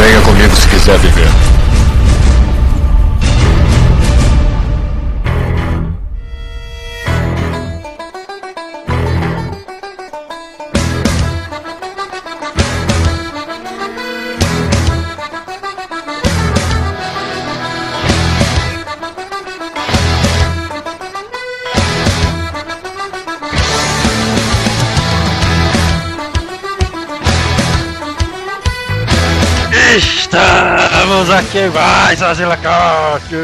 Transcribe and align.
Venha 0.00 0.22
comigo 0.22 0.56
se 0.56 0.66
quiser 0.66 0.98
viver. 0.98 1.49
Estamos 31.60 31.76
aqui 31.76 31.78
mais, 31.78 32.22
Azilacote! 32.22 33.34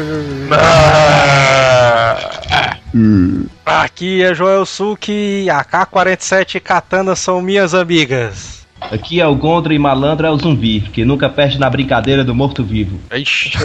Aqui 3.63 4.23
é 4.23 4.33
Joel 4.33 4.65
Suki, 4.65 5.45
AK-47 5.49 6.55
e 6.55 6.59
Katana 6.59 7.15
são 7.15 7.41
minhas 7.41 7.75
amigas. 7.75 8.65
Aqui 8.79 9.21
é 9.21 9.27
o 9.27 9.35
Gondra 9.35 9.73
e 9.73 9.79
Malandro 9.79 10.25
é 10.25 10.31
o 10.31 10.37
zumbi, 10.37 10.81
que 10.81 11.05
nunca 11.05 11.29
perde 11.29 11.59
na 11.59 11.69
brincadeira 11.69 12.23
do 12.23 12.33
morto-vivo. 12.33 12.99
Ixi, 13.13 13.51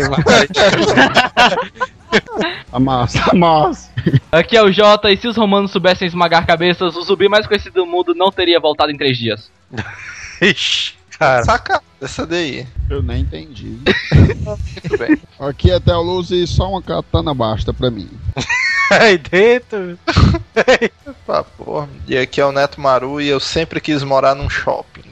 Amassa, 2.71 3.23
amassa. 3.31 3.91
Aqui 4.31 4.55
é 4.57 4.63
o 4.63 4.71
Jota, 4.71 5.11
e 5.11 5.17
se 5.17 5.29
os 5.29 5.37
romanos 5.37 5.71
soubessem 5.71 6.07
esmagar 6.07 6.47
cabeças, 6.47 6.95
o 6.95 7.03
zumbi 7.03 7.29
mais 7.29 7.47
conhecido 7.47 7.75
do 7.75 7.87
mundo 7.87 8.15
não 8.15 8.31
teria 8.31 8.61
voltado 8.61 8.91
em 8.91 8.97
três 8.97 9.17
dias. 9.17 9.51
Ixi, 10.41 10.95
cara. 11.19 11.43
Saca 11.45 11.81
essa 12.05 12.27
daí. 12.27 12.67
Eu 12.91 13.03
nem 13.03 13.23
entendi. 13.23 13.79
Muito 14.15 14.99
bem. 14.99 15.19
Aqui 15.39 15.71
é 15.71 15.81
Teoluz 15.81 16.31
e 16.31 16.47
só 16.47 16.71
uma 16.71 16.83
katana 16.83 17.33
basta 17.35 17.73
pra 17.73 17.91
mim. 17.91 18.09
Aí 18.91 19.17
dentro. 19.17 19.99
Pá, 21.27 21.43
porra. 21.43 21.89
E 22.07 22.17
aqui 22.19 22.41
é 22.41 22.45
o 22.45 22.53
Neto 22.53 22.81
Maru 22.81 23.21
e 23.21 23.29
eu 23.29 23.41
sempre 23.41 23.81
quis 23.81 24.03
morar 24.03 24.35
num 24.35 24.51
shopping. 24.51 25.05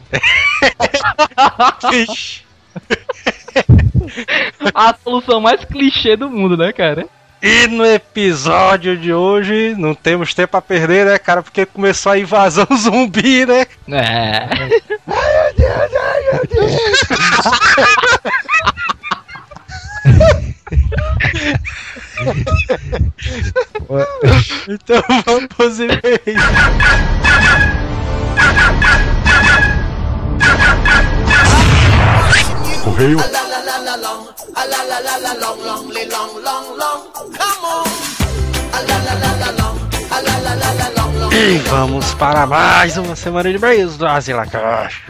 A 4.74 4.94
solução 5.02 5.40
mais 5.40 5.64
clichê 5.64 6.14
do 6.14 6.28
mundo, 6.28 6.58
né, 6.58 6.72
cara? 6.72 7.06
E 7.42 7.66
no 7.68 7.86
episódio 7.86 8.98
de 8.98 9.14
hoje, 9.14 9.74
não 9.78 9.94
temos 9.94 10.34
tempo 10.34 10.58
a 10.58 10.62
perder, 10.62 11.06
né, 11.06 11.18
cara? 11.18 11.42
Porque 11.42 11.64
começou 11.64 12.12
a 12.12 12.18
invasão 12.18 12.66
zumbi, 12.76 13.46
né? 13.46 13.66
É. 13.88 14.48
Então 24.68 25.02
vamos 25.26 25.46
pros 25.48 25.80
e-mails. 25.80 26.00
Correio. 32.84 33.18
E 41.42 41.56
vamos 41.70 42.12
para 42.12 42.46
mais 42.46 42.98
uma 42.98 43.16
semana 43.16 43.48
de 43.48 43.56
e-mails 43.56 43.96
do 43.96 44.06
Azilacash. 44.06 45.04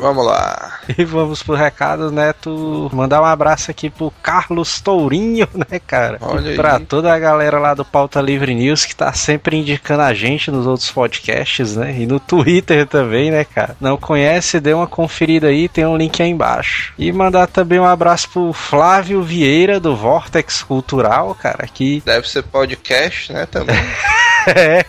Vamos 0.00 0.24
lá. 0.24 0.78
E 0.98 1.04
vamos 1.04 1.42
pro 1.42 1.54
recado, 1.54 2.10
Neto. 2.10 2.90
Mandar 2.92 3.22
um 3.22 3.24
abraço 3.24 3.70
aqui 3.70 3.88
pro 3.88 4.12
Carlos 4.22 4.80
Tourinho, 4.80 5.48
né, 5.54 5.78
cara? 5.78 6.18
Olha 6.20 6.48
e 6.48 6.50
aí. 6.50 6.56
pra 6.56 6.78
toda 6.80 7.12
a 7.12 7.18
galera 7.18 7.58
lá 7.58 7.72
do 7.72 7.84
Pauta 7.84 8.20
Livre 8.20 8.52
News 8.54 8.84
que 8.84 8.94
tá 8.94 9.12
sempre 9.12 9.56
indicando 9.56 10.02
a 10.02 10.12
gente 10.12 10.50
nos 10.50 10.66
outros 10.66 10.90
podcasts, 10.90 11.76
né? 11.76 11.94
E 11.98 12.06
no 12.06 12.18
Twitter 12.20 12.86
também, 12.86 13.30
né, 13.30 13.44
cara? 13.44 13.76
Não 13.80 13.96
conhece, 13.96 14.60
dê 14.60 14.74
uma 14.74 14.86
conferida 14.86 15.46
aí, 15.48 15.68
tem 15.68 15.86
um 15.86 15.96
link 15.96 16.20
aí 16.20 16.28
embaixo. 16.28 16.92
E 16.98 17.10
mandar 17.12 17.46
também 17.46 17.78
um 17.78 17.86
abraço 17.86 18.28
pro 18.28 18.52
Flávio 18.52 19.22
Vieira 19.22 19.80
do 19.80 19.96
Vortex 19.96 20.62
Cultural, 20.62 21.34
cara, 21.34 21.66
que 21.66 22.02
Deve 22.04 22.28
ser 22.28 22.42
podcast, 22.42 23.32
né, 23.32 23.46
também. 23.46 23.76
é, 24.54 24.84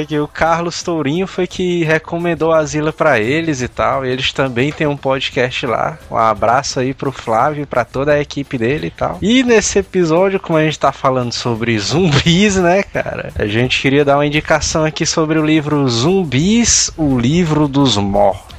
é 0.00 0.04
que 0.04 0.18
o 0.18 0.28
Carlos 0.28 0.82
Tourinho 0.82 1.26
foi 1.26 1.46
que 1.46 1.84
recomendou 1.84 2.52
a 2.52 2.64
Zila 2.64 2.92
pra 2.92 3.18
eles 3.18 3.62
e 3.62 3.68
tal. 3.68 4.04
E 4.04 4.10
eles 4.10 4.32
também 4.32 4.72
têm 4.72 4.86
um 4.86 4.96
podcast 4.96 5.66
lá. 5.66 5.98
Um 6.10 6.16
abraço 6.16 6.80
aí 6.80 6.92
pro 6.92 7.12
Flávio 7.12 7.62
e 7.62 7.66
pra 7.66 7.84
toda 7.84 8.12
a 8.12 8.20
equipe 8.20 8.58
dele 8.58 8.88
e 8.88 8.90
tal. 8.90 9.18
E 9.20 9.42
nesse 9.42 9.78
episódio, 9.78 10.40
como 10.40 10.58
a 10.58 10.64
gente 10.64 10.78
tá 10.78 10.92
falando 10.92 11.32
sobre 11.32 11.78
zumbis, 11.78 12.56
né, 12.56 12.82
cara? 12.82 13.32
A 13.38 13.46
gente 13.46 13.80
queria 13.80 14.04
dar 14.04 14.16
uma 14.16 14.26
indicação 14.26 14.84
aqui 14.84 15.06
sobre 15.06 15.38
o 15.38 15.44
livro 15.44 15.88
Zumbis, 15.88 16.90
o 16.96 17.18
livro 17.18 17.68
dos 17.68 17.96
mortos. 17.96 18.57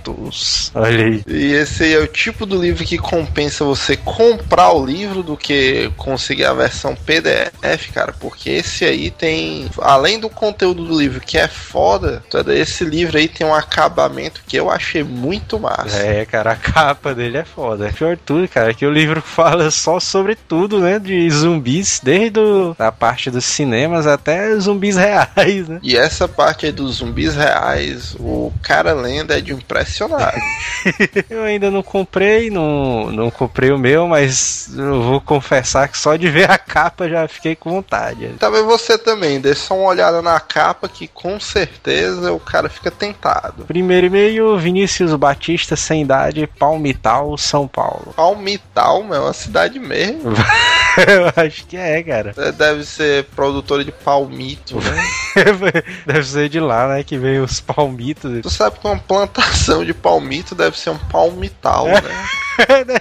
Olha 0.75 1.05
aí. 1.05 1.23
E 1.27 1.53
esse 1.53 1.83
aí 1.83 1.93
é 1.93 1.99
o 1.99 2.07
tipo 2.07 2.45
do 2.45 2.59
livro 2.61 2.83
que 2.85 2.97
compensa 2.97 3.63
você 3.65 3.95
comprar 3.97 4.71
o 4.73 4.85
livro 4.85 5.23
do 5.23 5.35
que 5.37 5.91
conseguir 5.97 6.45
a 6.45 6.53
versão 6.53 6.95
PDF, 6.95 7.91
cara. 7.93 8.13
Porque 8.19 8.49
esse 8.49 8.85
aí 8.85 9.11
tem, 9.11 9.69
além 9.81 10.19
do 10.19 10.29
conteúdo 10.29 10.85
do 10.85 10.99
livro 10.99 11.19
que 11.19 11.37
é 11.37 11.47
foda, 11.47 12.23
todo 12.29 12.51
esse 12.51 12.83
livro 12.83 13.17
aí 13.17 13.27
tem 13.27 13.45
um 13.45 13.53
acabamento 13.53 14.41
que 14.47 14.57
eu 14.57 14.69
achei 14.69 15.03
muito 15.03 15.59
massa. 15.59 15.97
É, 15.97 16.25
cara, 16.25 16.51
a 16.51 16.55
capa 16.55 17.13
dele 17.13 17.37
é 17.37 17.45
foda. 17.45 17.91
Pior 17.93 18.15
de 18.15 18.21
tudo, 18.23 18.47
cara, 18.47 18.73
que 18.73 18.85
o 18.85 18.91
livro 18.91 19.21
fala 19.25 19.69
só 19.71 19.99
sobre 19.99 20.35
tudo, 20.35 20.79
né? 20.79 20.99
De 20.99 21.29
zumbis, 21.29 21.99
desde 22.03 22.39
o- 22.39 22.75
a 22.77 22.91
parte 22.91 23.29
dos 23.31 23.45
cinemas 23.45 24.07
até 24.07 24.55
zumbis 24.59 24.95
reais, 24.97 25.67
né? 25.67 25.79
E 25.83 25.95
essa 25.97 26.27
parte 26.27 26.65
aí 26.65 26.71
dos 26.71 26.95
zumbis 26.97 27.35
reais, 27.35 28.15
o 28.19 28.51
cara 28.61 28.93
lendo 28.93 29.31
é 29.33 29.41
de 29.41 29.53
Eu 31.29 31.43
ainda 31.43 31.69
não 31.69 31.83
comprei, 31.83 32.49
não, 32.49 33.11
não 33.11 33.29
comprei 33.29 33.71
o 33.71 33.77
meu, 33.77 34.07
mas 34.07 34.69
eu 34.77 35.01
vou 35.01 35.21
confessar 35.21 35.87
que 35.87 35.97
só 35.97 36.15
de 36.15 36.29
ver 36.29 36.49
a 36.49 36.57
capa 36.57 37.09
já 37.09 37.27
fiquei 37.27 37.55
com 37.55 37.69
vontade. 37.69 38.35
Talvez 38.39 38.65
você 38.65 38.97
também, 38.97 39.39
dê 39.39 39.53
só 39.53 39.75
uma 39.75 39.89
olhada 39.89 40.21
na 40.21 40.39
capa 40.39 40.87
que 40.87 41.07
com 41.07 41.39
certeza 41.39 42.31
o 42.31 42.39
cara 42.39 42.69
fica 42.69 42.89
tentado. 42.89 43.65
Primeiro 43.65 44.07
e-mail, 44.07 44.57
Vinícius 44.57 45.13
Batista, 45.15 45.75
sem 45.75 46.01
idade, 46.01 46.47
Palmital, 46.47 47.37
São 47.37 47.67
Paulo. 47.67 48.13
Palmital, 48.15 49.03
meu, 49.03 49.15
é 49.15 49.19
uma 49.19 49.33
cidade 49.33 49.79
mesmo. 49.79 50.33
Eu 50.97 51.43
acho 51.43 51.65
que 51.65 51.77
é, 51.77 52.01
cara. 52.03 52.33
Deve 52.51 52.83
ser 52.83 53.25
produtora 53.35 53.83
de 53.83 53.91
palmito, 53.91 54.77
né? 54.77 55.03
Deve 56.05 56.23
ser 56.23 56.49
de 56.49 56.59
lá, 56.59 56.87
né? 56.87 57.03
Que 57.03 57.17
vem 57.17 57.39
os 57.39 57.61
palmitos. 57.61 58.41
Tu 58.41 58.49
sabe 58.49 58.79
que 58.79 58.87
uma 58.87 58.97
plantação 58.97 59.78
de 59.85 59.93
palmito 59.93 60.53
deve 60.55 60.77
ser 60.77 60.89
um 60.91 60.97
palmital, 60.97 61.87
É. 61.87 62.01
né? 62.01 62.01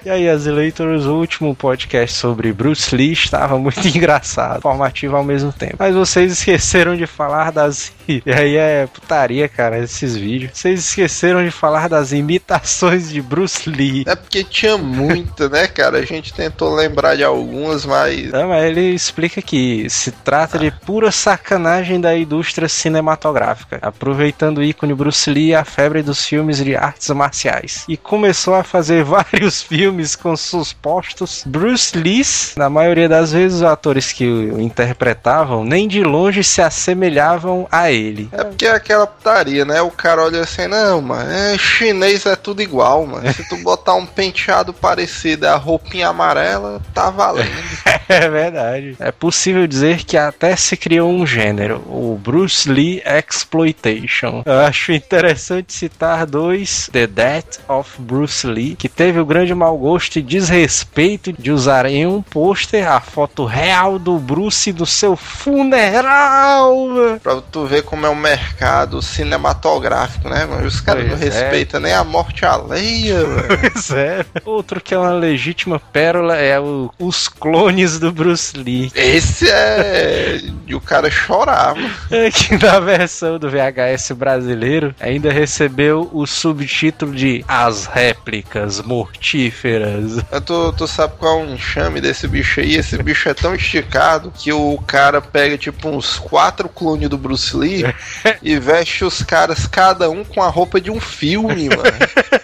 E 0.04 0.08
aí, 0.08 0.28
Azileitors, 0.28 1.04
o 1.04 1.16
último 1.16 1.52
podcast 1.52 2.16
sobre 2.16 2.52
Bruce 2.52 2.94
Lee 2.94 3.10
estava 3.12 3.58
muito 3.58 3.80
engraçado, 3.88 4.60
formativo 4.62 5.16
ao 5.16 5.24
mesmo 5.24 5.52
tempo. 5.52 5.74
Mas 5.80 5.96
vocês 5.96 6.30
esqueceram 6.30 6.96
de 6.96 7.06
falar 7.08 7.50
das. 7.50 7.92
E 8.08 8.32
aí 8.32 8.56
é 8.56 8.86
putaria, 8.86 9.46
cara, 9.50 9.78
esses 9.80 10.16
vídeos. 10.16 10.52
Vocês 10.54 10.80
esqueceram 10.80 11.44
de 11.44 11.50
falar 11.50 11.90
das 11.90 12.10
imitações 12.10 13.10
de 13.10 13.20
Bruce 13.20 13.68
Lee. 13.68 14.02
É 14.06 14.16
porque 14.16 14.42
tinha 14.42 14.78
muita, 14.78 15.46
né, 15.50 15.66
cara? 15.66 15.98
A 15.98 16.04
gente 16.06 16.32
tentou 16.32 16.74
lembrar 16.74 17.16
de 17.16 17.22
algumas, 17.24 17.84
mas. 17.84 18.30
Não, 18.30 18.48
mas 18.48 18.64
ele 18.64 18.94
explica 18.94 19.42
que 19.42 19.90
se 19.90 20.10
trata 20.10 20.58
de 20.58 20.70
pura 20.70 21.10
sacanagem 21.12 22.00
da 22.00 22.16
indústria 22.16 22.66
cinematográfica, 22.66 23.78
aproveitando 23.82 24.58
o 24.58 24.62
ícone 24.62 24.94
Bruce 24.94 25.28
Lee 25.30 25.48
e 25.48 25.54
a 25.54 25.64
febre 25.64 26.02
dos 26.02 26.24
filmes 26.24 26.58
de 26.68 26.76
artes 26.76 27.08
marciais. 27.08 27.84
E 27.88 27.96
começou 27.96 28.54
a 28.54 28.62
fazer 28.62 29.02
vários 29.04 29.62
filmes 29.62 30.14
com 30.14 30.36
seus 30.36 30.72
postos 30.72 31.42
Bruce 31.46 31.96
Lees. 31.96 32.54
Na 32.56 32.68
maioria 32.68 33.08
das 33.08 33.32
vezes, 33.32 33.58
os 33.58 33.62
atores 33.62 34.12
que 34.12 34.26
o 34.26 34.60
interpretavam 34.60 35.64
nem 35.64 35.88
de 35.88 36.02
longe 36.02 36.44
se 36.44 36.60
assemelhavam 36.60 37.66
a 37.72 37.90
ele. 37.90 38.28
É 38.32 38.44
porque 38.44 38.66
é 38.66 38.72
aquela 38.72 39.06
putaria, 39.06 39.64
né? 39.64 39.80
O 39.80 39.90
cara 39.90 40.24
olha 40.24 40.42
assim, 40.42 40.66
não, 40.66 41.00
mano, 41.00 41.30
é, 41.30 41.56
chinês 41.56 42.26
é 42.26 42.36
tudo 42.36 42.60
igual, 42.60 43.06
mano. 43.06 43.32
Se 43.32 43.48
tu 43.48 43.56
botar 43.58 43.94
um 43.94 44.04
penteado 44.04 44.74
parecido 44.74 45.46
a 45.46 45.56
roupinha 45.56 46.08
amarela, 46.08 46.80
tá 46.92 47.10
valendo. 47.10 47.48
É 48.08 48.26
verdade. 48.26 48.96
É 48.98 49.12
possível 49.12 49.66
dizer 49.66 50.02
que 50.02 50.16
até 50.16 50.56
se 50.56 50.78
criou 50.78 51.10
um 51.10 51.26
gênero, 51.26 51.84
o 51.86 52.18
Bruce 52.18 52.66
Lee 52.70 53.02
Exploitation. 53.04 54.42
Eu 54.46 54.60
acho 54.60 54.92
interessante 54.92 55.74
citar 55.74 56.24
dois: 56.24 56.57
The 56.92 57.06
Death 57.06 57.58
of 57.68 57.90
Bruce 58.00 58.46
Lee, 58.46 58.74
que 58.76 58.88
teve 58.88 59.18
o 59.20 59.26
grande 59.26 59.54
mau 59.54 59.76
gosto 59.76 60.16
e 60.18 60.22
desrespeito 60.22 61.32
de 61.32 61.50
usar 61.50 61.86
em 61.86 62.06
um 62.06 62.22
pôster 62.22 62.86
a 62.90 63.00
foto 63.00 63.44
real 63.44 63.98
do 63.98 64.18
Bruce 64.18 64.72
do 64.72 64.86
seu 64.86 65.16
funeral. 65.16 66.74
Pra 67.22 67.40
tu 67.40 67.66
ver 67.66 67.82
como 67.82 68.06
é 68.06 68.08
o 68.08 68.16
mercado 68.16 69.00
cinematográfico, 69.02 70.28
né, 70.28 70.44
mano? 70.46 70.66
Os 70.66 70.80
caras 70.80 71.06
não 71.06 71.14
é. 71.14 71.18
respeitam 71.18 71.80
nem 71.80 71.92
a 71.92 72.04
morte 72.04 72.44
alheia, 72.44 73.24
velho. 73.24 73.70
Pois 73.72 73.90
é. 73.90 74.24
Outro 74.44 74.80
que 74.80 74.94
é 74.94 74.98
uma 74.98 75.12
legítima 75.12 75.78
pérola 75.80 76.36
é 76.36 76.58
o- 76.60 76.90
os 76.98 77.28
clones 77.28 77.98
do 77.98 78.12
Bruce 78.12 78.56
Lee. 78.56 78.90
Esse 78.94 79.48
é. 79.50 80.40
de 80.66 80.74
o 80.74 80.80
cara 80.80 81.10
chorar, 81.10 81.74
mano. 81.76 81.90
É 82.10 82.30
que 82.30 82.56
na 82.62 82.78
versão 82.80 83.38
do 83.38 83.48
VHS 83.50 84.12
brasileiro 84.12 84.94
ainda 85.00 85.32
recebeu 85.32 86.08
o 86.12 86.26
subtítulo 86.48 87.14
de 87.14 87.44
As 87.46 87.84
Réplicas 87.84 88.80
Mortíferas. 88.80 90.24
Tu, 90.46 90.72
tu 90.72 90.86
sabe 90.86 91.12
qual 91.18 91.40
é 91.40 91.44
o 91.44 91.54
enxame 91.54 92.00
desse 92.00 92.26
bicho 92.26 92.60
aí? 92.60 92.76
Esse 92.76 92.96
bicho 93.02 93.28
é 93.28 93.34
tão 93.34 93.54
esticado 93.54 94.32
que 94.34 94.50
o 94.50 94.78
cara 94.86 95.20
pega 95.20 95.58
tipo 95.58 95.90
uns 95.90 96.18
quatro 96.18 96.66
clones 96.66 97.10
do 97.10 97.18
Bruce 97.18 97.54
Lee 97.54 97.84
e 98.42 98.58
veste 98.58 99.04
os 99.04 99.22
caras, 99.22 99.66
cada 99.66 100.08
um 100.08 100.24
com 100.24 100.42
a 100.42 100.48
roupa 100.48 100.80
de 100.80 100.90
um 100.90 100.98
filme, 100.98 101.68
mano. 101.68 101.82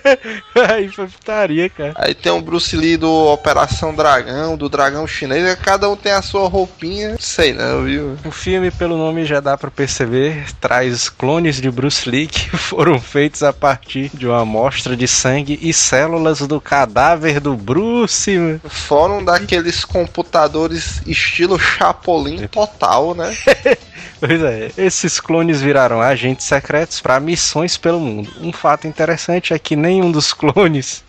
Aí 0.68 0.88
foi 0.88 1.06
putaria, 1.06 1.70
cara. 1.70 1.94
Aí 1.96 2.14
tem 2.14 2.30
o 2.30 2.42
Bruce 2.42 2.76
Lee 2.76 2.98
do 2.98 3.10
Operação 3.10 3.94
Dragão, 3.94 4.54
do 4.54 4.68
Dragão 4.68 5.06
Chinês, 5.06 5.54
cada 5.62 5.88
um 5.88 5.96
tem 5.96 6.12
a 6.12 6.20
sua 6.20 6.46
roupinha. 6.46 7.16
Sei 7.18 7.54
não, 7.54 7.84
viu? 7.84 8.18
O 8.22 8.30
filme, 8.30 8.70
pelo 8.70 8.98
nome 8.98 9.24
já 9.24 9.40
dá 9.40 9.56
pra 9.56 9.70
perceber, 9.70 10.44
traz 10.60 11.08
clones 11.08 11.58
de 11.58 11.70
Bruce 11.70 12.08
Lee 12.08 12.26
que 12.26 12.50
foram 12.56 13.00
feitos 13.00 13.42
a 13.42 13.52
partir 13.52 13.93
de 14.02 14.26
uma 14.26 14.40
amostra 14.40 14.96
de 14.96 15.06
sangue 15.06 15.58
e 15.62 15.72
células 15.72 16.40
do 16.40 16.60
cadáver 16.60 17.40
do 17.40 17.54
Bruce. 17.56 18.36
mano. 18.36 18.60
Fora 18.68 19.12
um 19.14 19.24
daqueles 19.24 19.84
computadores 19.84 21.00
estilo 21.06 21.58
Chapolin 21.58 22.46
total, 22.48 23.14
né? 23.14 23.34
Pois 24.26 24.42
é, 24.42 24.70
esses 24.78 25.20
clones 25.20 25.60
viraram 25.60 26.00
agentes 26.00 26.46
secretos 26.46 26.98
para 26.98 27.20
missões 27.20 27.76
pelo 27.76 28.00
mundo. 28.00 28.32
Um 28.40 28.54
fato 28.54 28.86
interessante 28.86 29.52
é 29.52 29.58
que 29.58 29.76
nenhum 29.76 30.10
dos 30.10 30.32
clones 30.32 31.04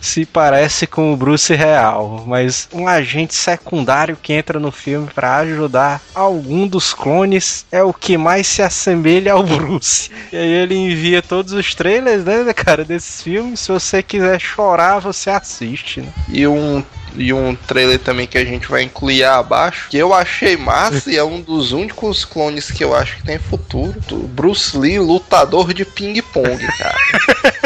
se 0.00 0.26
parece 0.26 0.84
com 0.84 1.12
o 1.12 1.16
Bruce 1.16 1.54
real, 1.54 2.24
mas 2.26 2.68
um 2.72 2.88
agente 2.88 3.36
secundário 3.36 4.18
que 4.20 4.32
entra 4.32 4.58
no 4.58 4.72
filme 4.72 5.08
para 5.14 5.36
ajudar 5.36 6.02
algum 6.12 6.66
dos 6.66 6.92
clones 6.92 7.64
é 7.70 7.84
o 7.84 7.94
que 7.94 8.18
mais 8.18 8.48
se 8.48 8.62
assemelha 8.62 9.34
ao 9.34 9.44
Bruce. 9.44 10.10
E 10.32 10.36
aí 10.36 10.50
ele 10.50 10.74
envia 10.74 11.22
todos 11.22 11.52
os 11.52 11.72
trailers, 11.72 12.24
né, 12.24 12.52
cara, 12.52 12.84
desses 12.84 13.22
filmes. 13.22 13.60
Se 13.60 13.70
você 13.70 14.02
quiser 14.02 14.40
chorar, 14.40 14.98
você 14.98 15.30
assiste, 15.30 16.00
né? 16.00 16.12
E 16.28 16.44
um, 16.48 16.82
e 17.14 17.32
um 17.32 17.54
trailer 17.54 17.98
também 17.98 18.26
que 18.26 18.38
a 18.38 18.44
gente 18.44 18.68
vai 18.68 18.82
incluir 18.82 19.24
abaixo, 19.24 19.88
que 19.90 19.96
eu 19.96 20.12
achei 20.12 20.56
massa 20.56 21.10
e 21.10 21.16
é 21.16 21.24
um 21.24 21.40
dos 21.40 21.72
únicos 21.72 22.24
clones 22.24 22.70
que 22.70 22.82
eu 22.82 22.94
acho 22.94 23.16
que 23.16 23.24
tem 23.24 23.38
futuro. 23.38 23.94
Bruce 24.28 24.76
Lee, 24.76 24.98
lutador 24.98 25.72
de 25.72 25.84
ping-pong, 25.84 26.66
cara. 26.78 26.96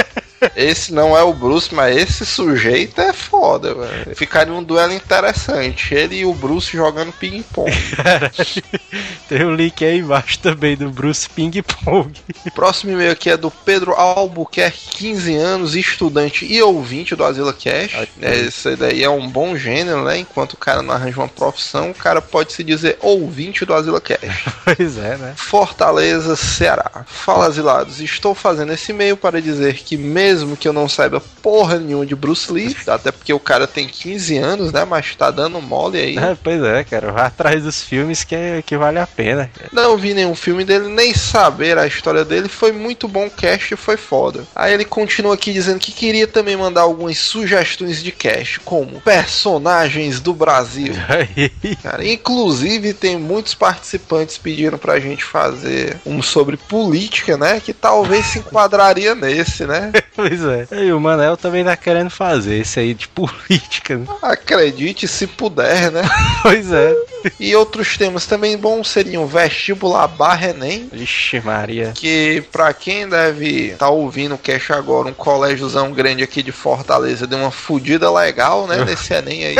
Esse 0.56 0.92
não 0.92 1.16
é 1.16 1.22
o 1.22 1.32
Bruce, 1.32 1.74
mas 1.74 1.96
esse 1.96 2.26
sujeito 2.26 3.00
é 3.00 3.12
foda, 3.12 3.74
velho. 3.74 4.16
Ficaria 4.16 4.52
um 4.52 4.62
duelo 4.62 4.92
interessante. 4.92 5.94
Ele 5.94 6.20
e 6.20 6.24
o 6.26 6.34
Bruce 6.34 6.76
jogando 6.76 7.12
ping-pong. 7.12 7.70
Tem 9.28 9.44
um 9.44 9.54
link 9.54 9.84
aí 9.84 9.98
embaixo 9.98 10.38
também 10.40 10.76
do 10.76 10.90
Bruce 10.90 11.28
Ping 11.28 11.62
Pong. 11.62 12.12
O 12.44 12.50
próximo 12.50 12.92
e-mail 12.92 13.12
aqui 13.12 13.30
é 13.30 13.36
do 13.36 13.50
Pedro 13.50 13.92
Albuquerque, 13.92 14.90
15 14.90 15.34
anos, 15.36 15.76
estudante 15.76 16.44
e 16.44 16.60
ouvinte 16.62 17.14
do 17.14 17.24
Asila 17.24 17.52
Cash. 17.52 18.08
É, 18.20 18.40
Esse 18.40 18.74
daí 18.76 19.02
é 19.04 19.10
um 19.10 19.28
bom 19.28 19.56
gênero, 19.56 20.04
né? 20.04 20.18
Enquanto 20.18 20.54
o 20.54 20.56
cara 20.56 20.82
não 20.82 20.94
arranja 20.94 21.20
uma 21.20 21.28
profissão, 21.28 21.90
o 21.90 21.94
cara 21.94 22.20
pode 22.20 22.52
se 22.52 22.64
dizer 22.64 22.98
ouvinte 23.00 23.64
do 23.64 23.74
Asila 23.74 24.00
Cash. 24.00 24.20
Pois 24.64 24.98
é, 24.98 25.16
né? 25.16 25.34
Fortaleza, 25.36 26.36
Ceará. 26.36 27.04
Fala, 27.06 27.46
asilados. 27.46 28.00
Estou 28.00 28.34
fazendo 28.34 28.72
esse 28.72 28.92
e-mail 28.92 29.16
para 29.16 29.40
dizer 29.40 29.74
que, 29.74 29.96
mesmo 29.96 30.49
que 30.56 30.66
eu 30.68 30.72
não 30.72 30.88
saiba 30.88 31.22
porra 31.42 31.78
nenhuma 31.78 32.04
de 32.06 32.14
Bruce 32.14 32.52
Lee, 32.52 32.76
até 32.86 33.10
porque 33.12 33.32
o 33.32 33.40
cara 33.40 33.66
tem 33.66 33.86
15 33.88 34.36
anos, 34.38 34.72
né? 34.72 34.84
Mas 34.84 35.14
tá 35.16 35.30
dando 35.30 35.60
mole 35.60 35.98
aí. 35.98 36.16
É, 36.18 36.36
pois 36.42 36.62
é, 36.62 36.84
cara. 36.84 37.12
Vai 37.12 37.26
atrás 37.26 37.62
dos 37.62 37.82
filmes 37.82 38.24
que, 38.24 38.34
é- 38.34 38.62
que 38.64 38.76
vale 38.76 38.98
a 38.98 39.06
pena. 39.06 39.50
cara. 39.54 39.70
Não 39.72 39.96
vi 39.96 40.14
nenhum 40.14 40.34
filme 40.34 40.64
dele, 40.64 40.88
nem 40.88 41.14
saber 41.14 41.78
a 41.78 41.86
história 41.86 42.24
dele. 42.24 42.48
Foi 42.48 42.72
muito 42.72 43.06
bom 43.08 43.26
o 43.26 43.30
cast, 43.30 43.74
foi 43.76 43.96
foda. 43.96 44.44
Aí 44.54 44.72
ele 44.74 44.84
continua 44.84 45.34
aqui 45.34 45.52
dizendo 45.52 45.78
que 45.78 45.92
queria 45.92 46.26
também 46.26 46.56
mandar 46.56 46.82
algumas 46.82 47.18
sugestões 47.18 48.02
de 48.02 48.12
cast, 48.12 48.60
como 48.60 49.00
personagens 49.00 50.20
do 50.20 50.32
Brasil. 50.34 50.92
Cara, 51.82 52.06
inclusive 52.06 52.92
tem 52.94 53.16
muitos 53.18 53.54
participantes 53.54 54.38
pedindo 54.38 54.78
pra 54.78 55.00
gente 55.00 55.24
fazer 55.24 55.96
um 56.04 56.22
sobre 56.22 56.56
política, 56.56 57.36
né? 57.36 57.60
Que 57.60 57.72
talvez 57.72 58.26
se 58.26 58.38
enquadraria 58.38 59.14
nesse, 59.14 59.66
né? 59.66 59.92
pois 60.38 60.44
é. 60.44 60.84
E 60.84 60.92
o 60.92 61.00
Manel 61.00 61.36
também 61.36 61.64
tá 61.64 61.76
querendo 61.76 62.10
fazer 62.10 62.58
esse 62.58 62.78
aí 62.80 62.94
de 62.94 63.08
política. 63.10 63.96
né? 63.96 64.06
Acredite 64.22 65.06
se 65.08 65.26
puder, 65.26 65.90
né? 65.90 66.02
Pois 66.42 66.72
é. 66.72 66.94
E 67.38 67.54
outros 67.54 67.98
temas 67.98 68.24
também 68.24 68.56
bons 68.56 68.88
seriam 68.88 69.26
vestibular 69.26 70.08
barra 70.08 70.48
Enem, 70.48 70.88
Vixe, 70.90 71.38
Maria. 71.40 71.92
que 71.94 72.42
pra 72.50 72.72
quem 72.72 73.06
deve 73.06 73.72
estar 73.72 73.90
ouvindo 73.90 74.36
o 74.36 74.38
cast 74.38 74.72
agora, 74.72 75.08
um 75.08 75.12
colégiozão 75.12 75.92
grande 75.92 76.22
aqui 76.22 76.42
de 76.42 76.50
Fortaleza 76.50 77.26
deu 77.26 77.38
uma 77.38 77.50
fudida 77.50 78.10
legal, 78.10 78.66
né? 78.66 78.82
Nesse 78.86 79.12
Enem 79.12 79.44
aí. 79.44 79.56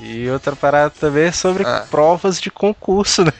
E 0.00 0.28
outra 0.30 0.56
parada 0.56 0.90
também 0.98 1.26
é 1.26 1.32
sobre 1.32 1.62
Ah. 1.64 1.84
provas 1.88 2.40
de 2.40 2.50
concurso, 2.50 3.22
né? 3.24 3.32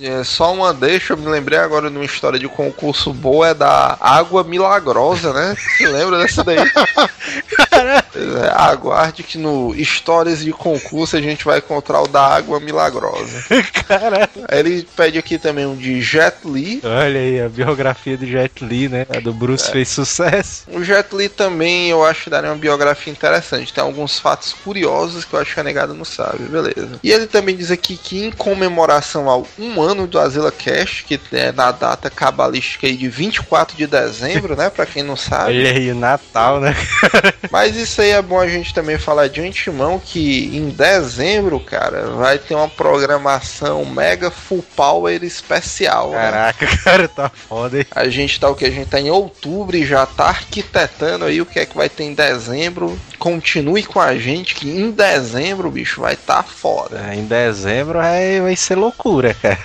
É, 0.00 0.24
só 0.24 0.52
uma 0.52 0.72
deixa, 0.74 1.12
eu 1.12 1.16
me 1.16 1.26
lembrei 1.26 1.58
agora 1.58 1.90
de 1.90 1.96
uma 1.96 2.04
história 2.04 2.38
de 2.38 2.48
concurso 2.48 3.12
boa, 3.12 3.48
é 3.48 3.54
da 3.54 3.96
Água 4.00 4.44
Milagrosa, 4.44 5.32
né? 5.32 5.56
Você 5.56 5.86
lembra 5.88 6.18
dessa 6.18 6.42
daí? 6.44 6.58
É, 8.14 8.52
aguarde 8.54 9.22
que 9.22 9.38
no 9.38 9.74
Histórias 9.74 10.40
de 10.40 10.52
Concurso 10.52 11.16
a 11.16 11.20
gente 11.20 11.44
vai 11.44 11.58
encontrar 11.58 12.02
o 12.02 12.06
da 12.06 12.22
Água 12.22 12.60
Milagrosa. 12.60 13.42
Caralho. 13.88 14.28
Aí 14.48 14.58
ele 14.58 14.86
pede 14.94 15.18
aqui 15.18 15.38
também 15.38 15.66
um 15.66 15.74
de 15.74 16.00
Jet 16.00 16.36
Li. 16.44 16.80
Olha 16.84 17.20
aí, 17.20 17.40
a 17.40 17.48
biografia 17.48 18.16
do 18.16 18.26
Jet 18.26 18.64
Li, 18.64 18.88
né? 18.88 19.06
A 19.08 19.20
do 19.20 19.32
Bruce 19.32 19.70
fez 19.70 19.88
sucesso. 19.88 20.64
O 20.68 20.84
Jet 20.84 21.14
Li 21.14 21.28
também 21.28 21.90
eu 21.90 22.04
acho 22.04 22.24
que 22.24 22.30
daria 22.30 22.50
uma 22.50 22.56
biografia 22.56 23.12
interessante. 23.12 23.72
Tem 23.72 23.82
alguns 23.82 24.18
fatos 24.18 24.52
curiosos 24.52 25.24
que 25.24 25.34
eu 25.34 25.40
acho 25.40 25.54
que 25.54 25.60
a 25.60 25.64
negada 25.64 25.94
não 25.94 26.04
sabe, 26.04 26.44
beleza. 26.44 27.00
E 27.02 27.10
ele 27.10 27.26
também 27.26 27.56
diz 27.56 27.70
aqui 27.70 27.96
que 27.96 28.24
em 28.24 28.30
comemoração 28.30 29.28
ao 29.28 29.46
um 29.72 29.82
ano 29.82 30.06
do 30.06 30.18
Azila 30.18 30.52
Cash, 30.52 31.04
que 31.06 31.18
é 31.32 31.52
na 31.52 31.72
data 31.72 32.10
cabalística 32.10 32.86
aí 32.86 32.96
de 32.96 33.08
24 33.08 33.76
de 33.76 33.86
dezembro, 33.86 34.56
né? 34.56 34.70
Pra 34.70 34.86
quem 34.86 35.02
não 35.02 35.16
sabe. 35.16 35.58
Olha 35.58 35.70
aí, 35.70 35.92
Natal, 35.92 36.60
né? 36.60 36.74
Mas 37.50 37.76
isso 37.76 38.00
aí 38.00 38.10
é 38.10 38.22
bom 38.22 38.38
a 38.38 38.48
gente 38.48 38.74
também 38.74 38.98
falar 38.98 39.28
de 39.28 39.40
antemão 39.40 39.98
que 39.98 40.56
em 40.56 40.68
dezembro, 40.70 41.58
cara, 41.60 42.06
vai 42.10 42.38
ter 42.38 42.54
uma 42.54 42.68
programação 42.68 43.84
mega 43.84 44.30
full 44.30 44.64
power 44.76 45.22
especial. 45.22 46.10
né? 46.10 46.16
Caraca, 46.18 46.66
cara, 46.84 47.08
tá 47.08 47.30
foda, 47.30 47.78
hein? 47.78 47.86
A 47.90 48.08
gente 48.08 48.38
tá 48.38 48.48
o 48.48 48.54
que? 48.54 48.64
A 48.64 48.70
gente 48.70 48.88
tá 48.88 49.00
em 49.00 49.10
outubro 49.10 49.76
e 49.76 49.84
já 49.84 50.06
tá 50.06 50.26
arquitetando 50.26 51.24
aí 51.24 51.40
o 51.40 51.46
que 51.46 51.58
é 51.58 51.66
que 51.66 51.76
vai 51.76 51.88
ter 51.88 52.04
em 52.04 52.14
dezembro. 52.14 52.98
Continue 53.22 53.84
com 53.84 54.00
a 54.00 54.16
gente 54.18 54.52
que 54.52 54.68
em 54.68 54.90
dezembro, 54.90 55.70
bicho, 55.70 56.00
vai 56.00 56.16
tá 56.16 56.42
foda. 56.42 57.00
É, 57.08 57.14
Em 57.14 57.24
dezembro 57.24 58.00
vai, 58.00 58.40
vai 58.40 58.56
ser 58.56 58.74
loucura, 58.74 59.32
cara. 59.32 59.60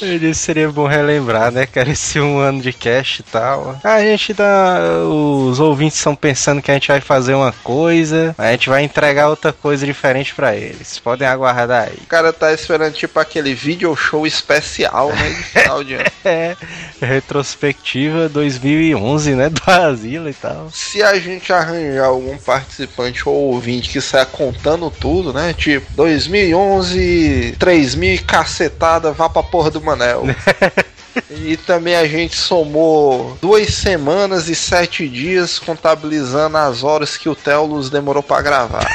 Eu 0.00 0.16
disse 0.16 0.18
que 0.20 0.34
seria 0.34 0.70
bom 0.70 0.86
relembrar, 0.86 1.50
né, 1.50 1.66
cara? 1.66 1.90
Esse 1.90 2.20
um 2.20 2.38
ano 2.38 2.62
de 2.62 2.72
cash 2.72 3.18
e 3.18 3.22
tal. 3.24 3.80
A 3.82 4.00
gente 4.00 4.32
tá. 4.32 4.78
Os 5.10 5.58
ouvintes 5.58 5.98
estão 5.98 6.14
pensando 6.14 6.62
que 6.62 6.70
a 6.70 6.74
gente 6.74 6.86
vai 6.86 7.00
fazer 7.00 7.34
uma 7.34 7.50
coisa, 7.64 8.32
a 8.38 8.52
gente 8.52 8.68
vai 8.68 8.84
entregar 8.84 9.28
outra 9.28 9.52
coisa 9.52 9.84
diferente 9.84 10.32
pra 10.32 10.54
eles. 10.54 10.96
Podem 11.00 11.26
aguardar 11.26 11.88
aí. 11.88 11.98
O 12.00 12.06
cara 12.06 12.32
tá 12.32 12.52
esperando 12.52 12.92
tipo 12.92 13.18
aquele 13.18 13.54
video 13.54 13.96
show 13.96 14.24
especial, 14.24 15.08
né? 15.08 15.30
De 15.30 15.42
final 15.42 15.82
de 15.82 15.94
ano. 15.94 16.04
É, 16.26 16.56
retrospectiva 17.02 18.30
2011, 18.30 19.34
né? 19.34 19.50
Do 19.50 19.60
Asilo 19.70 20.30
e 20.30 20.32
tal. 20.32 20.70
Se 20.72 21.02
a 21.02 21.18
gente 21.18 21.52
arranjar 21.52 22.06
algum 22.06 22.38
participante 22.38 22.83
ou 23.26 23.52
ouvinte 23.52 23.90
que 23.90 24.00
saia 24.00 24.26
contando 24.26 24.90
tudo, 24.90 25.32
né? 25.32 25.52
Tipo, 25.52 25.86
2011, 25.94 27.56
3000 27.58 28.14
e 28.14 28.18
cacetada, 28.18 29.12
vá 29.12 29.28
pra 29.28 29.42
porra 29.42 29.70
do 29.70 29.80
Manel. 29.80 30.24
E 31.30 31.56
também 31.56 31.94
a 31.94 32.06
gente 32.06 32.36
somou 32.36 33.38
duas 33.40 33.72
semanas 33.72 34.48
e 34.48 34.54
sete 34.54 35.08
dias 35.08 35.58
contabilizando 35.58 36.56
as 36.56 36.82
horas 36.82 37.16
que 37.16 37.28
o 37.28 37.36
Telos 37.36 37.88
demorou 37.88 38.22
pra 38.22 38.42
gravar. 38.42 38.86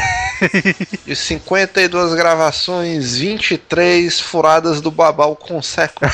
De 1.05 1.15
52 1.15 2.13
gravações, 2.15 3.15
23 3.17 4.19
furadas 4.19 4.81
do 4.81 4.91
babau 4.91 5.35
consecutivas. 5.35 6.09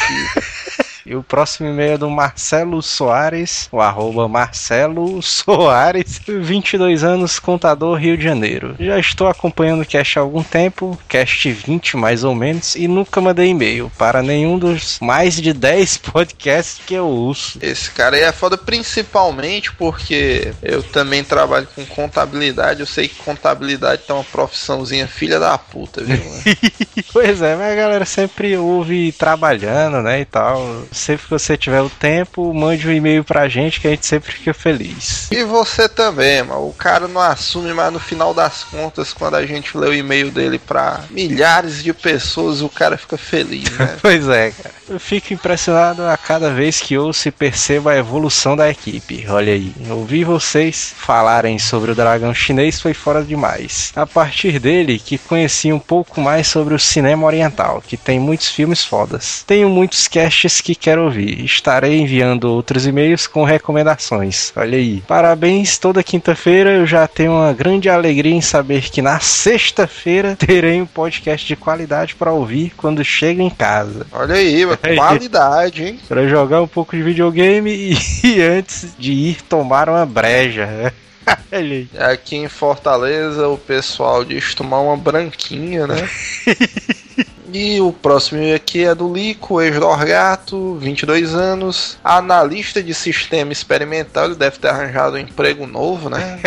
E 1.05 1.15
o 1.15 1.21
próximo 1.21 1.69
e-mail 1.69 1.93
é 1.93 1.97
do 1.97 2.09
Marcelo 2.09 2.81
Soares, 2.81 3.69
o 3.71 3.79
arroba 3.79 4.27
Marcelo 4.27 5.21
Soares, 5.21 6.19
22 6.27 7.03
anos, 7.03 7.37
contador 7.37 7.97
Rio 7.97 8.17
de 8.17 8.23
Janeiro. 8.23 8.75
Já 8.79 8.97
estou 8.97 9.27
acompanhando 9.27 9.81
o 9.81 9.85
cast 9.85 10.17
há 10.17 10.21
algum 10.23 10.41
tempo, 10.41 10.97
cast 11.07 11.51
20 11.51 11.95
mais 11.95 12.23
ou 12.23 12.33
menos, 12.33 12.75
e 12.75 12.87
nunca 12.87 13.21
mandei 13.21 13.49
e-mail 13.49 13.91
para 13.99 14.23
nenhum 14.23 14.57
dos 14.57 14.97
mais 14.99 15.35
de 15.35 15.53
10 15.53 15.97
podcasts 16.11 16.81
que 16.83 16.95
eu 16.95 17.05
ouço. 17.05 17.59
Esse 17.61 17.91
cara 17.91 18.15
aí 18.15 18.23
é 18.23 18.31
foda 18.31 18.57
principalmente 18.57 19.71
porque 19.73 20.53
eu 20.63 20.81
também 20.81 21.23
trabalho 21.23 21.67
com 21.75 21.85
contabilidade. 21.85 22.79
Eu 22.79 22.87
sei 22.87 23.07
que 23.07 23.15
contabilidade 23.23 24.01
tá 24.07 24.15
uma 24.15 24.23
profissãozinha 24.23 25.07
filha 25.07 25.39
da 25.39 25.55
puta, 25.57 26.03
viu? 26.03 26.17
mano? 26.17 26.41
Pois 27.13 27.41
é, 27.41 27.55
mas 27.55 27.71
a 27.71 27.75
galera 27.75 28.05
sempre 28.05 28.57
ouve 28.57 29.13
trabalhando, 29.13 30.01
né, 30.01 30.19
e 30.19 30.25
tal. 30.25 30.83
Sempre 30.95 31.25
que 31.25 31.29
você 31.29 31.57
tiver 31.57 31.81
o 31.81 31.89
tempo, 31.89 32.53
mande 32.53 32.87
um 32.87 32.91
e-mail 32.91 33.23
pra 33.23 33.47
gente 33.47 33.79
que 33.79 33.87
a 33.87 33.91
gente 33.91 34.05
sempre 34.05 34.31
fica 34.31 34.53
feliz. 34.53 35.27
e 35.31 35.43
você 35.43 35.87
também, 35.89 36.41
mano. 36.43 36.67
O 36.67 36.73
cara 36.73 37.07
não 37.07 37.21
assume, 37.21 37.73
mas 37.73 37.91
no 37.91 37.99
final 37.99 38.33
das 38.33 38.63
contas, 38.63 39.13
quando 39.13 39.35
a 39.35 39.45
gente 39.45 39.77
lê 39.77 39.87
o 39.87 39.93
e-mail 39.93 40.31
dele 40.31 40.57
pra 40.59 41.01
milhares 41.09 41.83
de 41.83 41.93
pessoas, 41.93 42.61
o 42.61 42.69
cara 42.69 42.97
fica 42.97 43.17
feliz, 43.17 43.69
né? 43.71 43.95
Pois 44.01 44.27
é, 44.29 44.51
cara. 44.51 44.75
Eu 44.87 44.99
fico 44.99 45.33
impressionado 45.33 46.03
a 46.03 46.15
cada 46.15 46.51
vez 46.51 46.79
que 46.79 46.97
ouço 46.97 47.27
e 47.27 47.31
percebo 47.31 47.89
a 47.89 47.95
evolução 47.97 48.55
da 48.55 48.69
equipe. 48.69 49.25
Olha 49.27 49.53
aí, 49.53 49.73
ouvir 49.89 50.23
vocês 50.23 50.93
falarem 50.95 51.57
sobre 51.57 51.91
o 51.91 51.95
dragão 51.95 52.33
chinês 52.33 52.79
foi 52.79 52.93
fora 52.93 53.23
demais. 53.23 53.91
A 53.95 54.05
partir 54.05 54.59
dele, 54.59 54.99
que 54.99 55.17
conheci 55.17 55.73
um 55.73 55.79
pouco 55.79 56.21
mais 56.21 56.47
sobre 56.47 56.73
o 56.73 56.79
cinema 56.79 57.25
oriental, 57.25 57.81
que 57.85 57.97
tem 57.97 58.19
muitos 58.19 58.49
filmes 58.49 58.85
fodas. 58.85 59.43
Tenho 59.47 59.69
muitos 59.69 60.07
casts 60.07 60.61
que 60.61 60.75
quero 60.85 61.05
ouvir. 61.05 61.43
Estarei 61.43 61.99
enviando 61.99 62.43
outros 62.45 62.85
e-mails 62.85 63.25
com 63.25 63.43
recomendações. 63.43 64.53
Olha 64.55 64.77
aí. 64.77 65.01
Parabéns, 65.07 65.79
toda 65.79 66.03
quinta-feira 66.03 66.73
eu 66.73 66.85
já 66.85 67.07
tenho 67.07 67.31
uma 67.31 67.51
grande 67.53 67.89
alegria 67.89 68.35
em 68.35 68.41
saber 68.41 68.83
que 68.83 69.01
na 69.01 69.19
sexta-feira 69.19 70.35
terei 70.37 70.79
um 70.79 70.85
podcast 70.85 71.47
de 71.47 71.55
qualidade 71.55 72.13
para 72.13 72.31
ouvir 72.31 72.71
quando 72.77 73.03
chego 73.03 73.41
em 73.41 73.49
casa. 73.49 74.05
Olha 74.13 74.35
aí. 74.35 74.63
Qualidade, 74.95 75.85
hein? 75.85 75.99
Pra 76.07 76.27
jogar 76.27 76.61
um 76.61 76.67
pouco 76.67 76.95
de 76.95 77.01
videogame 77.01 77.71
e, 77.73 77.97
e 78.23 78.41
antes 78.43 78.89
de 78.99 79.11
ir 79.11 79.41
tomar 79.41 79.89
uma 79.89 80.05
breja. 80.05 80.93
Aqui 81.97 82.35
em 82.35 82.47
Fortaleza, 82.47 83.47
o 83.47 83.57
pessoal 83.57 84.23
diz 84.23 84.53
tomar 84.53 84.81
uma 84.81 84.95
branquinha, 84.95 85.87
né? 85.87 86.07
E 87.53 87.79
o 87.79 87.93
próximo 87.93 88.53
aqui 88.53 88.83
é 88.83 88.93
do 88.93 89.13
Lico, 89.13 89.61
ex-Dorgato, 89.61 90.75
22 90.75 91.33
anos, 91.33 91.97
analista 92.03 92.83
de 92.83 92.93
sistema 92.93 93.53
experimental. 93.53 94.25
Ele 94.25 94.35
deve 94.35 94.57
ter 94.57 94.67
arranjado 94.67 95.15
um 95.15 95.19
emprego 95.19 95.65
novo, 95.65 96.09
né? 96.09 96.41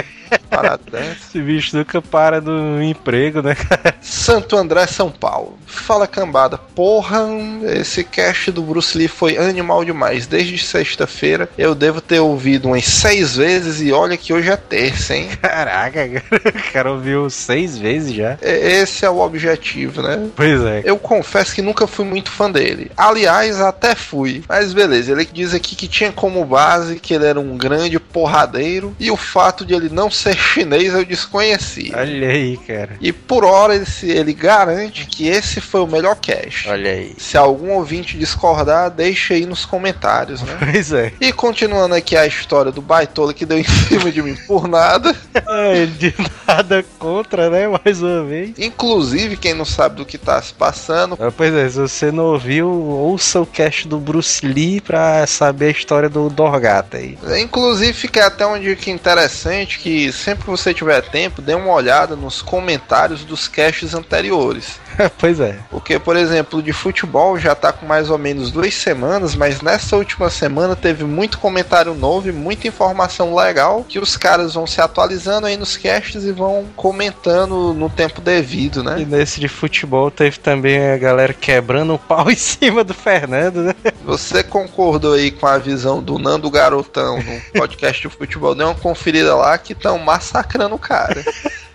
Parado. 0.51 0.83
Esse 1.13 1.41
bicho 1.41 1.77
nunca 1.77 2.01
para 2.01 2.41
do 2.41 2.83
emprego, 2.83 3.43
né, 3.43 3.55
cara? 3.55 3.95
Santo 4.01 4.57
André, 4.57 4.87
São 4.87 5.11
Paulo. 5.11 5.59
Fala 5.67 6.07
cambada. 6.07 6.59
Porra, 6.59 7.27
esse 7.75 8.03
cast 8.05 8.51
do 8.51 8.63
Bruce 8.63 8.97
Lee 8.97 9.09
foi 9.09 9.37
animal 9.37 9.85
demais. 9.85 10.27
Desde 10.27 10.59
sexta-feira 10.59 11.49
eu 11.59 11.75
devo 11.75 12.01
ter 12.01 12.21
ouvido 12.21 12.69
umas 12.69 12.85
seis 12.85 13.37
vezes 13.37 13.81
e 13.81 13.93
olha 13.93 14.17
que 14.17 14.33
hoje 14.33 14.51
é 14.51 14.57
terça, 14.57 15.15
hein? 15.17 15.29
Caraca, 15.41 16.09
cara. 16.09 16.25
o 16.47 16.73
cara 16.73 16.93
ouviu 16.93 17.29
seis 17.31 17.77
vezes 17.79 18.15
já. 18.15 18.39
E- 18.43 18.79
Esse 18.83 19.05
é 19.05 19.11
o 19.11 19.19
objetivo, 19.21 20.03
né? 20.03 20.29
Pois 20.35 20.63
é. 20.63 20.83
Eu 20.85 20.99
confesso 20.99 21.55
que 21.55 21.63
nunca 21.63 21.87
fui 21.87 22.05
muito 22.05 22.31
fã 22.31 22.51
dele. 22.51 22.91
Aliás, 22.97 23.61
até 23.61 23.95
fui. 23.95 24.43
Mas 24.49 24.73
beleza, 24.73 25.13
ele 25.13 25.29
diz 25.31 25.53
aqui 25.55 25.77
que 25.77 25.87
tinha 25.89 26.13
como 26.13 26.45
base 26.45 26.99
que 26.99 27.15
ele 27.15 27.27
era 27.27 27.39
um 27.41 27.57
grande 27.57 27.99
porradeiro 27.99 28.95
e 28.99 29.11
o 29.11 29.17
fato 29.17 29.65
de 29.65 29.75
ele 29.75 29.89
não 29.89 30.11
ser 30.19 30.37
chinês 30.37 30.93
eu 30.95 31.05
desconhecia. 31.05 31.97
Olha 31.97 32.29
aí, 32.29 32.57
cara. 32.59 32.91
E 33.01 33.13
por 33.13 33.45
hora 33.45 33.75
ele, 33.75 33.87
ele 34.03 34.33
garante 34.33 35.07
que 35.07 35.29
esse 35.29 35.61
foi 35.61 35.81
o 35.81 35.87
melhor 35.87 36.17
cast. 36.17 36.69
Olha 36.69 36.91
aí. 36.91 37.15
Se 37.19 37.37
algum 37.37 37.73
ouvinte 37.73 38.19
discordar, 38.19 38.91
deixa 38.91 39.35
aí 39.35 39.47
nos 39.47 39.65
comentários, 39.65 40.43
né? 40.43 40.57
Pois 40.71 40.93
é. 40.93 41.13
E 41.21 41.33
continuando 41.33 41.95
aqui 41.95 42.17
a 42.17 42.27
história 42.27 42.71
do 42.71 42.83
baitola 42.83 43.33
que 43.33 43.47
deu 43.47 43.59
em 43.59 43.65
cima 43.89 44.11
de 44.13 44.23
mim 44.23 44.37
por 44.47 44.69
nada. 44.69 45.15
É, 45.35 45.87
de 45.87 46.15
nada 46.47 46.85
contra, 46.99 47.49
né? 47.51 47.67
Mais 47.85 48.03
uma 48.03 48.25
vez. 48.25 48.53
Inclusive, 48.59 49.37
quem 49.37 49.55
não 49.55 49.65
sabe 49.65 49.97
do 49.97 50.05
que 50.07 50.19
tá 50.19 50.41
se 50.43 50.53
passando, 50.53 51.17
Ah, 51.21 51.31
Pois 51.31 51.55
é, 51.55 51.69
se 51.69 51.77
você 51.79 52.11
não 52.13 52.25
ouviu, 52.25 52.69
ouça 52.69 53.41
o 53.41 53.47
cast 53.47 53.87
do 53.87 53.99
Bruce 53.99 54.45
Lee 54.47 54.81
pra 54.81 55.27
saber 55.27 55.67
a 55.67 55.71
história 55.71 56.09
do 56.09 56.29
Dorgata 56.29 56.97
aí. 56.97 57.17
Inclusive, 57.41 57.93
fica 57.93 58.27
até 58.27 58.45
uma 58.45 58.59
dica 58.59 58.91
interessante 58.91 59.79
que 59.79 60.08
sempre 60.13 60.45
que 60.45 60.51
você 60.51 60.73
tiver 60.75 61.03
tempo, 61.03 61.43
dê 61.43 61.55
uma 61.55 61.73
olhada 61.73 62.17
nos 62.17 62.43
comentários 62.43 63.25
dos 63.25 63.49
casts 63.49 63.95
anteriores. 63.95 64.79
pois 65.19 65.41
é. 65.41 65.59
Porque, 65.71 65.99
por 65.99 66.17
exemplo, 66.17 66.63
de 66.63 66.73
futebol 66.73 67.39
já 67.39 67.55
tá 67.55 67.73
com 67.73 67.87
mais 67.87 68.11
ou 68.11 68.19
menos 68.19 68.51
duas 68.51 68.75
semanas, 68.75 69.35
mas 69.35 69.61
nessa 69.61 69.97
última 69.97 70.31
semana 70.31 70.75
teve 70.75 71.05
muito 71.05 71.39
comentário 71.39 71.95
novo 71.95 72.29
e 72.29 72.33
muita 72.33 72.69
informação 72.69 73.35
legal 73.35 73.85
que 73.89 73.99
os 73.99 74.17
caras 74.17 74.55
vão 74.55 74.67
se 74.67 74.81
atualizando 74.81 75.47
aí 75.47 75.57
nos 75.57 75.77
casts 75.77 76.25
e 76.25 76.33
vão 76.33 76.67
comentando 76.77 77.73
no 77.75 77.89
tempo 77.89 78.21
devido, 78.21 78.81
E 78.81 78.85
né? 78.85 79.07
nesse 79.09 79.41
de 79.41 79.49
futebol 79.49 80.11
teve 80.11 80.39
também 80.39 80.91
a 80.91 80.97
galera 80.97 81.33
quebrando 81.33 81.95
o 81.95 81.99
pau 81.99 82.29
em 82.31 82.37
cima 82.37 82.83
do 82.83 82.95
Fernando, 82.95 83.63
né? 83.63 83.75
Você 84.05 84.43
concordou 84.43 85.15
aí 85.15 85.31
com 85.31 85.47
a 85.47 85.59
visão 85.59 86.03
do 86.03 86.19
Nando 86.19 86.51
Garotão 86.51 87.19
no 87.19 87.61
podcast 87.61 88.09
de 88.09 88.15
futebol? 88.15 88.55
Dê 88.55 88.65
uma 88.65 88.75
conferida 88.75 89.35
lá 89.35 89.57
que 89.59 89.73
estão 89.73 89.98
massacrando 89.99 90.75
o 90.75 90.79
cara. 90.79 91.25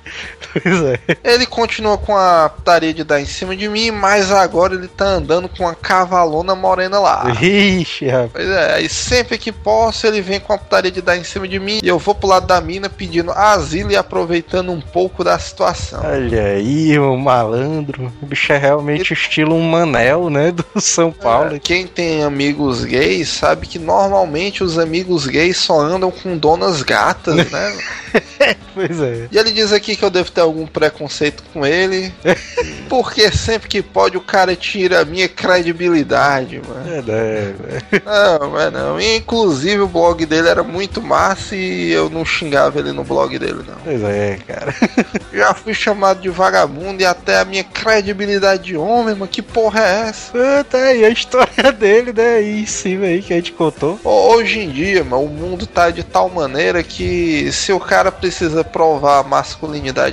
Pois 0.51 0.83
é. 0.83 0.99
Ele 1.23 1.45
continua 1.45 1.97
com 1.97 2.15
a 2.15 2.49
putaria 2.49 2.93
de 2.93 3.03
dar 3.03 3.19
em 3.19 3.25
cima 3.25 3.55
de 3.55 3.67
mim, 3.67 3.91
mas 3.91 4.31
agora 4.31 4.75
ele 4.75 4.87
tá 4.87 5.05
andando 5.05 5.49
com 5.49 5.63
uma 5.63 5.75
cavalona 5.75 6.53
morena 6.55 6.99
lá. 6.99 7.25
Ixi, 7.41 8.07
rapaz. 8.07 8.31
Pois 8.33 8.49
é, 8.49 8.73
aí 8.75 8.89
sempre 8.89 9.37
que 9.37 9.51
posso 9.51 10.05
ele 10.05 10.21
vem 10.21 10.39
com 10.39 10.53
a 10.53 10.57
putaria 10.57 10.91
de 10.91 11.01
dar 11.01 11.17
em 11.17 11.23
cima 11.23 11.47
de 11.47 11.59
mim 11.59 11.79
e 11.81 11.87
eu 11.87 11.97
vou 11.97 12.13
pro 12.13 12.27
lado 12.27 12.47
da 12.47 12.61
mina 12.61 12.89
pedindo 12.89 13.31
asilo 13.31 13.91
e 13.91 13.95
aproveitando 13.95 14.71
um 14.71 14.81
pouco 14.81 15.23
da 15.23 15.37
situação. 15.39 16.01
Olha 16.03 16.43
aí, 16.43 16.97
o 16.99 17.17
malandro. 17.17 18.11
O 18.21 18.25
bicho 18.25 18.51
é 18.53 18.57
realmente 18.57 19.13
estilo 19.13 19.55
um 19.55 19.61
Manel, 19.61 20.29
né? 20.29 20.51
Do 20.51 20.65
São 20.79 21.11
Paulo. 21.11 21.55
É, 21.55 21.59
quem 21.59 21.87
tem 21.87 22.23
amigos 22.23 22.83
gays 22.83 23.29
sabe 23.29 23.67
que 23.67 23.79
normalmente 23.79 24.63
os 24.63 24.77
amigos 24.77 25.25
gays 25.25 25.57
só 25.57 25.79
andam 25.79 26.11
com 26.11 26.37
donas 26.37 26.81
gatas, 26.83 27.49
né? 27.51 27.77
Pois 28.73 28.99
é. 29.01 29.27
E 29.31 29.37
ele 29.37 29.51
diz 29.51 29.71
aqui 29.71 29.95
que 29.95 30.03
eu 30.03 30.09
devo 30.13 30.31
ter 30.31 30.41
algum 30.41 30.65
preconceito 30.65 31.43
com 31.53 31.65
ele, 31.65 32.13
porque 32.87 33.31
sempre 33.31 33.67
que 33.67 33.81
pode 33.81 34.15
o 34.17 34.21
cara 34.21 34.55
tira 34.55 35.01
a 35.01 35.05
minha 35.05 35.27
credibilidade, 35.27 36.61
mano. 36.67 36.83
É, 36.87 37.01
né? 37.01 37.53
Não, 38.05 38.59
é 38.59 38.69
não. 38.71 38.99
E, 38.99 39.17
inclusive 39.17 39.81
o 39.81 39.87
blog 39.87 40.25
dele 40.25 40.47
era 40.47 40.63
muito 40.63 41.01
massa 41.01 41.55
e 41.55 41.91
eu 41.91 42.09
não 42.09 42.23
xingava 42.23 42.79
ele 42.79 42.91
no 42.91 43.03
blog 43.03 43.37
dele, 43.37 43.61
não. 43.67 43.75
Pois 43.83 44.03
é, 44.03 44.37
cara. 44.47 44.73
Já 45.33 45.53
fui 45.53 45.73
chamado 45.73 46.21
de 46.21 46.29
vagabundo 46.29 47.01
e 47.01 47.05
até 47.05 47.39
a 47.39 47.45
minha 47.45 47.63
credibilidade 47.63 48.63
de 48.63 48.77
homem, 48.77 49.15
mano. 49.15 49.27
Que 49.27 49.41
porra 49.41 49.81
é 49.81 50.09
essa? 50.09 50.31
Ah, 50.35 50.63
tá 50.63 50.77
aí 50.77 51.03
a 51.03 51.09
história 51.09 51.71
dele, 51.73 52.13
né? 52.13 52.41
Em 52.43 52.65
cima 52.65 53.05
aí 53.05 53.21
que 53.21 53.33
a 53.33 53.37
gente 53.37 53.51
contou. 53.51 53.99
Ho- 54.03 54.33
Hoje 54.33 54.59
em 54.59 54.69
dia, 54.69 55.03
mano, 55.03 55.23
o 55.25 55.29
mundo 55.29 55.65
tá 55.67 55.89
de 55.89 56.03
tal 56.03 56.29
maneira 56.29 56.81
que 56.83 57.51
se 57.51 57.71
o 57.71 57.79
cara 57.79 58.11
precisa 58.11 58.63
provar 58.63 59.19
a 59.19 59.23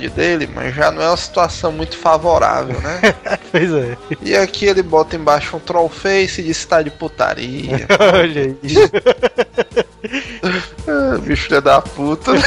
dele, 0.09 0.49
mas 0.53 0.73
já 0.73 0.91
não 0.91 1.01
é 1.01 1.07
uma 1.07 1.17
situação 1.17 1.71
muito 1.71 1.97
favorável, 1.97 2.79
né? 2.81 3.01
Pois 3.51 3.73
é. 3.73 3.97
E 4.21 4.33
aqui 4.35 4.65
ele 4.65 4.81
bota 4.81 5.17
embaixo 5.17 5.57
um 5.57 5.59
troll 5.59 5.89
face 5.89 6.39
e 6.39 6.45
diz 6.45 6.61
que 6.63 6.67
tá 6.67 6.81
de 6.81 6.89
putaria. 6.89 7.85
Olha 8.13 8.43
aí. 8.47 8.57
Ah, 10.87 11.17
bicho 11.17 11.61
da 11.61 11.81
puta, 11.81 12.31
né? 12.31 12.41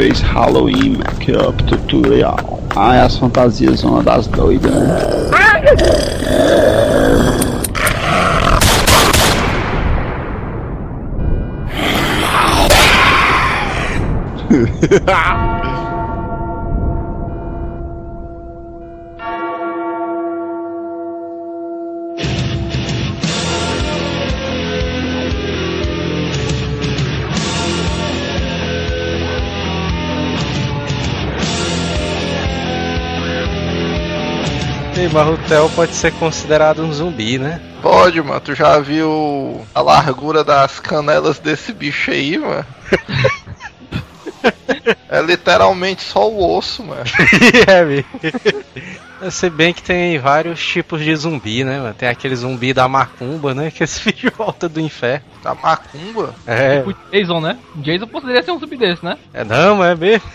fez 0.00 0.22
Halloween 0.22 0.96
Makeup 0.96 1.62
Tutorial. 1.64 2.62
Ah, 2.74 3.04
as 3.04 3.18
fantasias 3.18 3.80
são 3.80 3.90
uma 3.90 4.02
das 4.02 4.26
doidas. 4.28 4.72
Né? 4.72 4.96
Marrutel 35.12 35.68
pode 35.70 35.94
ser 35.94 36.12
considerado 36.12 36.82
um 36.82 36.92
zumbi, 36.92 37.38
né? 37.38 37.60
Pode, 37.82 38.20
mano. 38.22 38.40
Tu 38.40 38.54
já 38.54 38.78
viu 38.78 39.66
a 39.74 39.80
largura 39.80 40.44
das 40.44 40.78
canelas 40.78 41.38
desse 41.38 41.72
bicho 41.72 42.10
aí, 42.10 42.38
mano? 42.38 42.66
É 45.08 45.20
literalmente 45.20 46.02
só 46.02 46.30
o 46.30 46.56
osso, 46.56 46.84
mano. 46.84 47.02
é, 47.66 47.84
mesmo. 47.84 48.10
Se 49.30 49.50
bem 49.50 49.74
que 49.74 49.82
tem 49.82 50.18
vários 50.18 50.64
tipos 50.64 51.02
de 51.02 51.14
zumbi, 51.14 51.62
né, 51.62 51.78
mano? 51.78 51.92
Tem 51.94 52.08
aquele 52.08 52.34
zumbi 52.34 52.72
da 52.72 52.88
macumba, 52.88 53.52
né? 53.52 53.70
Que 53.70 53.84
esse 53.84 54.02
bicho 54.02 54.32
volta 54.34 54.66
do 54.68 54.80
inferno. 54.80 55.26
Da 55.42 55.54
macumba? 55.54 56.34
É, 56.46 56.78
Tipo 56.78 56.96
Jason, 57.12 57.40
né? 57.40 57.58
Jason 57.76 58.06
poderia 58.06 58.42
ser 58.42 58.52
um 58.52 58.58
zumbi 58.58 58.76
desse, 58.76 59.04
né? 59.04 59.18
é 59.34 59.44
não, 59.44 59.84
é 59.84 59.94
mesmo. 59.94 60.26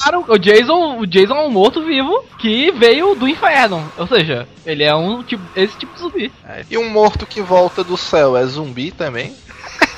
Claro, 0.00 0.24
o 0.28 0.38
Jason, 0.38 0.98
o 0.98 1.06
Jason 1.06 1.34
é 1.34 1.42
um 1.42 1.50
morto-vivo 1.50 2.24
que 2.38 2.70
veio 2.72 3.14
do 3.14 3.28
inferno. 3.28 3.90
Ou 3.96 4.06
seja, 4.06 4.48
ele 4.64 4.84
é 4.84 4.94
um 4.94 5.22
tipo, 5.22 5.42
esse 5.54 5.76
tipo 5.76 5.94
de 5.94 6.00
zumbi. 6.00 6.32
E 6.70 6.78
um 6.78 6.90
morto 6.90 7.26
que 7.26 7.40
volta 7.40 7.82
do 7.84 7.96
céu 7.96 8.36
é 8.36 8.44
zumbi 8.46 8.90
também? 8.90 9.34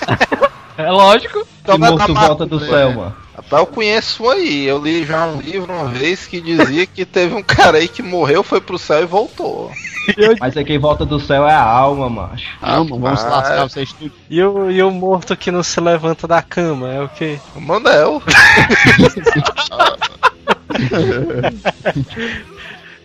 É 0.76 0.90
lógico. 0.90 1.46
Então 1.62 1.78
morto 1.78 2.12
volta 2.12 2.46
do 2.46 2.58
céu, 2.58 2.88
né? 2.88 2.96
mano. 2.96 3.16
Rapaz, 3.36 3.62
eu 3.62 3.66
conheço 3.66 4.24
um 4.24 4.30
aí. 4.30 4.64
Eu 4.64 4.78
li 4.78 5.04
já 5.04 5.26
um 5.26 5.40
livro 5.40 5.72
uma 5.72 5.88
vez 5.88 6.26
que 6.26 6.40
dizia 6.40 6.86
que 6.86 7.04
teve 7.04 7.34
um 7.34 7.42
cara 7.42 7.78
aí 7.78 7.88
que 7.88 8.02
morreu, 8.02 8.42
foi 8.42 8.60
pro 8.60 8.78
céu 8.78 9.02
e 9.02 9.06
voltou. 9.06 9.70
Mas 10.40 10.56
é 10.56 10.64
quem 10.64 10.78
volta 10.78 11.04
do 11.04 11.20
céu 11.20 11.46
é 11.46 11.54
a 11.54 11.62
alma, 11.62 12.08
macho. 12.08 12.58
Calma, 12.60 12.96
vamos 12.96 13.20
se 13.20 13.26
lascar 13.26 13.68
vocês 13.68 13.92
tudo. 13.92 14.12
E 14.28 14.42
o, 14.42 14.70
e 14.70 14.82
o 14.82 14.90
morto 14.90 15.36
que 15.36 15.50
não 15.50 15.62
se 15.62 15.80
levanta 15.80 16.26
da 16.26 16.42
cama, 16.42 16.92
é 16.92 17.00
o 17.00 17.08
quê? 17.08 17.38
O 17.54 17.60
Manel. 17.60 18.22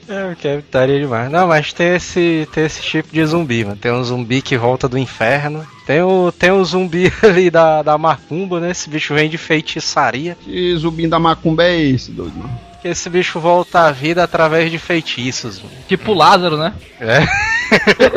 É, 0.10 0.32
o 0.32 0.36
que 0.36 0.48
estaria 0.48 1.00
demais. 1.00 1.32
Não, 1.32 1.48
mas 1.48 1.72
tem 1.72 1.96
esse, 1.96 2.50
tem 2.51 2.65
esse 2.65 2.82
tipo 2.82 3.10
de 3.13 3.24
zumbi, 3.24 3.63
mano. 3.63 3.77
Tem 3.77 3.91
um 3.91 4.03
zumbi 4.03 4.41
que 4.41 4.58
volta 4.58 4.89
do 4.89 4.98
inferno. 4.98 5.65
Tem 5.86 6.01
o, 6.01 6.32
tem 6.32 6.50
o 6.50 6.65
zumbi 6.65 7.13
ali 7.22 7.51
da, 7.51 7.84
da 7.84 7.96
macumba, 7.96 8.60
né? 8.60 8.72
Esse 8.72 8.89
bicho 8.89 9.13
vem 9.13 9.29
de 9.29 9.38
feitiçaria. 9.38 10.36
Que 10.44 10.75
zumbinho 10.77 11.12
da 11.12 11.20
macumba 11.20 11.63
é 11.63 11.79
esse, 11.79 12.12
doido, 12.12 12.36
mano? 12.39 12.69
Que 12.81 12.88
esse 12.88 13.09
bicho 13.09 13.39
volta 13.39 13.88
à 13.88 13.91
vida 13.91 14.24
através 14.24 14.71
de 14.71 14.79
feitiços, 14.79 15.62
mano. 15.62 15.75
Tipo 15.88 16.13
Lázaro, 16.13 16.57
né? 16.57 16.74
É. 17.00 17.25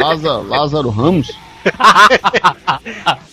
Lázaro, 0.00 0.49
Lázaro 0.49 0.90
Ramos? 0.90 1.37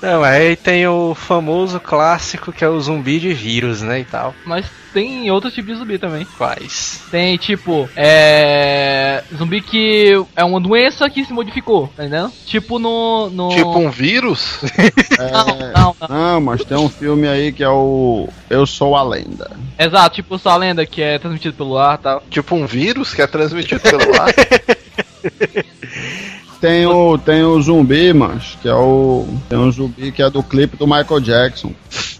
Não, 0.00 0.22
aí 0.22 0.54
tem 0.56 0.86
o 0.86 1.14
famoso 1.14 1.80
clássico 1.80 2.52
que 2.52 2.64
é 2.64 2.68
o 2.68 2.80
zumbi 2.80 3.18
de 3.18 3.32
vírus, 3.34 3.82
né? 3.82 4.00
E 4.00 4.04
tal. 4.04 4.34
Mas 4.44 4.66
tem 4.92 5.28
outros 5.30 5.52
tipos 5.52 5.72
de 5.72 5.78
zumbi 5.80 5.98
também. 5.98 6.24
Quais? 6.38 7.02
Tem 7.10 7.36
tipo, 7.36 7.88
é. 7.96 9.24
Zumbi 9.36 9.60
que 9.60 10.12
é 10.36 10.44
uma 10.44 10.60
doença 10.60 11.08
que 11.10 11.24
se 11.24 11.32
modificou, 11.32 11.88
tá 11.96 12.04
entendendo? 12.04 12.32
Tipo 12.46 12.78
no. 12.78 13.28
no... 13.30 13.48
Tipo 13.50 13.76
um 13.78 13.90
vírus? 13.90 14.60
Não, 15.18 15.26
É... 15.26 15.72
não, 15.72 15.96
não. 16.00 16.08
Não, 16.08 16.40
mas 16.40 16.64
tem 16.64 16.76
um 16.76 16.88
filme 16.88 17.26
aí 17.26 17.52
que 17.52 17.62
é 17.62 17.68
o 17.68 18.28
Eu 18.50 18.66
Sou 18.66 18.96
a 18.96 19.02
Lenda. 19.02 19.50
Exato, 19.78 20.14
tipo 20.16 20.38
só 20.38 20.50
a 20.50 20.56
lenda 20.56 20.84
que 20.86 21.02
é 21.02 21.18
transmitido 21.18 21.56
pelo 21.56 21.76
ar 21.78 21.98
e 21.98 22.02
tal. 22.02 22.22
tipo 22.30 22.54
um 22.54 22.66
vírus 22.66 23.12
que 23.14 23.22
é 23.22 23.26
transmitido 23.26 23.80
pelo 23.80 24.20
ar? 24.20 24.28
Tem 26.60 26.86
o, 26.86 27.18
tem 27.18 27.44
o 27.44 27.60
zumbi, 27.60 28.12
mas 28.12 28.56
que 28.60 28.68
é 28.68 28.74
o. 28.74 29.26
Tem 29.48 29.58
um 29.58 29.70
zumbi 29.70 30.12
que 30.12 30.22
é 30.22 30.30
do 30.30 30.42
clipe 30.42 30.76
do 30.76 30.86
Michael 30.86 31.20
Jackson. 31.20 31.72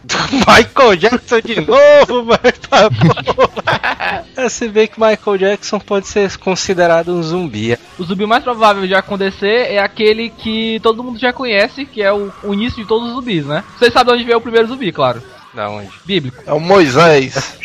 Michael 0.33 0.97
Jackson 0.97 1.41
de 1.41 1.61
novo, 1.61 2.25
mas 2.25 2.59
tá 2.59 2.91
bom. 2.91 3.49
É, 4.37 4.49
Se 4.49 4.69
vê 4.69 4.87
que 4.87 5.01
Michael 5.01 5.39
Jackson 5.39 5.79
pode 5.79 6.07
ser 6.07 6.37
considerado 6.37 7.13
um 7.13 7.23
zumbi. 7.23 7.79
O 7.99 8.05
zumbi 8.05 8.27
mais 8.27 8.45
provável 8.45 8.87
de 8.87 8.95
acontecer 8.95 9.73
é 9.73 9.79
aquele 9.79 10.31
que 10.31 10.79
todo 10.83 11.03
mundo 11.03 11.19
já 11.19 11.33
conhece, 11.33 11.87
que 11.87 12.03
é 12.03 12.13
o, 12.13 12.31
o 12.43 12.53
início 12.53 12.83
de 12.83 12.89
todos 12.89 13.09
os 13.09 13.15
zumbis, 13.15 13.47
né? 13.47 13.65
Vocês 13.79 13.93
sabem 13.93 14.15
onde 14.15 14.25
veio 14.25 14.39
o 14.39 14.43
primeiro 14.43 14.69
zumbi, 14.69 14.93
claro. 14.93 15.23
Da 15.55 15.71
onde? 15.71 15.89
Bíblico. 16.05 16.43
É 16.47 16.53
o 16.53 16.61
Moisés. 16.61 17.55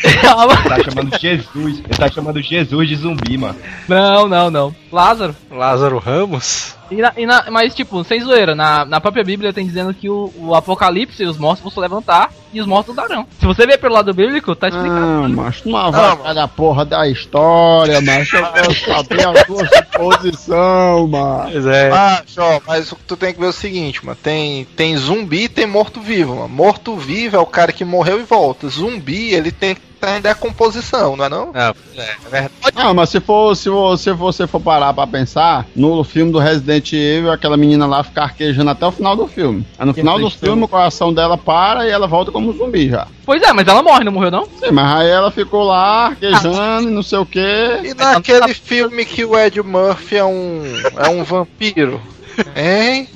Tá 0.70 0.82
chamando 0.84 1.18
Jesus. 1.18 1.78
Ele 1.80 1.98
tá 1.98 2.10
chamando 2.10 2.40
Jesus 2.40 2.88
de 2.88 2.96
zumbi, 2.96 3.36
mano. 3.36 3.56
não, 3.88 4.28
não, 4.28 4.50
não. 4.50 4.74
Lázaro. 4.92 5.36
Lázaro 5.50 5.98
Ramos? 5.98 6.74
E 6.90 6.96
na- 6.96 7.12
e 7.16 7.24
na- 7.24 7.44
mas, 7.50 7.72
tipo, 7.74 8.02
sem 8.02 8.20
zoeira, 8.20 8.54
na, 8.54 8.84
na 8.84 9.00
própria 9.00 9.22
Bíblia 9.22 9.52
tem 9.52 9.64
dizendo 9.64 9.94
que 9.94 10.08
o, 10.10 10.32
o 10.36 10.54
apocalipse, 10.56 11.24
os 11.24 11.38
mortos 11.38 11.62
vão 11.62 11.70
se 11.70 11.78
levantar 11.78 12.32
e 12.52 12.60
os 12.60 12.66
mortos 12.66 12.96
darão. 12.96 13.24
Se 13.38 13.46
você 13.46 13.64
ver 13.64 13.78
pelo 13.78 13.94
lado 13.94 14.12
bíblico, 14.12 14.56
tá 14.56 14.66
explicado. 14.68 14.96
Ah, 15.24 15.28
mas 15.28 15.60
tu 15.60 15.68
não 15.70 15.92
vai 15.92 16.16
mano. 16.16 16.34
da 16.34 16.48
porra 16.48 16.84
da 16.84 17.06
história, 17.08 18.00
mas 18.00 18.32
eu 18.32 18.44
quero 18.52 18.74
saber 18.74 19.26
a 19.28 19.44
tua 19.44 19.64
suposição, 19.68 21.06
mano. 21.06 21.50
Pois 21.52 21.66
é. 21.66 21.90
Ah, 21.92 22.22
Jó, 22.26 22.60
mas 22.66 22.92
tu 23.06 23.16
tem 23.16 23.32
que 23.32 23.40
ver 23.40 23.46
o 23.46 23.52
seguinte, 23.52 24.04
mano. 24.04 24.18
Tem, 24.20 24.64
tem 24.76 24.96
zumbi 24.96 25.44
e 25.44 25.48
tem 25.48 25.66
morto-vivo, 25.66 26.34
mano. 26.34 26.48
Morto-vivo 26.48 27.36
é 27.36 27.40
o 27.40 27.46
cara 27.46 27.72
que 27.72 27.84
morreu 27.84 28.18
e 28.20 28.24
volta. 28.24 28.68
Zumbi, 28.68 29.32
ele 29.32 29.52
tem 29.52 29.74
que 29.76 29.80
estar 30.00 30.16
em 30.16 30.20
decomposição, 30.20 31.14
não 31.14 31.24
é 31.26 31.28
não? 31.28 31.52
Não, 31.52 31.60
é, 31.60 31.68
é 31.68 32.30
verdade. 32.30 32.52
Ah, 32.74 32.94
mas 32.94 33.10
se 33.10 33.20
for, 33.20 33.54
se 33.54 33.68
você, 33.68 34.04
se 34.04 34.12
você 34.12 34.46
for 34.46 34.60
parar 34.60 34.94
pra 34.94 35.06
pensar, 35.06 35.66
no 35.76 36.02
filme 36.02 36.32
do 36.32 36.38
Resident 36.38 36.92
Evil, 36.92 37.30
aquela 37.30 37.56
menina 37.56 37.86
lá 37.86 38.02
fica 38.02 38.22
arquejando 38.22 38.70
até 38.70 38.86
o 38.86 38.92
final 38.92 39.14
do 39.14 39.26
filme. 39.26 39.66
Aí 39.78 39.86
no 39.86 39.92
Que 39.92 40.00
final 40.00 40.18
do 40.18 40.30
filme, 40.30 40.64
o 40.64 40.68
coração 40.68 41.12
dela 41.12 41.36
para 41.36 41.86
e 41.86 41.90
ela 41.90 42.06
volta 42.06 42.32
como 42.32 42.52
zumbi 42.52 42.88
já. 42.88 43.06
Pois 43.24 43.42
é, 43.42 43.52
mas 43.52 43.68
ela 43.68 43.82
morre, 43.82 44.04
não 44.04 44.12
morreu 44.12 44.30
não? 44.30 44.44
Sim, 44.44 44.70
mas 44.72 45.00
aí 45.00 45.10
ela 45.10 45.30
ficou 45.30 45.64
lá 45.64 46.06
arquejando 46.06 46.88
e 46.88 46.92
não 46.92 47.02
sei 47.02 47.18
o 47.18 47.26
que. 47.26 47.40
E 47.84 47.94
naquele 47.94 48.54
filme 48.54 49.04
que 49.04 49.24
o 49.24 49.38
Ed 49.38 49.60
Murphy 49.62 50.16
é 50.16 50.24
um, 50.24 50.62
é 50.96 51.08
um 51.08 51.22
vampiro? 51.22 52.00
Hein? 52.56 53.08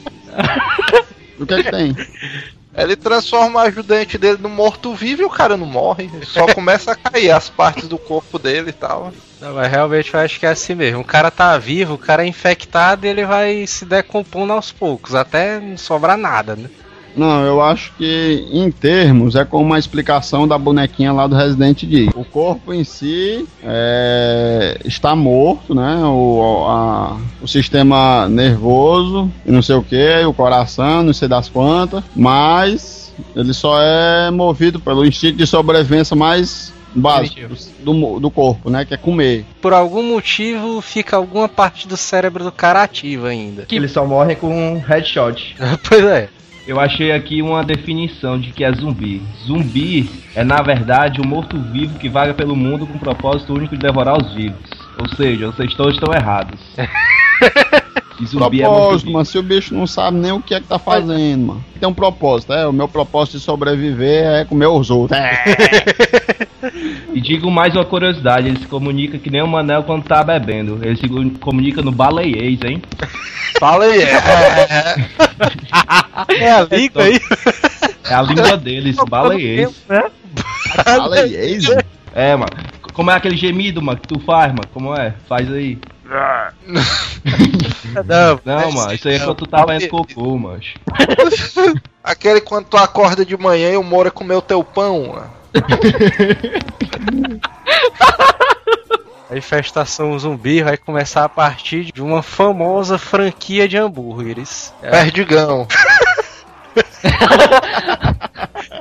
O 1.39 1.47
que 1.47 1.55
é 1.55 1.63
que 1.63 1.71
tem? 1.71 1.97
Ele 2.77 2.97
transforma 2.97 3.61
o 3.61 3.63
ajudante 3.63 4.19
dele 4.19 4.39
no 4.41 4.49
morto-vivo 4.49 5.23
e 5.23 5.25
o 5.25 5.31
cara 5.31 5.57
não 5.57 5.67
morre. 5.67 6.11
Só 6.25 6.47
começa 6.53 6.93
a 6.93 6.97
cair 6.97 7.31
as 7.31 7.49
partes 7.49 7.89
do 7.89 7.99
corpo 7.99 8.39
dele 8.39 8.71
e 8.71 8.73
tal. 8.73 9.13
Não, 9.41 9.55
mas 9.55 9.71
realmente 9.71 10.13
eu 10.13 10.21
acho 10.21 10.41
que 10.41 10.47
é 10.47 10.51
assim 10.51 10.75
mesmo. 10.75 11.01
O 11.01 11.05
cara 11.05 11.31
tá 11.31 11.57
vivo, 11.59 11.95
o 11.95 11.99
cara 11.99 12.25
é 12.25 12.27
infectado 12.27 13.07
e 13.07 13.09
ele 13.09 13.25
vai 13.25 13.67
se 13.67 13.85
decompondo 13.85 14.53
aos 14.53 14.73
poucos, 14.73 15.15
até 15.15 15.61
não 15.61 15.77
sobrar 15.77 16.17
nada, 16.17 16.57
né? 16.57 16.69
Não, 17.17 17.45
eu 17.45 17.61
acho 17.63 17.93
que 17.97 18.47
em 18.53 18.71
termos 18.71 19.35
é 19.37 19.45
como 19.45 19.65
uma 19.65 19.79
explicação 19.79 20.47
da 20.49 20.59
bonequinha 20.59 21.13
lá 21.13 21.27
do 21.27 21.37
Resident 21.37 21.83
Evil. 21.83 22.11
O 22.17 22.25
corpo 22.25 22.73
em 22.73 22.83
si 22.85 23.47
é, 23.63 24.79
está 24.85 25.15
morto, 25.15 25.75
né? 25.75 26.01
O, 26.05 26.65
a- 26.67 27.17
o 27.43 27.47
sistema 27.49 28.29
nervoso 28.29 29.31
e 29.47 29.51
não 29.53 29.63
sei 29.63 29.77
o 29.77 29.83
que, 29.83 30.25
o 30.25 30.33
coração, 30.33 31.03
não 31.03 31.13
sei 31.13 31.29
das 31.29 31.49
quantas, 31.49 32.03
mas 32.15 33.13
ele 33.37 33.53
só 33.53 33.77
é 33.81 34.31
movido 34.31 34.81
pelo 34.81 35.05
instinto 35.07 35.37
de 35.39 35.47
sobrevivência 35.47 36.17
mais 36.17 36.73
básico 36.97 37.41
do, 37.81 37.93
do, 37.93 38.21
do 38.21 38.31
corpo, 38.31 38.71
né? 38.71 38.85
Que 38.85 38.95
é 38.95 38.97
comer. 38.97 39.45
Por 39.61 39.73
algum 39.73 40.03
motivo 40.03 40.81
fica 40.81 41.17
alguma 41.17 41.49
parte 41.49 41.87
do 41.89 41.97
cérebro 41.97 42.45
do 42.45 42.53
cara 42.53 42.83
ativa 42.83 43.29
ainda. 43.29 43.63
Que- 43.67 43.77
Eles 43.77 43.91
só 43.93 44.05
morrem 44.07 44.37
com 44.37 44.49
um 44.75 44.79
headshot. 44.79 45.57
pois 45.89 46.05
é. 46.05 46.29
Eu 46.67 46.81
achei 46.81 47.13
aqui 47.13 47.43
uma 47.43 47.63
definição 47.63 48.39
de 48.41 48.51
que 48.51 48.65
é 48.65 48.73
zumbi. 48.73 49.23
Zumbi 49.47 50.09
é, 50.35 50.43
na 50.43 50.63
verdade, 50.63 51.21
um 51.21 51.27
morto-vivo 51.27 51.99
que 51.99 52.09
vaga 52.09 52.33
pelo 52.33 52.57
mundo 52.57 52.87
com 52.87 52.95
o 52.95 53.01
propósito 53.01 53.53
único 53.53 53.77
de 53.77 53.83
devorar 53.83 54.17
os 54.17 54.33
vivos. 54.35 54.71
Ou 54.99 55.09
seja, 55.15 55.47
vocês 55.49 55.75
todos 55.75 55.95
estão 55.95 56.13
errados. 56.15 56.61
E 58.21 58.27
zumbi 58.27 58.63
é 58.63 58.65
propósito, 58.65 59.11
morto-vivo. 59.11 59.13
mano. 59.13 59.25
Se 59.25 59.39
o 59.39 59.43
bicho 59.43 59.75
não 59.75 59.89
sabe 59.89 60.19
nem 60.19 60.31
o 60.31 60.41
que 60.41 60.55
é 60.55 60.61
que 60.61 60.69
tá 60.69 60.79
fazendo, 60.79 61.47
mano. 61.47 61.65
Tem 61.81 61.89
um 61.89 61.93
propósito, 61.93 62.53
é. 62.53 62.65
O 62.65 62.73
meu 62.73 62.87
propósito 62.87 63.39
de 63.39 63.43
sobreviver 63.43 64.25
é 64.25 64.45
comer 64.45 64.67
os 64.67 64.89
outros. 64.89 65.19
E 67.13 67.21
digo 67.21 67.51
mais 67.51 67.75
uma 67.75 67.85
curiosidade, 67.85 68.49
ele 68.49 68.59
se 68.59 68.67
comunica 68.67 69.19
que 69.19 69.31
nem 69.31 69.43
o 69.43 69.47
Manel 69.47 69.83
quando 69.85 70.05
tá 70.05 70.23
bebendo. 70.23 70.79
Ele 70.83 70.97
se 70.97 71.09
comunica 71.39 71.83
no 71.83 71.93
baleiês, 71.93 72.59
hein? 72.65 72.83
Aí, 73.63 74.03
é. 74.03 74.15
É 76.45 76.51
a 76.53 76.63
língua 76.63 77.03
aí. 77.03 77.21
É 78.05 78.15
a 78.15 78.23
língua 78.23 78.57
deles, 78.57 78.97
baleiês. 79.09 79.71
Ex. 81.35 81.65
É, 82.15 82.37
mano. 82.37 82.51
Como 82.93 83.11
é 83.11 83.15
aquele 83.15 83.37
gemido, 83.37 83.83
mano, 83.83 83.99
que 83.99 84.09
tu 84.09 84.21
faz, 84.21 84.49
mano? 84.49 84.69
Como 84.73 84.95
é? 84.95 85.15
Faz 85.29 85.51
aí. 85.53 85.79
Não, 88.05 88.41
Não, 88.45 88.73
mano, 88.73 88.93
isso 88.93 89.09
aí 89.09 89.17
é 89.17 89.19
quando 89.19 89.37
tu 89.37 89.47
tá 89.47 89.65
lendo 89.65 89.89
cocô, 89.89 90.39
mano. 90.39 90.61
Aquele 92.03 92.41
quando 92.41 92.67
tu 92.67 92.77
acorda 92.77 93.25
de 93.25 93.37
manhã 93.37 93.73
e 93.73 93.77
o 93.77 93.83
Moura 93.83 94.11
comeu 94.11 94.43
teu 94.43 94.63
pão. 94.63 95.09
mano. 95.09 95.31
A 99.31 99.37
infestação 99.37 100.17
zumbi 100.19 100.63
vai 100.63 100.77
começar 100.77 101.25
a 101.25 101.29
partir 101.29 101.91
de 101.93 102.03
uma 102.03 102.23
famosa 102.23 102.99
franquia 102.99 103.67
de 103.67 103.77
hambúrgueres. 103.77 104.73
É, 104.83 104.91
Perdigão. 104.91 105.67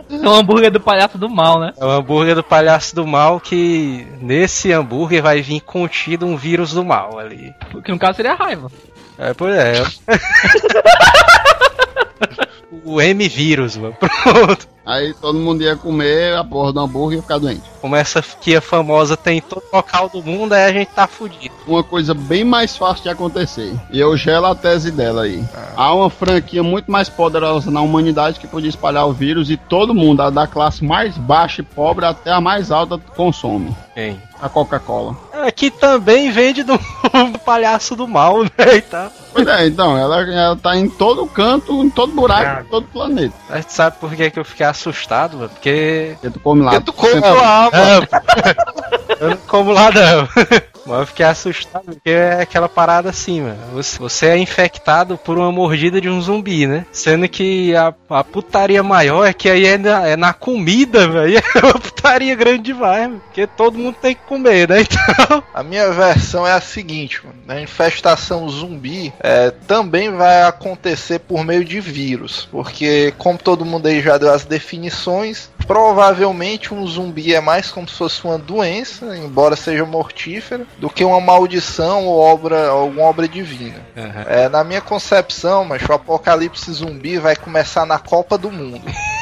É 0.09 0.29
um 0.29 0.35
hambúrguer 0.35 0.71
do 0.71 0.79
palhaço 0.79 1.17
do 1.17 1.29
mal, 1.29 1.59
né? 1.59 1.73
é 1.77 1.85
o 1.85 1.89
hambúrguer 1.89 2.35
do 2.35 2.43
palhaço 2.43 2.95
do 2.95 3.05
mal 3.05 3.39
que 3.39 4.07
nesse 4.21 4.71
hambúrguer 4.71 5.21
vai 5.21 5.41
vir 5.41 5.61
contido 5.61 6.25
um 6.25 6.37
vírus 6.37 6.71
do 6.71 6.83
mal 6.83 7.17
ali. 7.17 7.53
Que 7.83 7.91
no 7.91 7.99
caso 7.99 8.17
seria 8.17 8.33
a 8.33 8.35
raiva. 8.35 8.71
É, 9.17 9.33
pois 9.33 9.55
é. 9.55 9.83
o 12.83 13.01
M-vírus, 13.01 13.77
mano. 13.77 13.95
Pronto. 13.95 14.72
Aí 14.85 15.13
todo 15.13 15.39
mundo 15.39 15.63
ia 15.63 15.75
comer 15.75 16.35
a 16.35 16.43
porra 16.43 16.73
do 16.73 16.79
hambúrguer 16.81 17.13
e 17.13 17.15
ia 17.17 17.21
ficar 17.21 17.37
doente. 17.37 17.63
Como 17.79 17.95
essa 17.95 18.21
franquia 18.21 18.61
famosa 18.61 19.15
tem 19.15 19.37
em 19.37 19.41
todo 19.41 19.63
local 19.71 20.09
do 20.09 20.21
mundo, 20.21 20.53
aí 20.53 20.65
a 20.65 20.73
gente 20.73 20.89
tá 20.89 21.07
fudido. 21.07 21.53
Uma 21.67 21.83
coisa 21.83 22.13
bem 22.13 22.43
mais 22.43 22.75
fácil 22.75 23.03
de 23.03 23.09
acontecer. 23.09 23.73
E 23.91 23.99
eu 23.99 24.15
gelo 24.17 24.47
a 24.47 24.55
tese 24.55 24.91
dela 24.91 25.23
aí. 25.23 25.43
Há 25.75 25.93
uma 25.93 26.09
franquia 26.09 26.63
muito 26.63 26.91
mais 26.91 27.09
poderosa 27.09 27.71
na 27.71 27.81
humanidade 27.81 28.39
que 28.39 28.47
podia 28.47 28.69
espalhar 28.69 29.07
o 29.07 29.13
vírus 29.13 29.49
e 29.49 29.57
todo 29.57 29.93
mundo, 29.93 30.21
a 30.21 30.29
da 30.29 30.47
classe 30.47 30.83
mais 30.83 31.17
baixa 31.17 31.61
e 31.61 31.65
pobre 31.65 32.05
até 32.05 32.31
a 32.31 32.41
mais 32.41 32.71
alta, 32.71 32.97
consome. 32.97 33.75
Quem? 33.93 34.21
A 34.41 34.49
Coca-Cola. 34.49 35.15
É, 35.31 35.51
que 35.51 35.69
também 35.69 36.31
vende 36.31 36.63
do, 36.63 36.77
do 37.31 37.39
palhaço 37.39 37.95
do 37.95 38.07
mal, 38.07 38.43
né? 38.43 38.75
E 38.75 38.81
tal. 38.81 39.11
Pois 39.31 39.47
é, 39.47 39.67
então, 39.67 39.97
ela, 39.97 40.21
ela 40.21 40.55
tá 40.55 40.75
em 40.75 40.89
todo 40.89 41.25
canto, 41.27 41.83
em 41.83 41.89
todo 41.89 42.13
buraco, 42.13 42.61
em 42.61 42.69
todo 42.69 42.87
planeta. 42.87 43.35
A 43.49 43.57
gente 43.57 43.73
sabe 43.73 43.97
por 43.99 44.13
que, 44.15 44.29
que 44.29 44.39
eu 44.39 44.45
fiquei 44.45 44.65
assustado, 44.73 45.37
mano? 45.37 45.49
Porque 45.49 46.15
Porque 46.19 46.29
tu 46.33 46.39
come 46.39 46.61
lá. 46.63 46.71
Porque 46.71 46.85
tu 46.85 46.93
come 46.93 47.13
sempre- 47.13 47.29
lá, 47.31 47.69
mano. 47.71 48.07
eu 49.19 49.29
não 49.29 49.37
como 49.47 49.71
lá 49.71 49.89
não. 49.91 50.27
Mas 50.85 50.99
eu 50.99 51.05
fiquei 51.07 51.25
assustado 51.25 51.85
porque 51.85 52.09
é 52.09 52.41
aquela 52.41 52.67
parada 52.67 53.09
assim, 53.09 53.39
mano. 53.41 53.57
Você, 53.73 53.97
você 53.97 54.25
é 54.27 54.37
infectado 54.37 55.17
por 55.17 55.37
uma 55.37 55.49
mordida 55.49 56.01
de 56.01 56.09
um 56.09 56.19
zumbi, 56.19 56.67
né? 56.67 56.85
Sendo 56.91 57.25
que 57.29 57.73
a, 57.73 57.93
a 58.09 58.21
putaria 58.21 58.83
maior 58.83 59.25
é 59.25 59.31
que 59.31 59.49
aí 59.49 59.65
é 59.65 59.77
na, 59.77 60.07
é 60.09 60.17
na 60.17 60.33
comida, 60.33 61.07
velho. 61.07 61.41
Putaria 62.03 62.35
grande 62.35 62.63
demais, 62.63 63.07
mano. 63.07 63.21
Porque 63.21 63.47
todo 63.47 63.77
mundo 63.77 63.95
tem 64.01 64.13
que 64.13 64.21
comer, 64.23 64.67
né? 64.67 64.83
Então. 64.93 65.43
A 65.53 65.63
minha 65.63 65.91
versão 65.91 66.45
é 66.45 66.51
a 66.51 66.59
seguinte, 66.59 67.21
mano. 67.25 67.37
A 67.47 67.61
infestação 67.61 68.47
zumbi 68.49 69.13
é, 69.19 69.51
também 69.51 70.11
vai 70.11 70.43
acontecer 70.43 71.19
por 71.19 71.43
meio 71.45 71.63
de 71.63 71.79
vírus. 71.79 72.47
Porque, 72.51 73.13
como 73.17 73.37
todo 73.37 73.65
mundo 73.65 73.87
aí 73.87 74.01
já 74.01 74.17
deu 74.17 74.31
as 74.31 74.43
definições, 74.43 75.49
provavelmente 75.65 76.73
um 76.73 76.85
zumbi 76.85 77.33
é 77.33 77.39
mais 77.39 77.71
como 77.71 77.87
se 77.87 77.95
fosse 77.95 78.23
uma 78.25 78.37
doença, 78.37 79.15
embora 79.17 79.55
seja 79.55 79.85
mortífera, 79.85 80.65
do 80.77 80.89
que 80.89 81.03
uma 81.03 81.21
maldição 81.21 82.05
ou 82.05 82.19
obra, 82.19 82.67
alguma 82.67 83.03
obra 83.03 83.27
divina. 83.27 83.79
É, 84.27 84.49
na 84.49 84.63
minha 84.63 84.81
concepção, 84.81 85.63
mas 85.63 85.81
o 85.87 85.93
apocalipse 85.93 86.71
zumbi 86.71 87.17
vai 87.17 87.35
começar 87.35 87.85
na 87.85 87.99
Copa 87.99 88.37
do 88.37 88.51
Mundo. 88.51 88.83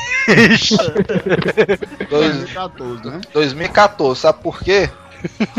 Dois- 2.09 2.09
2014, 2.09 3.07
né? 3.09 3.21
2014, 3.33 4.19
sabe 4.21 4.39
por 4.41 4.59
quê? 4.59 4.89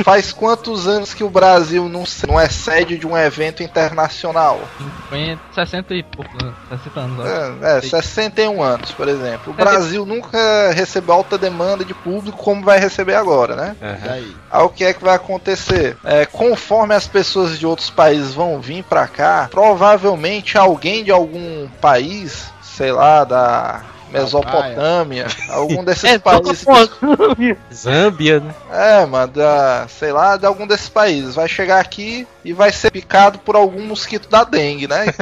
Faz 0.03 0.33
quantos 0.33 0.89
anos 0.89 1.15
que 1.15 1.23
o 1.23 1.31
Brasil 1.31 1.89
não, 1.89 2.05
se- 2.05 2.27
não 2.27 2.39
é 2.41 2.49
sede 2.49 2.99
de 2.99 3.07
um 3.07 3.17
evento 3.17 3.63
internacional? 3.63 4.61
50, 5.09 5.41
60 5.55 5.95
e 5.95 6.03
pouco, 6.03 6.33
né? 6.45 6.53
60 6.69 6.99
anos. 7.01 7.21
ó. 7.21 7.25
É, 7.65 7.79
é, 7.79 7.81
61 7.81 8.61
anos, 8.61 8.91
por 8.91 9.07
exemplo. 9.07 9.53
O 9.53 9.55
Brasil 9.55 10.05
nunca 10.05 10.73
recebeu 10.73 11.15
alta 11.15 11.39
demanda 11.39 11.85
de 11.85 11.95
público 11.95 12.37
como 12.39 12.65
vai 12.65 12.81
receber 12.81 13.15
agora, 13.15 13.55
né? 13.55 13.77
E 14.05 14.09
aí? 14.09 14.37
Aí 14.51 14.63
o 14.65 14.69
que 14.69 14.83
é 14.85 14.93
que 14.93 15.05
vai 15.05 15.15
acontecer? 15.15 15.97
É, 16.03 16.27
conforme 16.27 16.97
as 16.97 17.07
pessoas 17.07 17.57
de 17.57 17.65
outros 17.65 17.89
países 17.89 18.35
vão 18.35 18.61
vir 18.61 18.83
pra 18.83 19.07
cá, 19.07 19.47
provavelmente 19.49 20.59
alguém 20.59 21.05
de 21.05 21.13
algum 21.13 21.69
país, 21.81 22.51
sei 22.61 22.91
lá, 22.91 23.23
da 23.23 23.83
Mesopotâmia, 24.13 25.27
algum 25.51 25.85
desses 25.85 26.05
É, 26.05 26.19
países. 26.19 26.65
Zâmbia, 27.73 28.41
né? 28.41 28.55
É, 28.71 29.07
mano, 29.07 29.33
da, 29.33 29.87
sei 29.89 30.13
lá, 30.13 30.37
de 30.37 30.47
algum 30.47 30.67
desses 30.67 30.89
países. 30.89 31.35
Vai 31.35 31.49
chegar 31.49 31.81
aqui 31.81 32.27
e 32.45 32.53
vai 32.53 32.73
ser 32.73 32.91
picado 32.91 33.39
por 33.39 33.57
algum 33.57 33.83
mosquito 33.87 34.29
da 34.29 34.45
dengue, 34.45 34.87
né? 34.87 35.07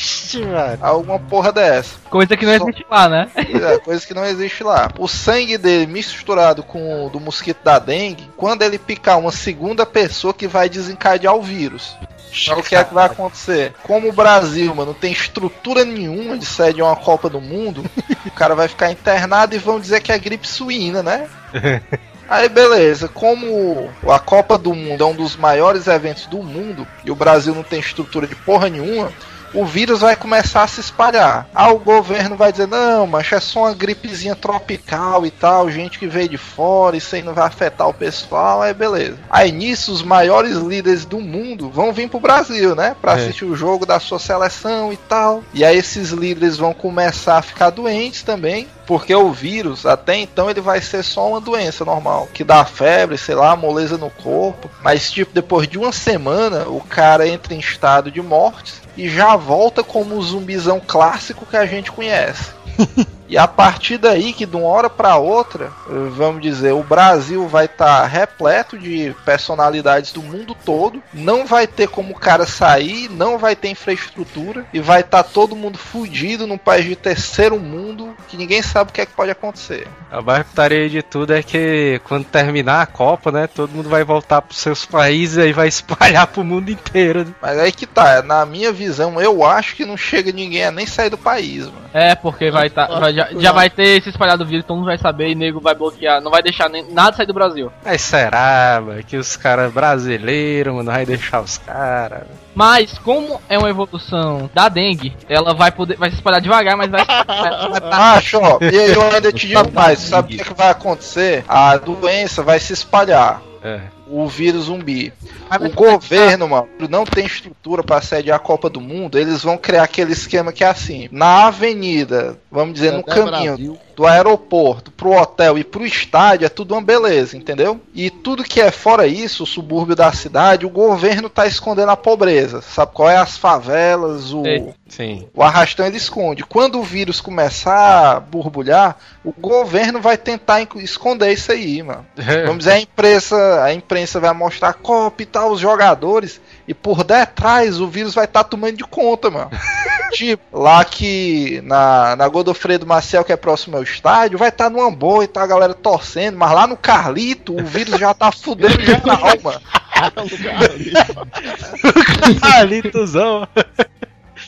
E 0.00 0.76
tal. 0.76 0.94
alguma 0.96 1.18
porra 1.18 1.52
dessa. 1.52 1.96
Coisa 2.10 2.36
que 2.36 2.46
não 2.46 2.56
Só- 2.58 2.64
existe 2.68 2.86
lá, 2.90 3.08
né? 3.08 3.30
É, 3.36 3.78
coisa 3.78 4.06
que 4.06 4.14
não 4.14 4.24
existe 4.24 4.62
lá. 4.62 4.88
O 4.98 5.08
sangue 5.08 5.58
dele 5.58 5.86
misturado 5.86 6.62
com 6.62 7.06
o 7.06 7.10
do 7.10 7.18
mosquito 7.18 7.62
da 7.64 7.78
dengue, 7.78 8.30
quando 8.36 8.62
ele 8.62 8.78
picar 8.78 9.18
uma 9.18 9.32
segunda 9.32 9.84
pessoa 9.84 10.32
que 10.32 10.46
vai 10.46 10.68
desencadear 10.68 11.34
o 11.34 11.42
vírus. 11.42 11.96
Então 12.30 12.58
o 12.58 12.62
que 12.62 12.76
é 12.76 12.84
que 12.84 12.94
vai 12.94 13.06
acontecer? 13.06 13.72
Como 13.82 14.08
o 14.08 14.12
Brasil, 14.12 14.74
mano, 14.74 14.92
não 14.92 14.98
tem 14.98 15.12
estrutura 15.12 15.84
nenhuma 15.84 16.36
de 16.36 16.44
sede 16.44 16.82
uma 16.82 16.94
Copa 16.94 17.28
do 17.30 17.40
Mundo, 17.40 17.84
o 18.26 18.30
cara 18.32 18.54
vai 18.54 18.68
ficar 18.68 18.90
internado 18.92 19.54
e 19.54 19.58
vão 19.58 19.80
dizer 19.80 20.00
que 20.02 20.12
é 20.12 20.18
gripe 20.18 20.46
suína, 20.46 21.02
né? 21.02 21.26
Aí 22.28 22.46
beleza, 22.50 23.08
como 23.08 23.88
a 24.06 24.18
Copa 24.18 24.58
do 24.58 24.74
Mundo 24.74 25.02
é 25.02 25.06
um 25.06 25.14
dos 25.14 25.34
maiores 25.36 25.86
eventos 25.86 26.26
do 26.26 26.42
mundo 26.42 26.86
e 27.02 27.10
o 27.10 27.14
Brasil 27.14 27.54
não 27.54 27.62
tem 27.62 27.80
estrutura 27.80 28.26
de 28.26 28.34
porra 28.34 28.68
nenhuma, 28.68 29.10
o 29.54 29.64
vírus 29.64 30.00
vai 30.00 30.16
começar 30.16 30.62
a 30.62 30.68
se 30.68 30.80
espalhar. 30.80 31.48
Aí 31.54 31.72
o 31.72 31.78
governo 31.78 32.36
vai 32.36 32.50
dizer, 32.52 32.66
não, 32.68 33.06
mas 33.06 33.30
é 33.32 33.40
só 33.40 33.60
uma 33.60 33.74
gripezinha 33.74 34.34
tropical 34.34 35.24
e 35.26 35.30
tal, 35.30 35.70
gente 35.70 35.98
que 35.98 36.06
veio 36.06 36.28
de 36.28 36.38
fora, 36.38 36.96
isso 36.96 37.14
aí 37.14 37.22
não 37.22 37.34
vai 37.34 37.46
afetar 37.46 37.88
o 37.88 37.94
pessoal, 37.94 38.62
aí 38.62 38.74
beleza. 38.74 39.18
Aí 39.30 39.50
nisso 39.52 39.92
os 39.92 40.02
maiores 40.02 40.56
líderes 40.56 41.04
do 41.04 41.20
mundo 41.20 41.70
vão 41.70 41.92
vir 41.92 42.08
pro 42.08 42.20
Brasil, 42.20 42.74
né? 42.74 42.94
Pra 43.00 43.12
É. 43.12 43.14
assistir 43.22 43.44
o 43.44 43.56
jogo 43.56 43.84
da 43.86 43.98
sua 44.00 44.18
seleção 44.18 44.92
e 44.92 44.96
tal. 44.96 45.42
E 45.54 45.64
aí 45.64 45.76
esses 45.76 46.10
líderes 46.10 46.56
vão 46.56 46.72
começar 46.74 47.38
a 47.38 47.42
ficar 47.42 47.70
doentes 47.70 48.22
também. 48.22 48.68
Porque 48.88 49.14
o 49.14 49.30
vírus, 49.30 49.84
até 49.84 50.16
então, 50.16 50.48
ele 50.48 50.62
vai 50.62 50.80
ser 50.80 51.02
só 51.02 51.28
uma 51.28 51.42
doença 51.42 51.84
normal. 51.84 52.26
Que 52.32 52.42
dá 52.42 52.64
febre, 52.64 53.18
sei 53.18 53.34
lá, 53.34 53.54
moleza 53.54 53.98
no 53.98 54.08
corpo. 54.08 54.70
Mas, 54.82 55.12
tipo, 55.12 55.30
depois 55.34 55.68
de 55.68 55.76
uma 55.76 55.92
semana, 55.92 56.66
o 56.66 56.80
cara 56.80 57.28
entra 57.28 57.52
em 57.52 57.58
estado 57.58 58.10
de 58.10 58.22
morte 58.22 58.72
e 58.96 59.06
já 59.06 59.36
volta 59.36 59.84
como 59.84 60.16
o 60.16 60.22
zumbizão 60.22 60.80
clássico 60.80 61.44
que 61.44 61.58
a 61.58 61.66
gente 61.66 61.92
conhece. 61.92 62.50
E 63.28 63.36
a 63.36 63.46
partir 63.46 63.98
daí, 63.98 64.32
que 64.32 64.46
de 64.46 64.56
uma 64.56 64.66
hora 64.68 64.88
para 64.88 65.16
outra, 65.16 65.70
vamos 66.16 66.40
dizer, 66.40 66.72
o 66.72 66.82
Brasil 66.82 67.46
vai 67.46 67.66
estar 67.66 68.06
repleto 68.06 68.78
de 68.78 69.14
personalidades 69.24 70.12
do 70.12 70.22
mundo 70.22 70.56
todo, 70.64 71.02
não 71.12 71.46
vai 71.46 71.66
ter 71.66 71.88
como 71.88 72.12
o 72.12 72.18
cara 72.18 72.46
sair, 72.46 73.08
não 73.10 73.36
vai 73.38 73.54
ter 73.54 73.68
infraestrutura 73.68 74.64
e 74.72 74.80
vai 74.80 75.00
estar 75.00 75.22
todo 75.22 75.54
mundo 75.56 75.76
fudido 75.78 76.46
num 76.46 76.58
país 76.58 76.84
de 76.86 76.96
terceiro 76.96 77.58
mundo 77.58 78.14
que 78.28 78.36
ninguém 78.36 78.62
sabe 78.62 78.90
o 78.90 78.92
que 78.94 79.00
é 79.00 79.06
que 79.06 79.12
pode 79.12 79.30
acontecer. 79.30 79.86
A 80.10 80.22
mais 80.22 80.46
putaria 80.46 80.88
de 80.88 81.02
tudo 81.02 81.34
é 81.34 81.42
que 81.42 82.00
quando 82.04 82.24
terminar 82.24 82.82
a 82.82 82.86
Copa, 82.86 83.30
né, 83.30 83.46
todo 83.46 83.70
mundo 83.72 83.88
vai 83.88 84.04
voltar 84.04 84.40
pros 84.42 84.58
seus 84.58 84.84
países 84.86 85.36
e 85.36 85.42
aí 85.42 85.52
vai 85.52 85.68
espalhar 85.68 86.26
pro 86.26 86.42
mundo 86.44 86.70
inteiro. 86.70 87.24
né? 87.24 87.34
Mas 87.42 87.58
aí 87.58 87.72
que 87.72 87.86
tá, 87.86 88.22
na 88.22 88.44
minha 88.46 88.72
visão, 88.72 89.20
eu 89.20 89.44
acho 89.44 89.76
que 89.76 89.84
não 89.84 89.96
chega 89.96 90.32
ninguém 90.32 90.64
a 90.64 90.70
nem 90.70 90.86
sair 90.86 91.10
do 91.10 91.18
país, 91.18 91.66
mano. 91.66 91.90
É, 91.92 92.14
porque 92.14 92.50
vai 92.50 92.70
tá, 92.70 92.86
vai- 92.86 93.17
já, 93.18 93.28
já 93.36 93.52
vai 93.52 93.68
ter 93.68 94.00
se 94.00 94.10
espalhado 94.10 94.44
o 94.44 94.46
vírus, 94.46 94.64
todo 94.64 94.76
mundo 94.76 94.86
vai 94.86 94.98
saber 94.98 95.30
e 95.30 95.34
nego 95.34 95.60
vai 95.60 95.74
bloquear, 95.74 96.20
não 96.20 96.30
vai 96.30 96.40
deixar 96.40 96.68
nem, 96.68 96.88
nada 96.92 97.16
sair 97.16 97.26
do 97.26 97.34
Brasil. 97.34 97.72
Mas 97.84 98.00
será, 98.00 98.80
mano, 98.84 99.02
que 99.02 99.16
os 99.16 99.36
caras 99.36 99.72
brasileiros, 99.72 100.72
mano, 100.72 100.90
vai 100.90 101.04
deixar 101.04 101.40
os 101.40 101.58
caras. 101.58 102.22
Mas, 102.54 102.96
como 102.98 103.40
é 103.48 103.58
uma 103.58 103.68
evolução 103.68 104.48
da 104.54 104.68
dengue, 104.68 105.16
ela 105.28 105.54
vai 105.54 105.70
poder. 105.70 105.96
Vai 105.96 106.10
se 106.10 106.16
espalhar 106.16 106.40
devagar, 106.40 106.76
mas 106.76 106.90
vai. 106.90 107.04
Macho, 107.90 108.38
ó, 108.38 108.58
e 108.60 108.74
eu 108.74 109.02
ainda 109.02 109.32
te 109.32 109.48
digo 109.48 109.72
mais, 109.72 109.98
sabe 110.00 110.34
o 110.34 110.36
que, 110.36 110.42
é 110.42 110.44
que 110.44 110.54
vai 110.54 110.70
acontecer? 110.70 111.44
A 111.48 111.76
doença 111.76 112.42
vai 112.42 112.58
se 112.58 112.72
espalhar. 112.72 113.40
É. 113.62 113.80
O 114.10 114.26
vírus 114.26 114.64
zumbi. 114.64 115.12
O 115.60 115.70
governo, 115.74 116.48
mano, 116.48 116.68
não 116.88 117.04
tem 117.04 117.26
estrutura 117.26 117.82
para 117.82 118.00
sediar 118.00 118.36
a 118.36 118.40
Copa 118.40 118.68
do 118.68 118.80
Mundo. 118.80 119.18
Eles 119.18 119.42
vão 119.42 119.56
criar 119.56 119.82
aquele 119.82 120.12
esquema 120.12 120.52
que 120.52 120.64
é 120.64 120.68
assim: 120.68 121.08
na 121.10 121.46
avenida, 121.46 122.38
vamos 122.50 122.74
dizer, 122.74 122.92
no 122.92 123.00
Até 123.00 123.14
caminho 123.14 123.56
Brasil. 123.56 123.78
do 123.96 124.06
aeroporto 124.06 124.90
pro 124.90 125.12
hotel 125.12 125.58
e 125.58 125.64
pro 125.64 125.86
estádio 125.86 126.46
é 126.46 126.48
tudo 126.48 126.74
uma 126.74 126.82
beleza, 126.82 127.36
entendeu? 127.36 127.80
E 127.94 128.10
tudo 128.10 128.44
que 128.44 128.60
é 128.60 128.70
fora 128.70 129.06
isso, 129.06 129.44
o 129.44 129.46
subúrbio 129.46 129.96
da 129.96 130.12
cidade, 130.12 130.66
o 130.66 130.70
governo 130.70 131.28
tá 131.28 131.46
escondendo 131.46 131.90
a 131.90 131.96
pobreza. 131.96 132.60
Sabe 132.62 132.92
qual 132.92 133.10
é? 133.10 133.16
As 133.16 133.36
favelas, 133.36 134.32
o. 134.32 134.42
Sim. 134.88 135.28
o 135.34 135.42
arrastão 135.42 135.86
ele 135.86 135.98
esconde. 135.98 136.42
Quando 136.42 136.78
o 136.78 136.82
vírus 136.82 137.20
começar 137.20 138.16
a 138.16 138.20
borbulhar, 138.20 138.96
o 139.22 139.32
governo 139.32 140.00
vai 140.00 140.16
tentar 140.16 140.66
esconder 140.76 141.30
isso 141.32 141.52
aí, 141.52 141.82
mano. 141.82 142.06
Vamos 142.46 142.58
dizer, 142.58 142.72
a 142.72 142.80
imprensa, 142.80 143.64
a 143.64 143.74
imprensa 143.74 143.97
imprensa 143.98 144.20
vai 144.20 144.32
mostrar 144.32 144.72
copo 144.74 145.22
e 145.22 145.26
tal, 145.26 145.50
os 145.50 145.60
jogadores, 145.60 146.40
e 146.66 146.74
por 146.74 147.02
detrás 147.02 147.80
o 147.80 147.88
vírus 147.88 148.14
vai 148.14 148.24
estar 148.24 148.44
tomando 148.44 148.76
de 148.76 148.84
conta, 148.84 149.30
mano. 149.30 149.50
tipo, 150.12 150.42
lá 150.56 150.84
que 150.84 151.60
na, 151.64 152.16
na 152.16 152.28
Godofredo 152.28 152.86
Marcel, 152.86 153.24
que 153.24 153.32
é 153.32 153.36
próximo 153.36 153.76
ao 153.76 153.82
estádio, 153.82 154.38
vai 154.38 154.48
estar 154.48 154.70
numa 154.70 154.90
boa 154.90 155.24
e 155.24 155.28
tá 155.28 155.42
a 155.42 155.46
galera 155.46 155.74
torcendo, 155.74 156.38
mas 156.38 156.52
lá 156.52 156.66
no 156.66 156.76
Carlito 156.76 157.54
o 157.54 157.64
vírus 157.64 157.98
já 157.98 158.14
tá 158.14 158.30
fudendo 158.30 158.80
geral, 158.80 159.20
mano. 159.42 159.60
Carlitozão. 162.40 163.48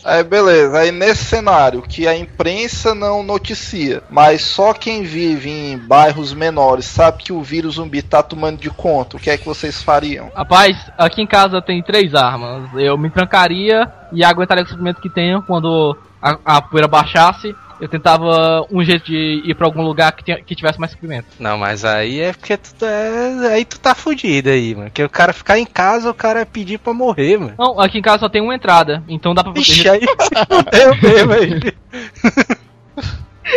Aí 0.04 0.24
beleza, 0.24 0.78
aí 0.78 0.90
nesse 0.90 1.24
cenário 1.24 1.82
que 1.82 2.06
a 2.06 2.16
imprensa 2.16 2.94
não 2.94 3.22
noticia, 3.22 4.02
mas 4.10 4.42
só 4.42 4.72
quem 4.72 5.02
vive 5.02 5.50
em 5.50 5.78
bairros 5.78 6.32
menores 6.32 6.86
sabe 6.86 7.22
que 7.22 7.32
o 7.32 7.42
vírus 7.42 7.74
zumbi 7.74 8.02
tá 8.02 8.22
tomando 8.22 8.58
de 8.58 8.70
conta, 8.70 9.16
o 9.16 9.20
que 9.20 9.30
é 9.30 9.36
que 9.36 9.46
vocês 9.46 9.82
fariam? 9.82 10.30
Rapaz, 10.34 10.76
aqui 10.96 11.22
em 11.22 11.26
casa 11.26 11.60
tem 11.60 11.82
três 11.82 12.14
armas. 12.14 12.70
Eu 12.74 12.96
me 12.96 13.10
trancaria 13.10 13.90
e 14.12 14.24
aguentaria 14.24 14.64
o 14.64 14.68
sofrimento 14.68 15.00
que 15.00 15.10
tenho 15.10 15.42
quando 15.42 15.96
a, 16.20 16.38
a 16.44 16.62
poeira 16.62 16.88
baixasse. 16.88 17.54
Eu 17.80 17.88
tentava 17.88 18.66
um 18.70 18.84
jeito 18.84 19.06
de 19.06 19.42
ir 19.44 19.54
pra 19.54 19.66
algum 19.66 19.82
lugar 19.82 20.12
que, 20.12 20.22
tinha- 20.22 20.40
que 20.42 20.54
tivesse 20.54 20.78
mais 20.78 20.92
suprimento. 20.92 21.26
Não, 21.38 21.56
mas 21.56 21.84
aí 21.84 22.20
é 22.20 22.32
porque 22.32 22.56
tu 22.56 22.84
é, 22.84 23.54
aí 23.54 23.64
tu 23.64 23.80
tá 23.80 23.94
fudido 23.94 24.50
aí, 24.50 24.74
mano. 24.74 24.90
Que 24.90 25.02
o 25.02 25.08
cara 25.08 25.32
ficar 25.32 25.58
em 25.58 25.64
casa, 25.64 26.10
o 26.10 26.14
cara 26.14 26.44
pedir 26.44 26.78
pra 26.78 26.92
morrer, 26.92 27.38
mano. 27.38 27.54
Não, 27.58 27.80
aqui 27.80 27.98
em 27.98 28.02
casa 28.02 28.18
só 28.20 28.28
tem 28.28 28.42
uma 28.42 28.54
entrada, 28.54 29.02
então 29.08 29.34
dá 29.34 29.42
pra 29.42 29.52
Ixi, 29.56 29.82
proteger. 29.82 29.92
aí 29.92 30.00
eu 30.82 30.96
mesmo 31.00 31.32
aí. 31.32 31.60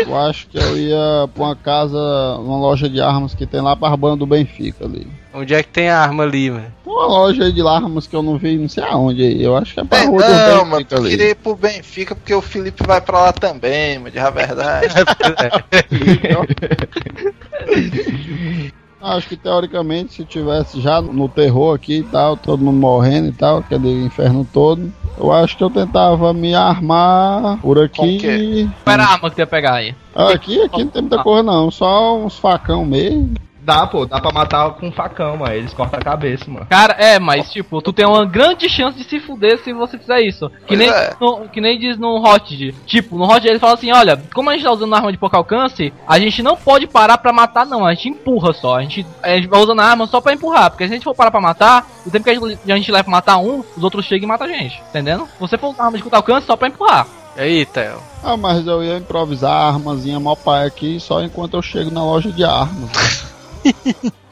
Eu 0.06 0.18
acho 0.18 0.48
que 0.48 0.58
eu 0.58 0.78
ia 0.78 1.28
pra 1.34 1.44
uma 1.44 1.56
casa, 1.56 1.98
uma 2.40 2.58
loja 2.58 2.90
de 2.90 3.00
armas 3.02 3.36
que 3.36 3.46
tem 3.46 3.62
lá 3.62 3.76
pra 3.76 3.96
banda 3.96 4.18
do 4.18 4.26
Benfica 4.26 4.86
ali. 4.86 5.06
Onde 5.34 5.54
é 5.56 5.63
que 5.63 5.69
tem 5.69 5.89
a 5.89 6.00
arma 6.00 6.24
ali, 6.24 6.52
mano? 6.52 6.65
Uma 6.86 7.08
loja 7.08 7.52
de 7.52 7.67
armas 7.67 8.06
que 8.06 8.15
eu 8.15 8.22
não 8.22 8.38
vi, 8.38 8.56
não 8.58 8.69
sei 8.69 8.84
aonde 8.84 9.24
aí. 9.24 9.41
Eu 9.43 9.58
acho 9.58 9.74
que 9.74 9.80
é 9.80 9.84
pra 9.84 9.98
É, 10.00 10.06
rua 10.06 10.22
não, 10.22 10.60
do 10.63 10.69
mano, 10.69 10.86
ali. 10.91 11.10
queria 11.10 11.30
ir 11.32 11.36
pro 11.36 11.56
Benfica 11.56 12.13
porque 12.15 12.34
o 12.36 12.41
Felipe 12.41 12.86
vai 12.86 13.02
pra 13.02 13.19
lá 13.19 13.34
também, 13.34 13.98
mano, 13.98 14.12
de 14.12 14.19
verdade. 14.32 14.93
Acho 19.02 19.28
que 19.28 19.36
teoricamente, 19.36 20.13
se 20.13 20.24
tivesse 20.24 20.80
já 20.80 21.02
no 21.02 21.28
terror 21.28 21.76
aqui 21.76 21.98
e 21.98 22.04
tal, 22.04 22.38
todo 22.38 22.63
mundo 22.63 22.80
morrendo 22.80 23.28
e 23.28 23.32
tal, 23.34 23.62
que 23.62 23.76
é 23.76 23.78
do 23.78 23.89
inferno 23.89 24.48
todo, 24.54 24.93
eu 25.17 25.30
acho 25.30 25.58
que 25.58 25.63
eu 25.63 25.69
tentava 25.69 26.32
me 26.34 26.56
armar 26.56 27.60
por 27.60 27.78
aqui. 27.84 28.69
Qual 28.86 28.93
era 28.93 29.04
a 29.04 29.12
arma 29.12 29.30
que 29.30 29.36
tu 29.36 29.39
ia 29.39 29.48
pegar 29.48 29.74
aí? 29.74 29.93
Ah, 30.15 30.32
Aqui, 30.32 30.62
aqui 30.62 30.86
não 30.86 30.89
tem 30.89 31.02
muita 31.02 31.22
coisa 31.22 31.43
não, 31.43 31.69
só 31.69 32.17
uns 32.17 32.38
facão 32.39 32.86
mesmo. 32.86 33.34
Dá, 33.63 33.88
pô, 33.88 34.06
dá 34.06 34.19
pra 34.19 34.32
matar 34.32 34.71
com 34.71 34.91
facão, 34.91 35.38
mano. 35.38 35.54
Eles 35.54 35.73
cortam 35.73 35.99
a 35.99 36.04
cabeça, 36.04 36.45
mano. 36.49 36.65
Cara, 36.69 36.93
é, 36.97 37.17
mas 37.17 37.52
tipo, 37.52 37.82
tu 37.82 37.93
tem 37.93 38.06
uma 38.06 38.26
grande 38.26 38.67
chance 38.67 38.97
de 38.97 39.04
se 39.06 39.19
fuder 39.19 39.58
se 39.63 39.71
você 39.73 39.97
fizer 39.97 40.21
isso. 40.21 40.49
Que 40.67 40.76
Pois 40.76 40.80
nem, 40.80 40.89
é. 40.89 41.13
no, 41.19 41.47
que 41.49 41.62
nem 41.62 41.80
diz 41.80 41.97
no 41.97 42.21
Hot. 42.21 42.76
Tipo, 42.86 43.17
no 43.17 43.23
Hot 43.26 43.47
ele 43.47 43.60
fala 43.60 43.73
assim: 43.76 43.91
olha, 43.91 44.21
como 44.34 44.49
a 44.49 44.54
gente 44.54 44.63
tá 44.63 44.71
usando 44.71 44.93
arma 44.93 45.12
de 45.12 45.17
pouco 45.17 45.38
alcance, 45.38 45.93
a 46.08 46.19
gente 46.19 46.43
não 46.43 46.58
pode 46.58 46.88
parar 46.88 47.17
pra 47.17 47.32
matar, 47.32 47.65
não. 47.65 47.86
A 47.86 47.93
gente 47.93 48.10
empurra 48.10 48.54
só. 48.54 48.78
A 48.78 48.82
gente, 48.82 49.06
a 49.21 49.30
gente 49.30 49.47
vai 49.47 49.62
usando 49.62 49.80
a 49.80 49.86
arma 49.86 50.08
só 50.08 50.19
pra 50.19 50.34
empurrar. 50.34 50.69
Porque 50.69 50.86
se 50.86 50.91
a 50.91 50.95
gente 50.95 51.04
for 51.04 51.15
parar 51.15 51.32
pra 51.32 51.39
matar, 51.41 51.88
o 52.06 52.12
tempo 52.12 52.26
que 52.26 52.30
a 52.30 52.34
gente, 52.34 52.71
a 52.71 52.76
gente 52.76 52.91
leva 52.91 53.04
pra 53.06 53.12
matar 53.12 53.38
um, 53.38 53.63
os 53.78 53.84
outros 53.84 54.06
chegam 54.06 54.26
e 54.26 54.28
matam 54.28 54.47
a 54.47 54.52
gente. 54.52 54.82
Entendendo? 54.89 55.26
Se 55.26 55.39
você 55.39 55.58
for 55.58 55.69
usar 55.69 55.86
arma 55.86 55.97
de 55.97 56.04
curto 56.04 56.15
alcance, 56.15 56.45
só 56.47 56.56
pra 56.58 56.67
empurrar. 56.67 57.08
E 57.38 57.41
aí, 57.41 57.65
Theo? 57.65 57.97
Ah, 58.23 58.38
mas 58.38 58.67
eu 58.67 58.84
ia 58.84 58.97
improvisar 58.97 59.52
a 59.52 59.67
armazinha 59.69 60.19
mó 60.19 60.36
pai 60.36 60.67
aqui 60.67 60.99
só 60.99 61.21
enquanto 61.23 61.56
eu 61.56 61.62
chego 61.62 61.89
na 61.89 62.04
loja 62.04 62.32
de 62.32 62.43
armas. 62.43 63.23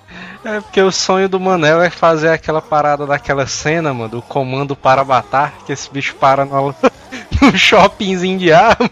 É 0.44 0.60
porque 0.60 0.82
o 0.82 0.92
sonho 0.92 1.30
do 1.30 1.40
Manel 1.40 1.82
é 1.82 1.90
fazer 1.92 2.30
aquela 2.30 2.62
parada 2.62 3.06
daquela 3.06 3.46
cena, 3.46 3.94
mano, 3.94 4.10
do 4.10 4.22
comando 4.24 4.76
para 4.76 5.04
matar, 5.04 5.54
que 5.66 5.72
esse 5.72 5.88
bicho 5.90 6.16
para 6.16 6.46
no, 6.46 6.74
no 7.40 7.58
shoppingzinho 7.58 8.40
de 8.40 8.52
arma. 8.52 8.90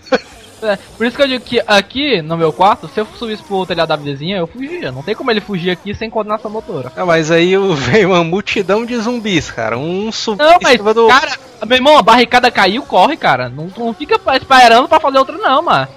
É, 0.62 0.78
por 0.98 1.08
isso 1.08 1.16
que 1.16 1.24
eu 1.24 1.28
digo 1.28 1.44
que 1.44 1.64
aqui 1.66 2.22
no 2.22 2.38
meu 2.38 2.52
quarto, 2.52 2.88
se 2.88 3.00
eu 3.00 3.08
subisse 3.18 3.42
pro 3.42 3.66
telhado 3.66 3.88
da 3.88 3.96
vizinha, 3.96 4.38
eu 4.38 4.46
fugia. 4.46 4.92
Não 4.92 5.02
tem 5.02 5.16
como 5.16 5.32
ele 5.32 5.42
fugir 5.42 5.72
aqui 5.72 5.96
sem 5.96 6.10
coordenação 6.10 6.52
motora. 6.52 6.92
Não, 6.96 7.06
mas 7.06 7.32
aí 7.32 7.56
veio 7.76 8.10
uma 8.10 8.24
multidão 8.24 8.86
de 8.86 8.96
zumbis, 8.98 9.50
cara. 9.50 9.78
Um 9.78 10.12
subiu 10.12 10.46
Não, 10.46 10.58
mas, 10.62 10.78
do. 10.78 11.08
cara, 11.08 11.32
meu 11.66 11.78
irmão, 11.78 11.98
a 11.98 12.04
barricada 12.04 12.52
caiu, 12.52 12.84
corre, 12.84 13.16
cara. 13.18 13.50
Não, 13.50 13.72
não 13.76 13.94
fica 13.94 14.20
esperando 14.34 14.88
pra 14.88 15.00
fazer 15.00 15.18
outra, 15.18 15.38
não, 15.38 15.62
mano. 15.64 15.88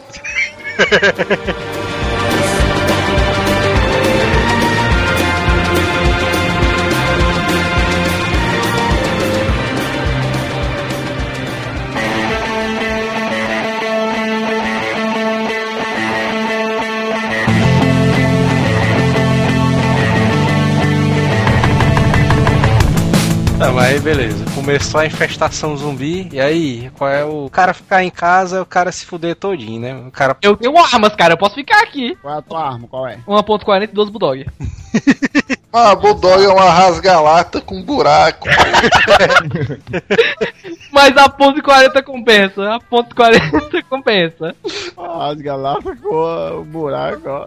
Aí 23.92 24.00
beleza. 24.00 24.44
Começou 24.55 25.00
a 25.00 25.07
infestação 25.07 25.76
zumbi. 25.76 26.28
E 26.33 26.40
aí, 26.40 26.90
qual 26.96 27.11
é 27.11 27.24
o. 27.24 27.42
O 27.44 27.50
cara 27.50 27.74
ficar 27.74 28.02
em 28.02 28.11
casa, 28.11 28.62
o 28.62 28.66
cara 28.66 28.90
se 28.90 29.05
fuder 29.05 29.37
todinho, 29.37 29.81
né? 29.81 29.94
O 29.94 30.11
cara. 30.11 30.37
Eu 30.40 30.57
tenho 30.57 30.76
armas, 30.78 31.14
cara, 31.14 31.35
eu 31.35 31.38
posso 31.38 31.55
ficar 31.55 31.83
aqui. 31.83 32.16
Qual 32.16 32.35
é 32.35 32.38
a 32.38 32.42
tua 32.42 32.66
arma? 32.66 32.88
Qual 32.88 33.07
é? 33.07 33.18
1.40 33.26 33.83
e 33.83 33.87
12 33.88 34.11
Bulldog. 34.11 34.46
Ah, 35.74 35.94
Bulldog 35.94 36.44
é 36.44 36.48
uma 36.48 36.68
rasgalata 36.68 37.59
com 37.59 37.83
buraco. 37.83 38.46
Mas 40.92 41.16
a 41.16 41.31
ponto 41.31 41.62
40 41.62 42.02
compensa. 42.02 42.74
A 42.74 42.78
ponto 42.78 43.16
40 43.16 43.83
compensa. 43.88 44.55
Ah, 44.98 45.31
as 45.31 45.40
galápagos 45.40 45.98
com 45.98 46.61
o 46.61 46.64
buraco, 46.64 47.26
ó. 47.26 47.46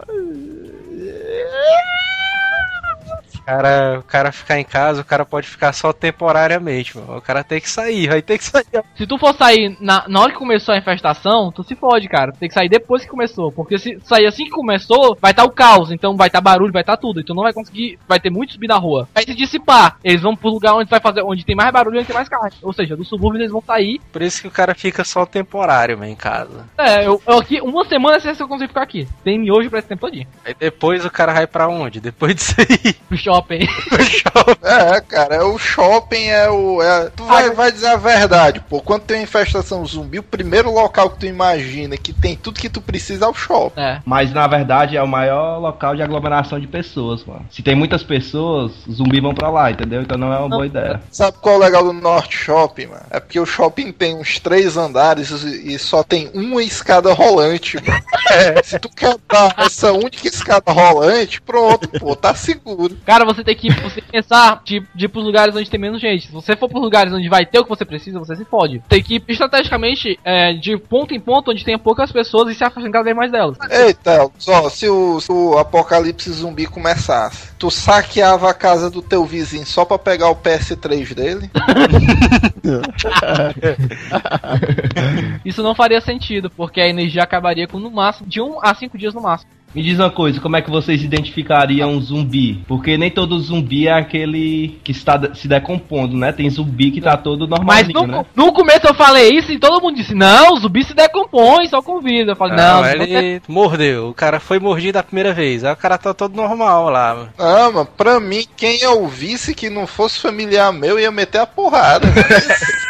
Cara, 3.46 4.00
o 4.00 4.02
cara 4.02 4.32
ficar 4.32 4.58
em 4.58 4.64
casa, 4.64 5.00
o 5.00 5.04
cara 5.04 5.24
pode 5.24 5.46
ficar 5.46 5.72
só 5.72 5.92
temporariamente, 5.92 6.96
mano. 6.98 7.16
O 7.16 7.22
cara 7.22 7.44
tem 7.44 7.60
que 7.60 7.70
sair, 7.70 8.08
vai 8.08 8.20
ter 8.20 8.38
que 8.38 8.44
sair. 8.44 8.66
Se 8.96 9.06
tu 9.06 9.16
for 9.16 9.34
sair 9.34 9.76
na, 9.80 10.04
na 10.08 10.20
hora 10.20 10.32
que 10.32 10.38
começou 10.38 10.74
a 10.74 10.78
infestação, 10.78 11.52
tu 11.52 11.62
se 11.62 11.76
fode, 11.76 12.08
cara. 12.08 12.32
Tu 12.32 12.38
tem 12.38 12.48
que 12.48 12.54
sair 12.54 12.68
depois 12.68 13.04
que 13.04 13.10
começou. 13.10 13.52
Porque 13.52 13.78
se 13.78 13.98
sair 14.02 14.26
assim 14.26 14.44
que 14.44 14.50
começou, 14.50 15.16
vai 15.20 15.30
estar 15.30 15.44
o 15.44 15.50
caos. 15.50 15.92
Então 15.92 16.16
vai 16.16 16.26
estar 16.26 16.40
barulho, 16.40 16.72
vai 16.72 16.82
estar 16.82 16.96
tudo. 16.96 17.20
E 17.20 17.24
tu 17.24 17.34
não 17.34 17.44
vai 17.44 17.52
conseguir. 17.52 17.98
Vai 18.08 18.18
ter 18.18 18.30
muito 18.30 18.52
subir 18.52 18.66
na 18.66 18.76
rua. 18.76 19.08
Vai 19.14 19.24
se 19.24 19.34
dissipar. 19.34 19.98
Eles 20.02 20.22
vão 20.22 20.34
pro 20.34 20.50
lugar 20.50 20.74
onde 20.74 20.90
vai 20.90 21.00
fazer. 21.00 21.22
Onde 21.22 21.44
tem 21.44 21.54
mais 21.54 21.72
barulho 21.72 21.96
e 21.96 21.98
onde 21.98 22.06
tem 22.06 22.16
mais 22.16 22.28
carne. 22.28 22.56
Ou 22.62 22.72
seja, 22.72 22.96
dos 22.96 23.08
subúrbios 23.08 23.42
eles 23.42 23.52
vão 23.52 23.62
sair. 23.62 24.00
Por 24.12 24.22
isso 24.22 24.42
que 24.42 24.48
o 24.48 24.50
cara 24.50 24.74
fica 24.74 25.04
só 25.04 25.24
temporário, 25.24 25.96
mano, 25.96 26.10
em 26.10 26.16
casa. 26.16 26.66
É, 26.76 27.06
eu, 27.06 27.20
eu 27.26 27.38
aqui, 27.38 27.60
uma 27.60 27.84
semana 27.84 28.18
se 28.18 28.28
eu 28.28 28.48
consigo 28.48 28.68
ficar 28.68 28.82
aqui. 28.82 29.06
Tem 29.22 29.38
miojo 29.38 29.70
pra 29.70 29.78
esse 29.78 29.88
tempo 29.88 30.06
todinho. 30.06 30.26
Aí 30.44 30.54
depois 30.58 31.04
o 31.04 31.10
cara 31.10 31.32
vai 31.32 31.46
pra 31.46 31.68
onde? 31.68 32.00
Depois 32.00 32.34
disso 32.34 32.54
aí. 32.58 32.94
Shopping. 33.36 33.66
pro 33.88 34.04
shopping. 34.04 34.56
É, 34.66 35.00
cara, 35.00 35.36
é 35.36 35.42
o 35.42 35.58
shopping 35.58 36.26
é 36.26 36.50
o. 36.50 36.82
é- 36.82 37.10
tu 37.10 37.24
vai, 37.24 37.50
vai 37.50 37.70
dizer 37.72 37.88
a 37.88 37.96
verdade, 37.96 38.60
pô. 38.68 38.80
Quando 38.80 39.02
tem 39.02 39.18
uma 39.18 39.22
infestação 39.22 39.84
zumbi, 39.86 40.18
o 40.18 40.22
primeiro 40.22 40.70
local 40.72 41.10
que 41.10 41.18
tu 41.20 41.26
imagina 41.26 41.96
que 41.96 42.12
tem 42.12 42.36
tudo 42.36 42.60
que 42.60 42.68
tu 42.68 42.80
precisa 42.80 43.24
é 43.26 43.28
o 43.28 43.34
shopping. 43.34 43.80
É. 43.80 44.00
Mas 44.04 44.32
na 44.32 44.46
verdade 44.46 44.96
é 44.96 45.02
o 45.02 45.08
maior 45.08 45.58
local 45.58 45.94
de 45.94 46.02
aglomeração 46.02 46.58
de 46.60 46.66
pessoas, 46.66 47.24
mano. 47.24 47.46
Se 47.50 47.62
tem 47.62 47.74
muitas 47.74 48.02
pessoas, 48.02 48.72
zumbi 48.90 49.20
vão 49.20 49.34
pra 49.34 49.48
lá, 49.50 49.70
entendeu? 49.70 50.02
Então 50.02 50.18
não 50.18 50.32
é 50.32 50.38
uma 50.38 50.48
boa 50.48 50.66
ideia. 50.66 51.00
Sabe 51.10 51.36
qual 51.40 51.56
é 51.56 51.58
o 51.58 51.60
legal 51.62 51.84
do 51.84 51.92
Norte 51.92 52.36
Shopping, 52.36 52.86
mano? 52.86 53.02
É 53.10 53.20
porque 53.20 53.38
o 53.40 53.46
shopping 53.46 53.92
tem 53.92 54.16
uns 54.16 54.38
três 54.40 54.76
andares 54.76 55.30
e 55.30 55.78
só 55.78 56.02
tem 56.02 56.30
uma 56.34 56.62
escada 56.62 57.12
rolante, 57.12 57.76
mano. 57.76 58.02
É, 58.28 58.60
se 58.62 58.78
tu 58.80 58.88
quebrar 58.88 59.54
essa 59.56 59.92
única 59.92 60.26
escada 60.26 60.72
rolante, 60.72 61.40
pronto, 61.40 61.88
pô, 61.88 62.14
tá 62.16 62.34
seguro. 62.34 62.96
Cara, 63.06 63.24
você 63.26 63.44
tem 63.44 63.54
que 63.54 63.70
você 63.70 64.00
pensar 64.00 64.62
de, 64.64 64.82
de 64.94 65.04
ir 65.04 65.08
pros 65.08 65.24
lugares 65.24 65.54
onde 65.54 65.68
tem 65.68 65.80
menos 65.80 66.00
gente. 66.00 66.26
Se 66.26 66.32
você 66.32 66.56
for 66.56 66.68
pros 66.68 66.82
lugares 66.82 67.12
onde 67.12 67.28
vai 67.28 67.44
ter 67.44 67.58
o 67.58 67.64
que 67.64 67.68
você 67.68 67.84
precisa, 67.84 68.18
você 68.18 68.36
se 68.36 68.44
fode. 68.44 68.82
Tem 68.88 69.02
que 69.02 69.16
ir 69.16 69.24
estrategicamente 69.28 70.18
é, 70.24 70.54
de 70.54 70.76
ponto 70.76 71.14
em 71.14 71.20
ponto 71.20 71.50
onde 71.50 71.64
tenha 71.64 71.78
poucas 71.78 72.12
pessoas 72.12 72.50
e 72.50 72.54
se 72.54 72.64
afastando 72.64 72.92
cada 72.92 73.04
vez 73.04 73.16
mais 73.16 73.30
delas. 73.30 73.58
Eita, 73.70 74.30
só, 74.38 74.68
se 74.70 74.88
o, 74.88 75.20
se 75.20 75.30
o 75.30 75.58
apocalipse 75.58 76.30
zumbi 76.30 76.66
começasse, 76.66 77.52
tu 77.58 77.70
saqueava 77.70 78.50
a 78.50 78.54
casa 78.54 78.90
do 78.90 79.02
teu 79.02 79.24
vizinho 79.24 79.66
só 79.66 79.84
pra 79.84 79.98
pegar 79.98 80.30
o 80.30 80.36
PS3 80.36 81.14
dele? 81.14 81.50
Isso 85.44 85.62
não 85.62 85.74
faria 85.74 86.00
sentido, 86.00 86.50
porque 86.50 86.80
a 86.80 86.88
energia 86.88 87.22
acabaria 87.22 87.66
com 87.66 87.78
no 87.78 87.90
máximo 87.90 88.28
de 88.28 88.40
um 88.40 88.58
a 88.62 88.74
cinco 88.74 88.96
dias 88.96 89.14
no 89.14 89.20
máximo. 89.20 89.50
Me 89.76 89.82
diz 89.82 89.98
uma 89.98 90.08
coisa, 90.08 90.40
como 90.40 90.56
é 90.56 90.62
que 90.62 90.70
vocês 90.70 91.02
identificariam 91.02 91.90
um 91.90 92.00
zumbi? 92.00 92.64
Porque 92.66 92.96
nem 92.96 93.10
todo 93.10 93.38
zumbi 93.38 93.86
é 93.86 93.92
aquele 93.92 94.80
que 94.82 94.90
está 94.90 95.34
se 95.34 95.46
decompondo, 95.46 96.16
né? 96.16 96.32
Tem 96.32 96.48
zumbi 96.48 96.90
que 96.90 96.98
tá 97.02 97.14
todo 97.14 97.46
Mas 97.46 97.58
normalzinho, 97.86 98.06
no, 98.06 98.06
né? 98.06 98.26
no 98.34 98.52
começo 98.54 98.86
eu 98.86 98.94
falei 98.94 99.36
isso 99.36 99.52
e 99.52 99.58
todo 99.58 99.82
mundo 99.82 99.96
disse, 99.96 100.14
não, 100.14 100.54
o 100.54 100.60
zumbi 100.60 100.82
se 100.82 100.94
decompõe, 100.94 101.68
só 101.68 101.82
com 101.82 102.00
vida. 102.00 102.32
Eu 102.32 102.36
falei, 102.36 102.56
não, 102.56 102.80
Não, 102.80 102.82
não 102.82 103.04
ele 103.04 103.42
mordeu. 103.46 104.08
O 104.08 104.14
cara 104.14 104.40
foi 104.40 104.58
mordido 104.58 104.98
a 104.98 105.02
primeira 105.02 105.34
vez. 105.34 105.62
Aí 105.62 105.74
o 105.74 105.76
cara 105.76 105.98
tá 105.98 106.14
todo 106.14 106.34
normal 106.34 106.88
lá. 106.88 107.14
mano. 107.14 107.28
Ah, 107.38 107.70
mano, 107.70 107.88
pra 107.98 108.18
mim, 108.18 108.46
quem 108.56 108.80
eu 108.80 109.06
visse 109.06 109.54
que 109.54 109.68
não 109.68 109.86
fosse 109.86 110.18
familiar 110.18 110.72
meu 110.72 110.98
ia 110.98 111.10
meter 111.10 111.42
a 111.42 111.46
porrada. 111.46 112.08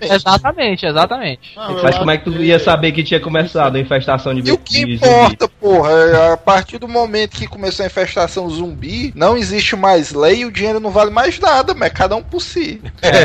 Exatamente, 0.00 0.86
exatamente. 0.86 1.52
Não, 1.56 1.76
eu 1.76 1.82
Mas 1.82 1.98
como 1.98 2.10
é 2.10 2.18
que 2.18 2.24
tu 2.24 2.42
ia 2.42 2.58
saber 2.58 2.92
que 2.92 3.02
tinha 3.04 3.20
começado 3.20 3.76
a 3.76 3.80
infestação 3.80 4.34
de 4.34 4.48
E 4.48 4.52
o 4.52 4.58
que 4.58 4.80
importa, 4.94 5.48
porra, 5.48 5.90
é, 5.90 6.32
a 6.32 6.36
partir 6.36 6.78
do 6.78 6.88
momento 6.88 7.36
que 7.36 7.46
começou 7.46 7.84
a 7.84 7.86
infestação 7.86 8.48
zumbi, 8.48 9.12
não 9.14 9.36
existe 9.36 9.76
mais 9.76 10.12
lei 10.12 10.40
e 10.40 10.44
o 10.44 10.50
dinheiro 10.52 10.80
não 10.80 10.90
vale 10.90 11.10
mais 11.10 11.38
nada, 11.38 11.74
mas 11.74 11.88
é 11.90 11.94
cada 11.94 12.16
um 12.16 12.22
por 12.22 12.40
si. 12.40 12.80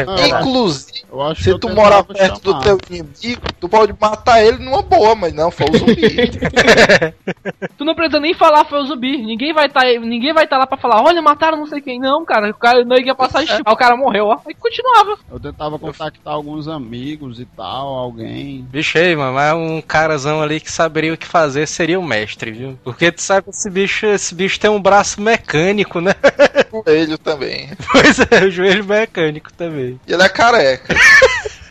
Não, 0.05 0.17
eu 0.17 0.23
acho- 0.23 0.35
Inclusive, 0.41 0.91
eu 1.11 1.21
acho 1.21 1.35
que 1.43 1.51
se 1.51 1.59
tu 1.59 1.69
morar 1.69 2.03
perto 2.03 2.41
do 2.41 2.51
chamar. 2.51 2.63
teu 2.63 2.77
inimigo, 2.89 3.41
tu 3.59 3.69
pode 3.69 3.93
matar 3.99 4.43
ele 4.43 4.57
numa 4.63 4.81
boa, 4.81 5.15
mas 5.15 5.33
não, 5.33 5.49
foi 5.51 5.67
o 5.69 5.77
zumbi. 5.77 6.31
Tu 7.77 7.85
não 7.85 7.95
precisa 7.95 8.19
nem 8.19 8.33
falar 8.33 8.65
foi 8.65 8.79
o 8.81 8.85
zumbi. 8.85 9.17
Ninguém 9.17 9.53
vai 9.53 9.69
tá, 9.69 9.81
ninguém 9.83 10.33
vai 10.33 10.43
estar 10.43 10.57
lá 10.57 10.67
pra 10.67 10.77
falar, 10.77 11.01
olha, 11.03 11.21
mataram 11.21 11.57
não 11.57 11.65
sei 11.67 11.81
quem. 11.81 11.99
Não, 11.99 12.23
cara, 12.25 12.49
o 12.49 12.53
cara 12.53 12.83
não 12.85 12.97
ia 12.97 13.15
passar 13.15 13.43
estilo. 13.43 13.63
Aí 13.65 13.73
o 13.73 13.77
cara 13.77 13.95
morreu, 13.95 14.27
ó. 14.27 14.37
Aí 14.47 14.53
continuava. 14.53 15.17
Eu 15.31 15.39
tentava 15.39 15.77
contactar 15.79 16.33
alguns 16.51 16.67
amigos 16.67 17.39
e 17.39 17.45
tal, 17.45 17.87
alguém. 17.87 18.67
Bicho 18.69 18.97
aí, 18.97 19.15
mano, 19.15 19.33
mas 19.33 19.53
um 19.53 19.81
carazão 19.81 20.41
ali 20.41 20.59
que 20.59 20.71
saberia 20.71 21.13
o 21.13 21.17
que 21.17 21.25
fazer 21.25 21.67
seria 21.67 21.99
o 21.99 22.03
mestre, 22.03 22.51
viu? 22.51 22.77
Porque 22.83 23.11
tu 23.11 23.21
sabe 23.21 23.45
que 23.45 23.49
esse 23.51 23.69
bicho, 23.69 24.05
esse 24.05 24.35
bicho 24.35 24.59
tem 24.59 24.69
um 24.69 24.81
braço 24.81 25.21
mecânico, 25.21 26.01
né? 26.01 26.13
o 26.71 26.83
coelho 26.83 27.17
também. 27.17 27.69
Pois 27.91 28.19
é, 28.19 28.45
o 28.45 28.51
joelho 28.51 28.85
mecânico 28.85 29.51
também. 29.53 29.99
E 30.05 30.13
ele 30.13 30.23
é 30.23 30.29
careca. 30.29 30.95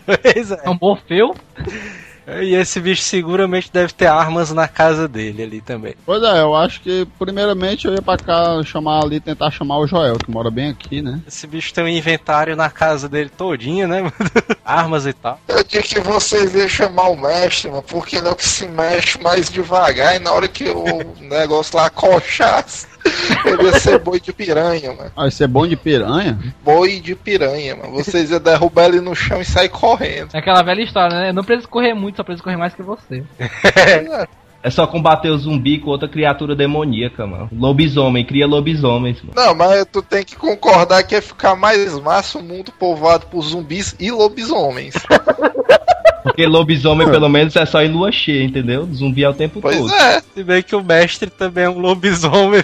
Pois 0.06 0.50
é. 0.50 0.60
É 0.64 0.70
um 0.70 0.78
Morfeu. 0.80 1.36
E 2.26 2.54
esse 2.54 2.80
bicho 2.80 3.02
seguramente 3.02 3.70
deve 3.72 3.92
ter 3.92 4.06
armas 4.06 4.50
na 4.52 4.68
casa 4.68 5.08
dele 5.08 5.42
ali 5.42 5.60
também. 5.60 5.94
Pois 6.04 6.22
é, 6.22 6.40
eu 6.40 6.54
acho 6.54 6.80
que 6.80 7.06
primeiramente 7.18 7.86
eu 7.86 7.94
ia 7.94 8.02
pra 8.02 8.18
cá 8.18 8.62
chamar 8.64 9.02
ali, 9.02 9.20
tentar 9.20 9.50
chamar 9.50 9.78
o 9.78 9.86
Joel, 9.86 10.16
que 10.16 10.30
mora 10.30 10.50
bem 10.50 10.70
aqui, 10.70 11.02
né? 11.02 11.20
Esse 11.26 11.46
bicho 11.46 11.72
tem 11.72 11.84
um 11.84 11.88
inventário 11.88 12.54
na 12.54 12.70
casa 12.70 13.08
dele 13.08 13.30
todinha, 13.30 13.86
né? 13.86 14.02
mano? 14.02 14.14
Armas 14.64 15.06
e 15.06 15.12
tal. 15.12 15.40
Eu 15.48 15.64
digo 15.64 15.82
que 15.82 16.00
vocês 16.00 16.54
iam 16.54 16.68
chamar 16.68 17.08
o 17.08 17.16
mestre, 17.16 17.70
mano, 17.70 17.82
porque 17.82 18.16
ele 18.16 18.28
é 18.28 18.30
o 18.30 18.36
que 18.36 18.46
se 18.46 18.66
mexe 18.66 19.20
mais 19.20 19.48
devagar 19.50 20.16
e 20.16 20.18
na 20.18 20.32
hora 20.32 20.48
que 20.48 20.68
o 20.68 20.84
negócio 21.20 21.76
lá 21.76 21.90
cochasse, 21.90 22.86
ele 23.44 23.62
ia 23.64 23.78
ser 23.78 23.98
boi 23.98 24.20
de 24.20 24.32
piranha, 24.32 24.92
mano. 24.92 25.10
Ah, 25.16 25.28
isso 25.28 25.42
é 25.42 25.46
bom 25.46 25.66
de 25.66 25.76
piranha? 25.76 26.38
Boi 26.62 27.00
de 27.00 27.14
piranha, 27.14 27.76
mano. 27.76 27.92
Vocês 27.92 28.30
iam 28.30 28.40
derrubar 28.40 28.86
ele 28.86 29.00
no 29.00 29.14
chão 29.14 29.40
e 29.40 29.44
sair 29.44 29.68
correndo. 29.68 30.30
É 30.34 30.38
aquela 30.38 30.62
velha 30.62 30.82
história, 30.82 31.18
né? 31.18 31.28
Eu 31.30 31.34
não 31.34 31.44
preciso 31.44 31.68
correr 31.68 31.94
muito, 31.94 32.16
só 32.16 32.24
preciso 32.24 32.44
correr 32.44 32.56
mais 32.56 32.74
que 32.74 32.82
você. 32.82 33.24
É 34.62 34.68
só 34.68 34.86
combater 34.86 35.30
o 35.30 35.38
zumbi 35.38 35.78
com 35.78 35.88
outra 35.88 36.06
criatura 36.06 36.54
demoníaca, 36.54 37.26
mano. 37.26 37.48
Lobisomem, 37.50 38.26
cria 38.26 38.46
lobisomens, 38.46 39.22
mano. 39.22 39.32
Não, 39.34 39.54
mas 39.54 39.86
tu 39.90 40.02
tem 40.02 40.22
que 40.22 40.36
concordar 40.36 41.02
que 41.02 41.14
ia 41.14 41.22
ficar 41.22 41.56
mais 41.56 41.98
massa 41.98 42.38
o 42.38 42.42
mundo 42.42 42.70
povoado 42.78 43.26
por 43.26 43.40
zumbis 43.40 43.96
e 43.98 44.10
lobisomens. 44.10 44.94
Porque 46.22 46.46
lobisomem, 46.46 47.08
pelo 47.08 47.28
menos, 47.28 47.56
é 47.56 47.64
só 47.64 47.82
em 47.82 47.90
lua 47.90 48.12
cheia, 48.12 48.44
entendeu? 48.44 48.88
Zumbi 48.92 49.24
é 49.24 49.28
o 49.28 49.34
tempo 49.34 49.60
Pois 49.60 49.76
todo. 49.76 49.94
é. 49.94 50.20
Se 50.34 50.42
bem 50.44 50.62
que 50.62 50.76
o 50.76 50.84
mestre 50.84 51.30
também 51.30 51.64
é 51.64 51.70
um 51.70 51.78
lobisomem? 51.78 52.62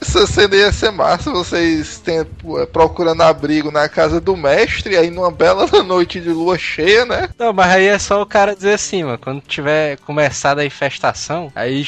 Essa 0.00 0.26
cena 0.26 0.54
ia 0.56 0.72
ser 0.72 0.90
massa, 0.90 1.30
vocês 1.30 1.98
tem, 1.98 2.24
pô, 2.24 2.66
procurando 2.66 3.22
abrigo 3.22 3.70
na 3.70 3.88
casa 3.88 4.20
do 4.20 4.36
mestre, 4.36 4.96
aí 4.96 5.10
numa 5.10 5.30
bela 5.30 5.66
noite 5.82 6.20
de 6.20 6.30
lua 6.30 6.58
cheia, 6.58 7.04
né? 7.06 7.28
Não, 7.38 7.52
mas 7.52 7.70
aí 7.72 7.86
é 7.86 7.98
só 7.98 8.20
o 8.20 8.26
cara 8.26 8.54
dizer 8.54 8.74
assim, 8.74 9.04
mano. 9.04 9.18
Quando 9.18 9.40
tiver 9.42 9.96
começado 9.98 10.58
a 10.58 10.64
infestação, 10.64 11.50
aí 11.54 11.84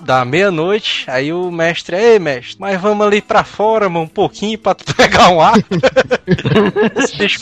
dá 0.00 0.24
meia-noite, 0.24 1.04
aí 1.08 1.32
o 1.32 1.50
mestre, 1.50 1.96
ei, 1.96 2.18
mestre, 2.18 2.56
mas 2.58 2.80
vamos 2.80 3.06
ali 3.06 3.20
pra 3.20 3.44
fora, 3.44 3.88
mano, 3.88 4.04
um 4.04 4.08
pouquinho 4.08 4.58
pra 4.58 4.74
tu 4.74 4.84
pegar 4.94 5.28
um 5.30 5.40
ar. 5.40 5.54
se 7.06 7.16
bicho 7.16 7.40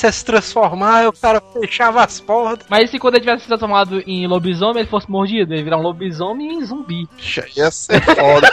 começasse 0.00 0.06
a 0.06 0.12
se 0.12 0.24
transformar, 0.24 1.08
o 1.08 1.12
cara 1.12 1.42
fechava 1.52 2.02
as 2.02 2.20
portas. 2.20 2.66
Mas 2.68 2.88
e 2.88 2.92
se 2.92 2.98
quando 2.98 3.14
ele 3.14 3.24
tivesse 3.24 3.42
se 3.42 3.48
transformado 3.48 4.02
em 4.06 4.26
lobisomem, 4.26 4.80
ele 4.80 4.88
fosse 4.88 5.10
mordido? 5.10 5.52
Ele 5.52 5.62
virar 5.62 5.76
um 5.76 5.82
lobisomem 5.82 6.58
e 6.58 6.64
zumbi. 6.64 7.08
Já 7.18 7.44
ia 7.56 7.70
ser 7.70 8.00
foda. 8.02 8.50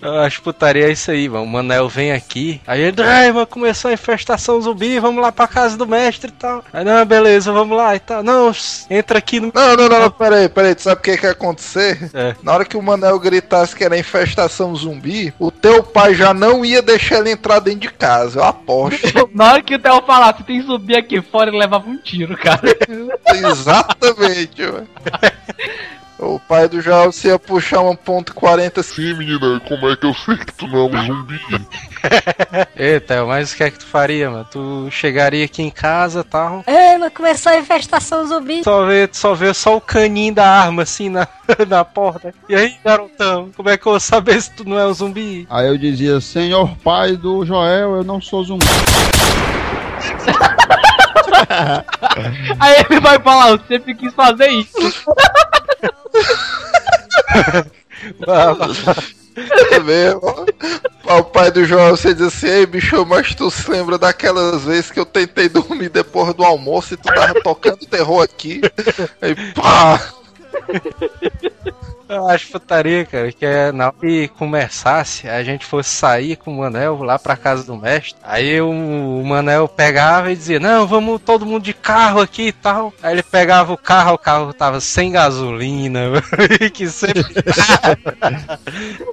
Eu 0.00 0.20
acho 0.20 0.42
putaria 0.42 0.88
é 0.88 0.92
isso 0.92 1.10
aí, 1.10 1.28
mano. 1.28 1.44
O 1.44 1.48
Manel 1.48 1.88
vem 1.88 2.12
aqui, 2.12 2.60
aí 2.66 2.80
ele, 2.80 3.02
ai, 3.02 3.32
mano, 3.32 3.46
começou 3.46 3.90
a 3.90 3.94
infestação 3.94 4.60
zumbi, 4.60 4.98
vamos 4.98 5.22
lá 5.22 5.32
pra 5.32 5.46
casa 5.46 5.76
do 5.76 5.86
mestre 5.86 6.30
e 6.30 6.34
tal. 6.34 6.64
Aí, 6.72 6.84
não, 6.84 7.04
beleza, 7.04 7.52
vamos 7.52 7.76
lá 7.76 7.94
e 7.96 8.00
tal. 8.00 8.22
Não, 8.22 8.52
entra 8.90 9.18
aqui 9.18 9.40
no. 9.40 9.50
Não, 9.54 9.76
não, 9.76 9.88
não, 9.88 10.00
não, 10.00 10.10
peraí, 10.10 10.48
peraí, 10.48 10.74
tu 10.74 10.82
sabe 10.82 11.00
o 11.00 11.02
que 11.02 11.16
que 11.16 11.26
ia 11.26 11.32
acontecer? 11.32 12.10
É. 12.14 12.34
Na 12.42 12.52
hora 12.52 12.64
que 12.64 12.76
o 12.76 12.82
Manel 12.82 13.18
gritasse 13.18 13.74
que 13.74 13.84
era 13.84 13.98
infestação 13.98 14.74
zumbi, 14.74 15.32
o 15.38 15.50
teu 15.50 15.82
pai 15.82 16.14
já 16.14 16.32
não 16.32 16.64
ia 16.64 16.80
deixar 16.82 17.18
ele 17.18 17.30
entrar 17.30 17.58
dentro 17.58 17.80
de 17.80 17.90
casa, 17.90 18.40
eu 18.40 18.44
aposto. 18.44 18.83
Na 19.34 19.52
hora 19.52 19.62
que 19.62 19.74
o 19.74 19.78
Theo 19.78 20.02
falasse, 20.02 20.42
tem 20.44 20.62
zumbi 20.62 20.96
aqui 20.96 21.20
fora, 21.22 21.50
ele 21.50 21.58
levava 21.58 21.88
um 21.88 21.96
tiro, 21.96 22.36
cara. 22.36 22.60
Exatamente, 23.50 24.62
mano. 24.62 24.88
O 26.24 26.40
pai 26.40 26.68
do 26.68 26.80
Joel 26.80 27.12
se 27.12 27.28
ia 27.28 27.38
puxar 27.38 27.82
um 27.82 27.94
ponto 27.94 28.34
40 28.34 28.82
Sim, 28.82 29.14
menina, 29.14 29.60
como 29.68 29.90
é 29.90 29.96
que 29.96 30.06
eu 30.06 30.14
sei 30.14 30.36
que 30.36 30.52
tu 30.54 30.66
não 30.66 30.78
é 30.78 30.98
um 30.98 31.06
zumbi? 31.06 31.40
Eita, 32.76 33.24
mas 33.26 33.52
o 33.52 33.56
que 33.56 33.64
é 33.64 33.70
que 33.70 33.78
tu 33.78 33.86
faria, 33.86 34.30
mano? 34.30 34.46
Tu 34.50 34.88
chegaria 34.90 35.44
aqui 35.44 35.62
em 35.62 35.70
casa 35.70 36.20
e 36.20 36.24
tal. 36.24 36.64
Ei, 36.66 36.96
mas 36.98 37.12
começou 37.12 37.52
a 37.52 37.58
infestação 37.58 38.26
zumbi. 38.26 38.64
Só 38.64 38.86
vê, 38.86 39.08
só 39.12 39.34
vê 39.34 39.52
só 39.52 39.76
o 39.76 39.80
caninho 39.80 40.34
da 40.34 40.48
arma 40.48 40.82
assim 40.82 41.10
na, 41.10 41.28
na 41.68 41.84
porta. 41.84 42.34
E 42.48 42.54
aí, 42.54 42.74
garotão, 42.82 43.50
como 43.54 43.68
é 43.68 43.76
que 43.76 43.86
eu 43.86 43.92
vou 43.92 44.00
saber 44.00 44.40
se 44.40 44.50
tu 44.52 44.68
não 44.68 44.78
é 44.78 44.86
um 44.86 44.94
zumbi? 44.94 45.46
Aí 45.50 45.68
eu 45.68 45.76
dizia, 45.76 46.20
senhor 46.20 46.74
pai 46.78 47.16
do 47.16 47.44
Joel, 47.44 47.96
eu 47.96 48.04
não 48.04 48.20
sou 48.20 48.42
zumbi. 48.44 48.64
Aí 52.60 52.84
ele 52.88 53.00
vai 53.00 53.18
falar, 53.20 53.58
sempre 53.66 53.94
quis 53.94 54.12
fazer 54.14 54.48
isso. 54.48 54.76
É 59.70 59.80
mesmo. 59.80 60.46
O 61.04 61.22
pai 61.24 61.50
do 61.50 61.64
Joel 61.64 61.96
você 61.96 62.14
diz 62.14 62.28
assim, 62.28 62.46
ei 62.46 62.66
bicho, 62.66 63.04
mas 63.04 63.34
tu 63.34 63.50
se 63.50 63.68
lembra 63.70 63.98
daquelas 63.98 64.62
vezes 64.62 64.90
que 64.90 65.00
eu 65.00 65.06
tentei 65.06 65.48
dormir 65.48 65.88
depois 65.88 66.32
do 66.34 66.44
almoço 66.44 66.94
e 66.94 66.96
tu 66.96 67.12
tava 67.12 67.34
tocando 67.42 67.86
terror 67.86 68.22
aqui? 68.22 68.60
Aí 69.20 69.34
pá! 69.52 70.00
Eu 72.06 72.28
acho 72.28 72.50
putaria, 72.50 73.04
cara, 73.06 73.32
que 73.32 73.46
é 73.46 73.72
na 73.72 73.86
hora 73.86 73.96
que 73.98 74.28
começasse, 74.28 75.26
a 75.28 75.42
gente 75.42 75.64
fosse 75.64 75.88
sair 75.88 76.36
com 76.36 76.52
o 76.52 76.58
Manel 76.58 77.02
lá 77.02 77.18
pra 77.18 77.36
casa 77.36 77.64
do 77.64 77.76
mestre. 77.76 78.14
Aí 78.22 78.60
o, 78.60 79.22
Manel 79.24 79.66
pegava 79.66 80.30
e 80.30 80.36
dizia, 80.36 80.60
não, 80.60 80.86
vamos 80.86 81.20
todo 81.22 81.46
mundo 81.46 81.62
de 81.62 81.72
carro 81.72 82.20
aqui 82.20 82.48
e 82.48 82.52
tal. 82.52 82.92
Aí 83.02 83.14
ele 83.14 83.22
pegava 83.22 83.72
o 83.72 83.78
carro, 83.78 84.14
o 84.14 84.18
carro 84.18 84.52
tava 84.52 84.80
sem 84.80 85.12
gasolina, 85.12 86.00
que 86.74 86.88
sempre. 86.88 87.24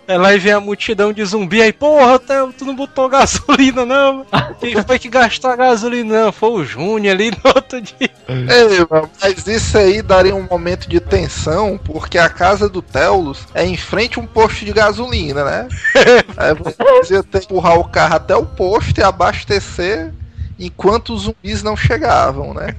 Lá 0.08 0.36
vem 0.38 0.51
a 0.51 0.60
multidão 0.60 1.13
de 1.13 1.23
zumbi 1.23 1.62
aí, 1.62 1.71
porra, 1.71 2.19
Theo, 2.19 2.51
tu 2.51 2.65
não 2.65 2.75
botou 2.75 3.08
gasolina 3.08 3.86
não? 3.86 4.25
Quem 4.60 4.75
foi 4.84 4.99
que 4.99 5.10
gastou 5.10 5.49
a 5.49 5.56
gasolina? 5.56 6.25
Não, 6.25 6.32
foi 6.32 6.49
o 6.49 6.65
Júnior 6.65 7.13
ali 7.13 7.32
no 7.32 7.38
outro 7.56 7.82
dia. 7.82 8.10
Mas 9.21 9.47
isso 9.47 9.77
aí 9.77 10.01
daria 10.01 10.36
um 10.36 10.47
momento 10.49 10.89
de 10.89 10.99
tensão, 10.99 11.80
porque 11.84 12.17
a 12.17 12.30
casa 12.30 12.67
do 12.67 12.81
Telos 12.82 13.48
é 13.54 13.65
em 13.65 13.78
frente 13.78 14.20
a 14.20 14.22
um 14.22 14.28
posto 14.28 14.65
de 14.65 14.74
gasolina, 14.74 15.44
né? 15.44 15.67
Aí 16.38 16.54
você 16.54 17.13
ia 17.15 17.24
ter 17.24 17.39
que 17.39 17.46
empurrar 17.46 17.80
o 17.80 17.88
carro 17.88 18.15
até 18.15 18.36
o 18.36 18.46
posto 18.46 19.00
e 19.00 19.04
abastecer 19.04 20.13
enquanto 20.60 21.13
os 21.13 21.24
zumbis 21.24 21.63
não 21.63 21.76
chegavam, 21.76 22.54
né? 22.54 22.76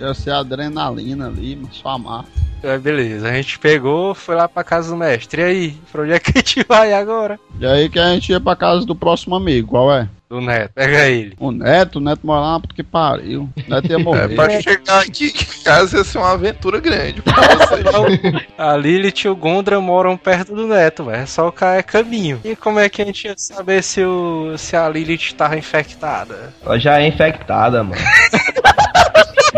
Ia 0.00 0.14
ser 0.14 0.32
adrenalina 0.32 1.28
ali, 1.28 1.56
mas 1.56 1.76
só 1.76 1.90
amar. 1.90 2.24
Aí 2.62 2.78
beleza, 2.78 3.28
a 3.28 3.32
gente 3.32 3.58
pegou, 3.58 4.14
foi 4.14 4.34
lá 4.34 4.48
pra 4.48 4.62
casa 4.64 4.90
do 4.90 4.96
mestre. 4.96 5.42
E 5.42 5.44
aí, 5.44 5.76
pra 5.90 6.02
onde 6.02 6.12
é 6.12 6.18
que 6.18 6.30
a 6.30 6.38
gente 6.38 6.64
vai 6.68 6.92
agora? 6.92 7.38
E 7.58 7.66
aí 7.66 7.88
que 7.88 7.98
a 7.98 8.10
gente 8.14 8.30
ia 8.30 8.40
pra 8.40 8.54
casa 8.56 8.86
do 8.86 8.94
próximo 8.94 9.34
amigo, 9.34 9.68
qual 9.68 9.92
é? 9.92 10.08
Do 10.30 10.40
Neto, 10.40 10.70
pega 10.74 11.06
ele. 11.10 11.34
O 11.38 11.50
Neto, 11.50 11.96
o 11.96 12.00
Neto 12.00 12.26
mora 12.26 12.40
lá 12.40 12.58
porque 12.60 12.82
pariu. 12.82 13.50
O 13.66 13.70
Neto 13.70 13.88
ia 13.90 13.96
É, 13.96 13.98
morrer. 13.98 14.34
pra 14.34 14.48
chegar 14.62 15.02
aqui 15.02 15.26
em 15.26 15.62
casa 15.62 15.98
ia 15.98 16.04
ser 16.04 16.16
uma 16.16 16.32
aventura 16.32 16.80
grande 16.80 17.20
pra 17.20 17.34
vocês. 17.34 17.84
A 18.56 18.74
Lilith 18.74 19.24
e 19.26 19.28
o 19.28 19.36
Gondra 19.36 19.78
moram 19.78 20.16
perto 20.16 20.54
do 20.54 20.66
Neto, 20.66 21.04
velho. 21.04 21.18
É 21.22 21.26
só 21.26 21.46
o 21.48 21.52
cara 21.52 21.76
é 21.76 21.82
caminho. 21.82 22.40
E 22.44 22.56
como 22.56 22.78
é 22.80 22.88
que 22.88 23.02
a 23.02 23.04
gente 23.04 23.26
ia 23.26 23.34
saber 23.36 23.82
se, 23.82 24.02
o, 24.02 24.54
se 24.56 24.74
a 24.74 24.88
Lilith 24.88 25.34
tava 25.36 25.58
infectada? 25.58 26.54
Ela 26.64 26.78
já 26.78 26.98
é 26.98 27.06
infectada, 27.08 27.84
mano. 27.84 28.00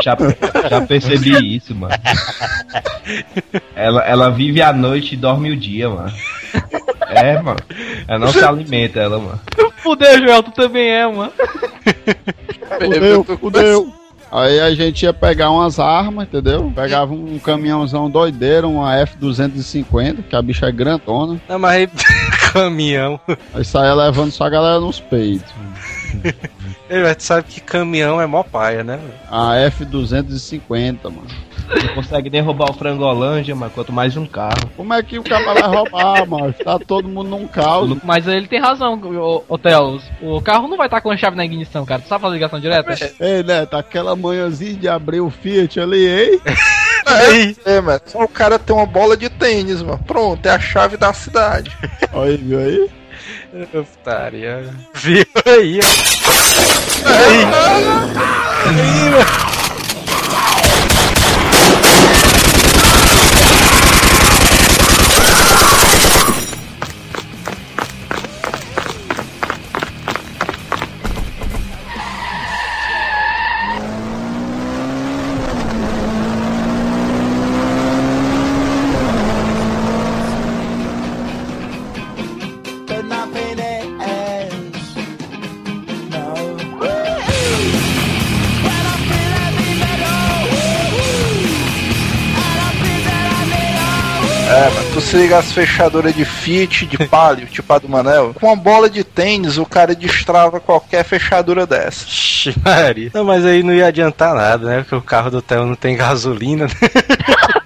Já, 0.03 0.17
já 0.69 0.81
percebi 0.81 1.57
isso, 1.57 1.75
mano. 1.75 1.95
Ela, 3.75 4.03
ela 4.03 4.31
vive 4.31 4.63
a 4.63 4.73
noite 4.73 5.15
e 5.15 5.17
dorme 5.17 5.51
o 5.51 5.57
dia, 5.57 5.89
mano. 5.89 6.13
É, 7.09 7.41
mano. 7.41 7.59
Ela 8.09 8.19
não 8.19 8.33
se 8.33 8.45
alimenta, 8.45 9.01
ela, 9.01 9.19
mano. 9.19 9.41
Fudeu, 9.77 10.19
Joel, 10.19 10.43
tu 10.43 10.51
também 10.53 10.89
é, 10.89 11.07
mano. 11.07 11.33
Fudeu, 12.81 13.25
fudeu. 13.25 14.05
Aí 14.33 14.59
a 14.59 14.75
gente 14.75 15.05
ia 15.05 15.13
pegar 15.13 15.51
umas 15.51 15.79
armas, 15.79 16.27
entendeu? 16.27 16.73
Pegava 16.75 17.13
um 17.13 17.39
caminhãozão 17.39 18.11
doideiro, 18.11 18.69
uma 18.69 18.97
F-250, 18.97 20.25
que 20.29 20.35
a 20.35 20.43
bicha 20.43 20.67
é 20.67 20.73
grandona. 20.73 21.41
Não, 21.49 21.57
mas 21.57 21.73
aí, 21.73 21.89
caminhão. 22.53 23.21
Aí 23.55 23.65
saía 23.65 23.95
levando 23.95 24.33
só 24.33 24.45
a 24.45 24.51
galera 24.51 24.81
nos 24.81 24.99
peitos. 24.99 25.53
Tu 27.17 27.23
sabe 27.23 27.49
que 27.49 27.61
caminhão 27.61 28.21
é 28.21 28.27
mó 28.27 28.43
paia, 28.43 28.85
né? 28.85 29.01
A 29.31 29.57
F-250, 29.57 31.05
mano. 31.05 31.27
Não 31.69 31.95
consegue 31.95 32.29
nem 32.29 32.43
roubar 32.43 32.71
o 32.71 32.75
frangolândia, 32.75 33.55
mas 33.55 33.73
quanto 33.73 33.93
mais 33.93 34.17
um 34.17 34.27
carro. 34.27 34.71
Como 34.77 34.93
é 34.93 35.03
que 35.03 35.19
o 35.19 35.25
cara 35.25 35.55
vai 35.55 35.63
roubar, 35.63 36.29
mano? 36.29 36.53
Tá 36.53 36.79
todo 36.79 37.09
mundo 37.09 37.31
num 37.31 37.47
caos. 37.47 37.97
Mas 38.05 38.29
ele 38.29 38.47
tem 38.47 38.61
razão, 38.61 38.95
o, 38.95 39.45
o 39.49 39.59
Telos. 39.59 40.05
O 40.21 40.41
carro 40.43 40.69
não 40.69 40.77
vai 40.77 40.87
estar 40.87 41.01
com 41.01 41.11
a 41.11 41.17
chave 41.17 41.37
na 41.37 41.45
ignição, 41.45 41.87
cara. 41.87 42.03
Tu 42.03 42.09
sabe 42.09 42.23
fazer 42.23 42.35
ligação 42.35 42.61
direta? 42.61 42.95
Ei, 43.19 43.43
Neto, 43.43 43.77
aquela 43.77 44.15
manhãzinha 44.15 44.75
de 44.75 44.89
abrir 44.89 45.21
o 45.21 45.31
Fiat 45.31 45.81
ali, 45.81 46.07
hein? 46.07 46.41
É, 47.67 47.81
mano. 47.83 48.01
Só 48.07 48.25
o 48.25 48.29
cara 48.29 48.59
tem 48.59 48.75
uma 48.75 48.87
bola 48.87 49.15
de 49.15 49.29
tênis, 49.29 49.83
mano. 49.83 50.01
Pronto, 50.07 50.45
é 50.47 50.51
a 50.51 50.59
chave 50.59 50.97
da 50.97 51.13
cidade. 51.13 51.71
Aí, 52.13 52.37
viu 52.39 52.59
aí? 52.59 52.91
Putaria. 53.71 54.75
Viu 54.95 55.27
aí, 55.47 55.81
ó. 55.81 56.25
but 59.15 59.54
É, 94.65 94.71
mano. 94.71 94.91
Tu 94.95 95.01
se 95.03 95.17
liga 95.17 95.37
as 95.37 95.53
fechaduras 95.53 96.15
de 96.15 96.25
Fiat, 96.25 96.87
de 96.87 96.97
palio, 97.07 97.47
tipo 97.47 97.71
a 97.71 97.79
do 97.79 97.87
Manel. 97.87 98.33
Com 98.33 98.47
uma 98.47 98.57
bola 98.57 98.89
de 98.89 99.05
tênis, 99.05 99.59
o 99.59 99.67
cara 99.67 99.95
destrava 99.95 100.59
qualquer 100.59 101.05
fechadura 101.05 101.67
dessa. 101.67 102.07
Maria. 102.65 103.11
Não, 103.13 103.25
mas 103.25 103.45
aí 103.45 103.63
não 103.63 103.75
ia 103.75 103.89
adiantar 103.89 104.35
nada, 104.35 104.67
né? 104.67 104.79
Porque 104.79 104.95
o 104.95 105.03
carro 105.03 105.31
do 105.31 105.43
Theo 105.43 105.67
não 105.67 105.75
tem 105.75 105.97
gasolina. 105.97 106.65
né? 106.65 106.73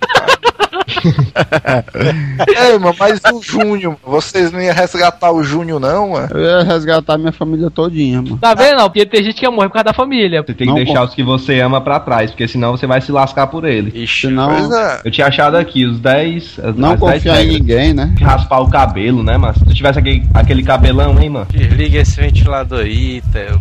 É, 2.57 2.79
mano, 2.79 2.95
mas 2.99 3.21
o 3.33 3.43
Júnior, 3.43 3.97
vocês 4.05 4.51
não 4.53 4.61
iam 4.61 4.75
resgatar 4.75 5.31
o 5.33 5.43
Júnior, 5.43 5.81
não, 5.81 6.11
mano? 6.11 6.29
Eu 6.31 6.41
ia 6.41 6.63
resgatar 6.63 7.19
minha 7.19 7.33
família 7.33 7.71
todinha, 7.71 8.23
mano. 8.23 8.39
Tá 8.39 8.55
vendo? 8.55 8.77
Não, 8.77 8.85
porque 8.89 9.05
tem 9.07 9.23
gente 9.25 9.35
que 9.37 9.45
ia 9.45 9.51
morrer 9.51 9.69
por 9.69 9.75
causa 9.75 9.85
da 9.85 9.93
família. 9.93 10.41
Você 10.43 10.55
tem 10.55 10.67
que 10.67 10.67
Não, 10.67 10.75
deixar 10.75 11.01
pô. 11.01 11.05
os 11.07 11.15
que 11.15 11.23
você 11.23 11.61
ama 11.61 11.81
pra 11.81 12.01
trás, 12.01 12.31
porque 12.31 12.47
senão 12.49 12.73
você 12.73 12.87
vai 12.87 13.01
se 13.01 13.11
lascar 13.13 13.47
por 13.49 13.65
ele. 13.65 13.91
Ixi, 14.03 14.29
Pois 14.35 14.71
é. 14.71 15.01
Eu 15.05 15.11
tinha 15.11 15.27
achado 15.27 15.57
aqui 15.57 15.85
os 15.85 15.99
10. 16.01 16.59
as- 16.63 16.77
não 16.77 16.93
as 16.93 17.01
10 17.01 17.13
confiar 17.15 17.43
em 17.45 17.49
ninguém, 17.49 17.93
né? 17.95 18.15
Raspar 18.21 18.61
o 18.61 18.69
cabelo, 18.71 19.23
né, 19.23 19.37
mano? 19.37 19.55
Se 19.55 19.65
tu 19.65 19.75
tivesse 19.75 19.99
aquele, 19.99 20.27
aquele 20.35 20.63
cabelão, 20.63 21.19
hein, 21.21 21.31
mano? 21.31 21.47
desliga 21.51 21.99
esse 22.01 22.21
ventilador 22.21 22.81
aí, 22.81 23.23
Theo. 23.33 23.61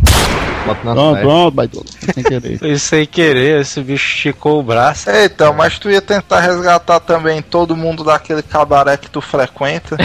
Bota 0.66 0.84
na 0.84 0.94
Pronto, 0.94 1.22
pronto, 1.22 1.52
baitola. 1.56 1.86
Sem 2.14 2.24
querer. 2.24 2.58
Foi 2.60 2.78
sem 2.78 3.06
querer, 3.06 3.62
esse 3.62 3.82
bicho 3.82 4.06
esticou 4.16 4.60
o 4.60 4.64
braço. 4.64 5.10
É, 5.10 5.26
então, 5.26 5.54
mas 5.54 5.80
tu 5.80 5.90
ia 5.90 6.02
tentar 6.02 6.40
resgatar 6.42 7.00
também 7.00 7.27
todo 7.42 7.76
mundo 7.76 8.04
daquele 8.04 8.42
cabaré 8.42 8.98
que 8.98 9.10
tu 9.10 9.22
frequenta. 9.22 9.98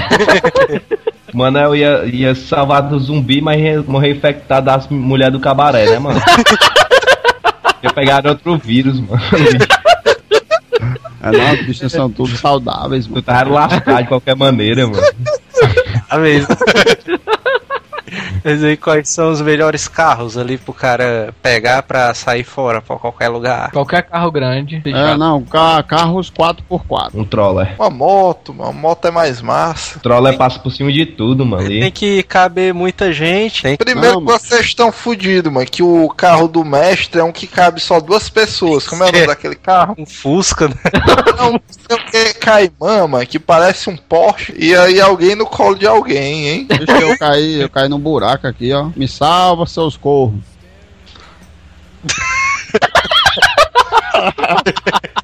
Mano, 1.33 1.59
eu 1.59 1.75
ia, 1.75 2.05
ia 2.05 2.35
salvar 2.35 2.83
do 2.83 2.99
zumbi, 2.99 3.41
mas 3.41 3.59
ia 3.59 3.83
morrer 3.83 4.11
infectado 4.11 4.67
das 4.67 4.87
mulheres 4.89 5.33
do 5.33 5.41
cabaré, 5.41 5.89
né, 5.89 5.99
mano? 5.99 6.21
ia 7.83 7.91
pegar 7.91 8.27
outro 8.27 8.59
vírus, 8.59 9.01
mano. 9.01 9.23
É, 11.23 11.31
não, 11.31 11.55
os 11.55 11.63
bichos 11.65 11.91
são 11.91 12.11
todos 12.11 12.39
saudáveis, 12.39 13.07
mano. 13.07 13.23
Tu 13.23 13.25
tava 13.25 13.49
lascado 13.49 14.03
de 14.03 14.09
qualquer 14.09 14.37
maneira, 14.37 14.87
mano. 14.87 15.03
A 16.11 16.19
mesmo. 16.19 16.49
Mas 18.45 18.63
aí 18.65 18.77
quais 18.77 19.09
são 19.09 19.31
os 19.31 19.41
melhores 19.41 19.87
carros 19.89 20.37
ali 20.37 20.59
pro 20.59 20.73
cara 20.73 21.33
pegar 21.43 21.83
pra 21.83 22.13
sair 22.15 22.45
fora 22.45 22.81
pra 22.83 22.97
qualquer 22.97 23.29
lugar? 23.29 23.71
Qualquer 23.71 24.03
carro 24.03 24.31
grande. 24.31 24.83
É, 24.85 25.17
não, 25.17 25.43
ca- 25.43 25.83
carros 25.83 26.31
4x4. 26.31 27.11
Um 27.15 27.25
troller. 27.25 27.75
Uma 27.79 27.91
moto, 27.91 28.53
mano. 28.55 28.73
Moto 28.73 29.07
é 29.07 29.11
mais 29.11 29.41
massa. 29.41 29.99
O 29.99 30.01
troller 30.01 30.37
passa 30.37 30.59
por 30.59 30.71
cima 30.73 30.93
de 30.93 31.07
tudo, 31.07 31.45
mano. 31.47 31.69
Tem 31.69 31.91
que 31.91 32.23
caber 32.25 32.75
muita 32.75 33.13
gente, 33.13 33.63
tem. 33.63 33.77
Primeiro 33.77 34.21
Não, 34.21 34.27
que 34.27 34.33
vocês 34.33 34.67
estão 34.67 34.91
fudidos, 34.93 35.53
mano. 35.53 35.67
Que 35.67 35.83
o 35.83 36.09
carro 36.09 36.49
do 36.49 36.65
mestre 36.65 37.21
é 37.21 37.25
um 37.25 37.33
que 37.33 37.47
cabe 37.47 37.81
só 37.81 38.01
duas 38.01 38.29
pessoas. 38.29 38.87
Como 38.87 39.03
é 39.03 39.07
o 39.09 39.13
nome 39.13 39.23
É. 39.25 39.27
daquele 39.27 39.55
carro? 39.55 39.95
um 39.99 40.07
Fusca, 40.07 40.69
né? 40.69 40.75
Não, 41.39 41.53
não 41.53 41.61
sei 41.69 41.97
Caimã, 42.41 43.07
mano, 43.07 43.27
que 43.27 43.39
parece 43.39 43.89
um 43.89 43.97
Porsche. 43.97 44.55
E 44.57 44.75
aí 44.75 45.01
alguém 45.01 45.35
no 45.35 45.47
colo 45.47 45.75
de 45.75 45.87
alguém, 45.87 46.49
hein? 46.49 46.67
Deixa 46.67 47.01
eu 47.01 47.19
cair, 47.19 47.61
eu 47.61 47.69
caí 47.69 47.89
num 47.89 47.99
buraco 47.99 48.47
aqui, 48.47 48.73
ó. 48.73 48.91
Me 48.95 49.09
salva, 49.09 49.67
seus 49.67 49.97
corvos. 49.97 50.41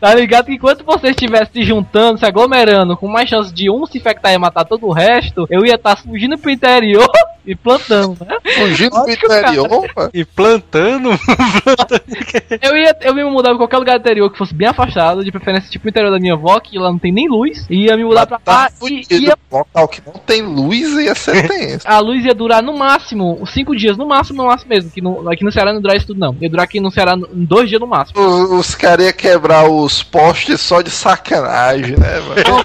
Tá 0.00 0.14
ligado 0.14 0.46
que 0.46 0.54
enquanto 0.54 0.84
vocês 0.84 1.10
estivessem 1.10 1.52
se 1.52 1.62
juntando, 1.62 2.18
se 2.18 2.24
aglomerando, 2.24 2.96
com 2.96 3.08
mais 3.08 3.28
chance 3.28 3.52
de 3.52 3.70
um 3.70 3.86
se 3.86 3.98
infectar 3.98 4.32
e 4.32 4.38
matar 4.38 4.64
todo 4.64 4.86
o 4.86 4.92
resto, 4.92 5.46
eu 5.50 5.64
ia 5.64 5.74
estar 5.74 5.96
fugindo 5.96 6.38
pro 6.38 6.50
interior 6.50 7.08
e 7.48 7.56
plantando, 7.56 8.18
né? 8.26 8.36
Fugindo 8.58 8.90
cara. 8.90 9.12
interior. 9.12 10.10
E 10.12 10.22
plantando. 10.22 11.08
Eu 12.60 12.76
ia, 12.76 12.96
eu 13.00 13.16
ia 13.16 13.24
me 13.24 13.30
mudar 13.30 13.50
pra 13.50 13.58
qualquer 13.58 13.78
lugar 13.78 13.98
do 13.98 14.00
interior 14.00 14.30
que 14.30 14.36
fosse 14.36 14.54
bem 14.54 14.68
afastado, 14.68 15.24
de 15.24 15.30
preferência 15.30 15.70
tipo 15.70 15.86
o 15.86 15.88
interior 15.88 16.10
da 16.10 16.18
minha 16.18 16.34
avó, 16.34 16.58
que 16.60 16.78
lá 16.78 16.90
não 16.90 16.98
tem 16.98 17.12
nem 17.12 17.28
luz, 17.28 17.66
e 17.70 17.86
ia 17.86 17.96
me 17.96 18.04
mudar 18.04 18.26
pra 18.26 18.38
Tá 18.38 18.52
lá 18.52 18.88
e 18.88 19.24
ia, 19.24 19.36
local 19.50 19.88
que 19.88 20.02
não 20.04 20.14
tem 20.14 20.42
luz 20.42 20.92
ia 20.98 21.14
ser 21.14 21.48
tenso. 21.48 21.86
a 21.86 21.98
luz 22.00 22.24
ia 22.24 22.34
durar 22.34 22.62
no 22.62 22.76
máximo 22.76 23.42
cinco 23.46 23.74
dias, 23.74 23.96
no 23.96 24.06
máximo, 24.06 24.42
no 24.42 24.48
máximo 24.48 24.70
mesmo, 24.70 24.90
que 24.90 25.00
no, 25.00 25.30
aqui 25.30 25.44
no 25.44 25.52
Ceará 25.52 25.72
não 25.72 25.80
dura 25.80 25.96
isso 25.96 26.06
tudo 26.06 26.20
não, 26.20 26.36
ia 26.40 26.50
durar 26.50 26.64
aqui 26.64 26.80
no 26.80 26.90
Ceará 26.90 27.14
em 27.14 27.44
dois 27.44 27.68
dias 27.68 27.80
no 27.80 27.86
máximo. 27.86 28.20
Os, 28.20 28.50
os 28.50 28.74
caras 28.74 29.06
iam 29.06 29.14
quebrar 29.14 29.68
os 29.68 30.02
postes 30.02 30.60
só 30.60 30.82
de 30.82 30.90
sacanagem, 30.90 31.96
né, 31.96 32.20
mano? 32.20 32.64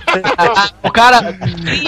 O 0.83 0.91
cara 0.91 1.37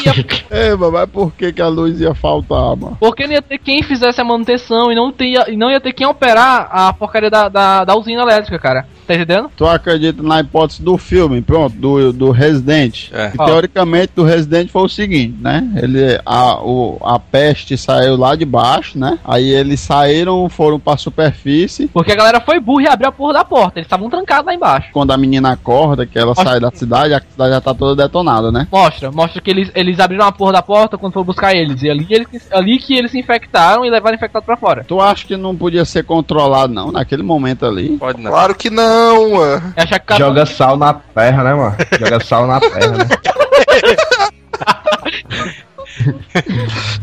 ia 0.04 0.76
mano, 0.78 0.92
mas 0.92 1.10
por 1.10 1.32
que, 1.34 1.52
que 1.52 1.62
a 1.62 1.68
luz 1.68 2.00
ia 2.00 2.14
faltar, 2.14 2.76
mano? 2.76 2.85
Porque 3.00 3.26
não 3.26 3.34
ia 3.34 3.42
ter 3.42 3.58
quem 3.58 3.84
fizesse 3.84 4.22
a 4.22 4.24
manutenção 4.24 4.92
e 4.92 4.96
não, 4.96 5.12
teria, 5.12 5.50
e 5.50 5.58
não 5.58 5.70
ia 5.70 5.80
ter 5.80 5.94
quem 5.94 6.08
operar 6.08 6.68
a 6.72 6.94
porcaria 6.94 7.30
da, 7.30 7.50
da, 7.50 7.84
da 7.84 7.96
usina 7.96 8.22
elétrica, 8.22 8.60
cara. 8.60 8.88
Tá 9.06 9.14
entendendo? 9.14 9.52
Tu 9.56 9.66
acredita 9.66 10.24
na 10.24 10.40
hipótese 10.40 10.82
do 10.82 10.98
filme, 10.98 11.42
pronto, 11.42 11.76
do, 11.76 12.12
do 12.12 12.32
Resident? 12.32 13.10
É. 13.12 13.30
Que, 13.30 13.38
teoricamente, 13.38 14.14
do 14.16 14.24
Resident 14.24 14.70
foi 14.70 14.84
o 14.84 14.90
seguinte, 14.90 15.36
né? 15.40 15.72
Ele, 15.76 16.20
a, 16.26 16.62
o, 16.64 16.98
a 17.02 17.20
peste 17.20 17.78
saiu 17.78 18.16
lá 18.16 18.36
de 18.36 18.46
baixo, 18.46 18.98
né? 18.98 19.20
Aí 19.24 19.48
eles 19.48 19.80
saíram, 19.80 20.50
foram 20.50 20.80
pra 20.80 20.98
superfície. 20.98 21.88
Porque 21.88 22.12
a 22.12 22.16
galera 22.16 22.42
foi 22.42 22.60
burra 22.60 22.84
e 22.84 22.88
abriu 22.88 23.10
a 23.10 23.12
porra 23.12 23.34
da 23.34 23.46
porta. 23.46 23.80
Eles 23.80 23.86
estavam 23.86 24.10
trancados 24.10 24.46
lá 24.46 24.54
embaixo. 24.54 24.90
Quando 24.92 25.12
a 25.12 25.18
menina 25.18 25.52
acorda, 25.52 26.06
que 26.06 26.18
ela 26.18 26.34
sai 26.36 26.60
da 26.60 26.72
cidade, 26.72 27.14
a 27.14 27.22
cidade 27.22 27.52
já 27.52 27.62
tá 27.62 27.74
toda 27.74 28.04
detonada, 28.04 28.52
né? 28.52 28.68
Mostra, 28.72 29.12
mostra 29.12 29.42
que 29.42 29.50
eles, 29.50 29.72
eles 29.76 30.00
abriram 30.00 30.26
a 30.26 30.32
porra 30.32 30.54
da 30.54 30.62
porta 30.62 30.98
quando 30.98 31.14
foram 31.14 31.26
buscar 31.26 31.56
eles. 31.56 31.84
E 31.84 31.90
ali, 31.90 32.08
eles, 32.10 32.28
ali 32.52 32.78
que 32.80 32.96
eles 32.96 33.12
se 33.12 33.20
infectaram 33.20 33.86
e 33.86 33.90
levaram 33.90 34.16
infectado 34.16 34.46
pra 34.46 34.58
fora. 34.58 34.84
Tu 34.84 35.00
acha 35.00 35.26
que 35.26 35.38
não 35.38 35.56
podia 35.56 35.86
ser 35.86 36.04
controlado, 36.04 36.74
não, 36.74 36.92
naquele 36.92 37.24
momento 37.24 37.66
ali? 37.66 37.98
Pode 37.98 38.22
não. 38.22 38.32
Claro 38.32 38.56
que 38.56 38.70
não, 38.70 38.95
mano. 39.32 39.74
Achar 39.78 40.00
que 40.00 40.06
cada- 40.06 40.20
Joga 40.20 40.46
sal 40.46 40.78
na 40.78 40.94
terra, 40.94 41.44
né, 41.44 41.54
mano? 41.54 41.76
Joga 42.00 42.20
sal 42.24 42.48
na 42.48 42.60
terra, 42.60 42.92
né? 42.98 43.06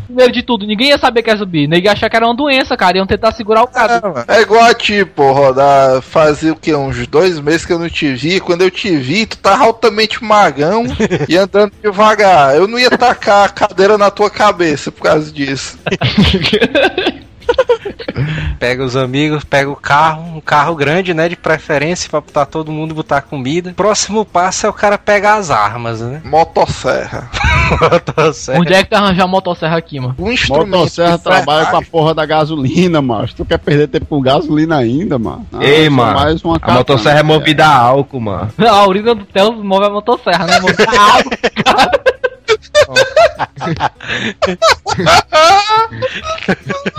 Primeiro 0.07 0.32
de 0.32 0.43
tudo, 0.43 0.66
ninguém 0.66 0.88
ia 0.88 0.99
saber 0.99 1.22
que 1.22 1.30
era 1.30 1.38
zumbi. 1.38 1.66
Ninguém 1.66 1.86
ia 1.86 1.93
achar 1.93 2.11
que 2.11 2.16
era 2.16 2.26
uma 2.26 2.34
doença, 2.34 2.76
cara. 2.76 2.99
Iam 2.99 3.07
tentar 3.07 3.32
segurar 3.32 3.62
o 3.62 3.66
cara. 3.68 4.03
É 4.28 4.43
igual 4.43 4.62
a 4.64 4.74
ti, 4.74 5.05
pô, 5.05 5.32
rodar. 5.32 6.03
Fazia 6.03 6.53
o 6.53 6.57
que? 6.57 6.74
Uns 6.74 7.07
dois 7.07 7.40
meses 7.40 7.64
que 7.64 7.72
eu 7.72 7.78
não 7.78 7.88
te 7.88 8.12
vi. 8.12 8.38
Quando 8.40 8.62
eu 8.62 8.70
te 8.70 8.95
vi, 8.97 9.24
tu 9.26 9.38
tava 9.38 9.64
altamente 9.64 10.22
magão 10.22 10.84
e 11.28 11.36
andando 11.36 11.72
devagar. 11.82 12.55
Eu 12.55 12.68
não 12.68 12.78
ia 12.78 12.90
tacar 12.90 13.47
a 13.47 13.49
cadeira 13.49 13.97
na 13.97 14.11
tua 14.11 14.30
cabeça 14.30 14.93
por 14.93 15.03
causa 15.03 15.32
disso. 15.32 15.78
Pega 18.59 18.84
os 18.84 18.97
amigos, 18.97 19.43
pega 19.45 19.70
o 19.70 19.76
carro, 19.76 20.36
um 20.36 20.40
carro 20.40 20.74
grande, 20.76 21.12
né? 21.12 21.28
De 21.28 21.36
preferência, 21.36 22.09
pra 22.09 22.20
botar 22.20 22.47
todo 22.47 22.70
mundo 22.70 22.95
botar 22.95 23.22
comida. 23.22 23.72
Próximo 23.74 24.24
passo 24.24 24.66
é 24.66 24.68
o 24.68 24.72
cara 24.72 24.97
pegar 24.97 25.36
as 25.36 25.51
armas, 25.51 26.01
né? 26.01 26.20
Motosserra. 26.24 27.28
Motosserra. 27.80 28.61
Onde 28.61 28.74
é 28.74 28.82
que 28.82 28.90
tu 28.90 28.95
arranjar 28.95 29.24
a 29.24 29.26
motosserra 29.26 29.76
aqui, 29.76 29.99
mano? 29.99 30.14
Um 30.18 30.30
instrumento. 30.30 30.68
Motosserra 30.68 31.18
trabalha 31.18 31.66
com 31.66 31.76
a 31.76 31.82
porra 31.82 32.14
da 32.14 32.24
gasolina, 32.24 33.03
macho. 33.03 33.34
Tu 33.36 33.45
quer 33.45 33.59
perder 33.59 33.88
tempo 33.88 34.07
com 34.07 34.20
gasolina 34.20 34.76
ainda, 34.76 35.18
mano? 35.18 35.47
Ah, 35.53 35.64
Ei, 35.64 35.86
só 35.86 35.90
mano. 35.90 36.14
Mais 36.14 36.45
uma 36.45 36.59
A 36.61 36.72
motosserra 36.72 37.20
é 37.20 37.22
movida 37.22 37.66
a 37.66 37.76
álcool, 37.76 38.20
mano. 38.20 38.53
A 38.72 38.86
urina 38.86 39.14
do 39.14 39.24
Theo 39.24 39.53
move 39.53 39.84
a 39.84 39.90
motosserra, 39.90 40.47
né? 40.47 40.61
Move 40.61 40.74
a 40.86 41.18
água. 41.18 42.03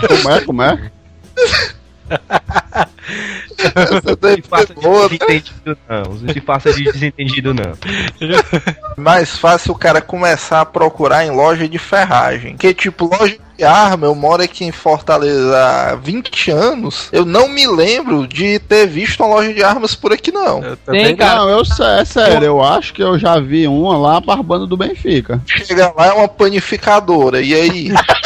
Como 0.08 0.30
é, 0.30 0.40
como 0.44 0.62
é? 0.62 0.90
Essa 3.58 4.16
daí 4.16 4.36
Se 4.36 4.42
faça 4.42 4.74
de 4.74 4.80
boa, 4.80 5.08
né? 5.08 5.18
desentendido, 5.18 5.78
não. 5.88 6.32
Se 6.32 6.40
faça 6.40 6.72
de 6.72 6.84
desentendido, 6.84 7.54
não. 7.54 7.72
Mais 8.96 9.36
fácil 9.38 9.72
o 9.72 9.78
cara 9.78 10.00
começar 10.00 10.60
a 10.60 10.66
procurar 10.66 11.24
em 11.24 11.30
loja 11.30 11.68
de 11.68 11.78
ferragem. 11.78 12.56
Que 12.56 12.74
tipo, 12.74 13.06
loja 13.06 13.36
de 13.36 13.43
arma, 13.62 14.06
eu 14.06 14.14
moro 14.14 14.42
aqui 14.42 14.64
em 14.64 14.72
Fortaleza 14.72 15.56
há 15.56 15.94
20 15.94 16.50
anos. 16.50 17.08
Eu 17.12 17.24
não 17.24 17.48
me 17.48 17.66
lembro 17.66 18.26
de 18.26 18.58
ter 18.58 18.86
visto 18.86 19.20
uma 19.22 19.34
loja 19.34 19.52
de 19.52 19.62
armas 19.62 19.94
por 19.94 20.12
aqui, 20.12 20.32
não. 20.32 20.62
Eu 20.62 20.76
também 20.78 21.06
Tem, 21.06 21.16
cara. 21.16 21.40
Não, 21.40 21.50
eu 21.50 21.62
é 21.62 22.04
sério, 22.04 22.44
eu 22.44 22.62
acho 22.62 22.92
que 22.92 23.02
eu 23.02 23.18
já 23.18 23.38
vi 23.38 23.66
uma 23.68 23.96
lá 23.96 24.20
barbando 24.20 24.66
do 24.66 24.76
Benfica. 24.76 25.40
Chega 25.46 25.92
lá 25.96 26.06
é 26.06 26.12
uma 26.12 26.28
panificadora. 26.28 27.40
E 27.40 27.54
aí? 27.54 27.88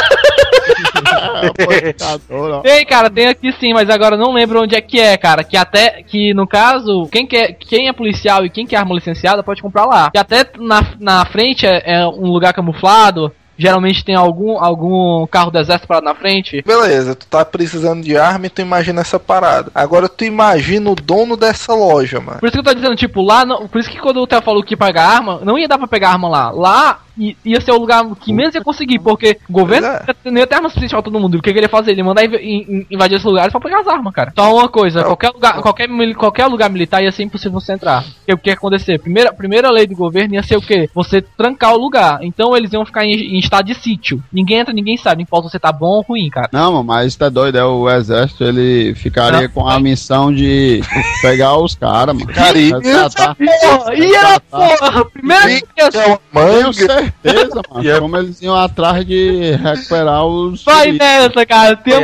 É. 1.59 2.63
Tem, 2.63 2.87
cara, 2.87 3.11
tem 3.11 3.27
aqui 3.27 3.53
sim, 3.53 3.73
mas 3.73 3.89
agora 3.91 4.15
eu 4.15 4.19
não 4.19 4.33
lembro 4.33 4.63
onde 4.63 4.75
é 4.75 4.81
que 4.81 5.01
é, 5.01 5.17
cara. 5.17 5.43
Que 5.43 5.57
até, 5.57 6.03
que 6.03 6.35
no 6.35 6.47
caso, 6.47 7.09
quem, 7.11 7.27
quer, 7.27 7.53
quem 7.55 7.89
é 7.89 7.93
policial 7.93 8.45
e 8.45 8.51
quem 8.51 8.67
quer 8.67 8.77
arma 8.77 8.95
licenciada 8.95 9.43
pode 9.43 9.63
comprar 9.63 9.85
lá. 9.85 10.11
Que 10.11 10.19
até 10.19 10.45
na, 10.59 10.85
na 10.99 11.25
frente 11.25 11.67
é, 11.67 11.83
é 11.85 12.07
um 12.07 12.31
lugar 12.31 12.53
camuflado. 12.53 13.33
Geralmente 13.59 14.05
tem 14.05 14.15
algum, 14.15 14.63
algum 14.63 15.27
carro 15.27 15.51
do 15.51 15.59
exército 15.59 15.89
parado 15.89 16.07
na 16.07 16.15
frente. 16.15 16.63
Beleza, 16.63 17.15
tu 17.15 17.27
tá 17.27 17.45
precisando 17.45 18.03
de 18.03 18.17
arma 18.17 18.47
e 18.47 18.51
tu 18.51 18.63
imagina 18.63 19.01
essa 19.01 19.19
parada. 19.19 19.71
Agora 19.75 20.09
tu 20.09 20.25
imagina 20.25 20.91
o 20.91 20.95
dono 20.95 21.37
dessa 21.37 21.75
loja, 21.75 22.21
mano. 22.21 22.39
Por 22.39 22.47
isso 22.47 22.53
que 22.53 22.61
eu 22.61 22.65
tô 22.65 22.75
dizendo, 22.75 22.95
tipo, 22.95 23.21
lá. 23.21 23.45
Não, 23.45 23.67
por 23.67 23.81
isso 23.81 23.91
que 23.91 23.99
quando 23.99 24.21
o 24.21 24.27
Theo 24.27 24.41
falou 24.43 24.63
que 24.63 24.75
ia 24.75 24.79
pegar 24.79 25.07
arma, 25.07 25.41
não 25.43 25.59
ia 25.59 25.67
dar 25.67 25.77
pra 25.77 25.89
pegar 25.89 26.11
arma 26.11 26.29
lá. 26.29 26.51
Lá 26.51 27.01
ia 27.45 27.61
ser 27.61 27.73
o 27.73 27.79
lugar 27.79 28.05
que 28.21 28.33
menos 28.33 28.55
ia 28.55 28.63
conseguir, 28.63 28.99
porque 28.99 29.39
o 29.49 29.53
governo 29.53 29.87
é. 29.89 30.03
não 30.25 30.39
ia 30.39 30.47
ter 30.47 30.55
arma 30.57 30.69
suficiente 30.69 30.91
pra 30.93 31.03
todo 31.03 31.19
mundo. 31.19 31.37
O 31.39 31.43
que, 31.43 31.53
que 31.53 31.59
ele 31.59 31.67
ia 31.67 31.71
fazer? 31.71 31.91
Ele 31.93 32.01
ia 32.01 32.05
mandar 32.05 32.25
inv- 32.25 32.41
in- 32.41 32.65
in- 32.69 32.87
invadir 32.91 33.17
esse 33.17 33.27
lugar 33.27 33.51
só 33.51 33.59
pra 33.59 33.69
pegar 33.71 33.81
as 33.83 33.89
armas, 33.89 34.13
cara. 34.15 34.33
Só 34.37 34.55
uma 34.55 34.69
coisa, 34.69 35.03
qualquer 35.05 35.31
lugar, 35.31 35.61
qualquer, 35.61 35.89
qualquer 36.15 36.47
lugar 36.47 36.71
militar 36.71 37.03
ia 37.03 37.13
ser 37.13 37.23
impossível 37.25 37.61
você 37.61 37.73
entrar. 37.73 38.05
Porque 38.19 38.33
o 38.33 38.39
que 38.39 38.51
ia 38.51 38.55
acontecer? 38.55 38.99
Primeira, 38.99 39.33
primeira 39.33 39.71
lei 39.71 39.87
do 39.87 39.97
governo 39.97 40.35
ia 40.35 40.43
ser 40.43 40.57
o 40.57 40.63
quê? 40.63 40.89
Você 40.95 41.21
trancar 41.21 41.75
o 41.75 41.79
lugar. 41.79 42.19
Então 42.23 42.57
eles 42.57 42.73
iam 42.73 42.85
ficar 42.87 43.05
em, 43.05 43.13
em 43.13 43.39
estado 43.39 43.67
de 43.67 43.75
sítio. 43.75 44.23
Ninguém 44.33 44.59
entra, 44.59 44.73
ninguém 44.73 44.97
sabe. 44.97 45.17
Não 45.17 45.23
importa 45.23 45.49
se 45.49 45.53
você 45.53 45.59
tá 45.59 45.73
bom 45.73 45.87
ou 45.97 46.03
ruim, 46.03 46.29
cara. 46.31 46.49
Não, 46.53 46.73
mano, 46.73 46.85
mas 46.85 47.17
tá 47.17 47.29
doido, 47.29 47.59
é 47.59 47.65
o 47.65 47.89
exército, 47.91 48.45
ele 48.45 48.95
ficaria 48.95 49.43
Não. 49.43 49.49
com 49.49 49.69
a 49.69 49.79
missão 49.81 50.33
de 50.33 50.81
pegar 51.23 51.57
os 51.59 51.75
caras, 51.75 52.15
mano. 52.17 52.33
Cara, 52.33 52.59
Resgatar. 52.59 53.35
Porra, 53.37 53.95
e 53.95 54.41
porra! 54.51 55.05
Primeira 55.07 55.43
Sim, 55.43 55.61
vez 55.77 55.95
É 55.95 56.07
uma 56.07 56.19
Tenho 56.47 56.63
manga. 56.65 57.08
Certeza, 57.23 57.61
mano. 57.71 58.01
Como 58.01 58.17
eles 58.17 58.41
iam 58.43 58.55
atrás 58.55 59.05
de 59.05 59.53
recuperar 59.53 60.25
os 60.25 60.65
Vai 60.65 60.85
feridos. 60.85 61.07
nessa, 61.07 61.47
cara. 61.47 61.77
Tem 61.77 61.95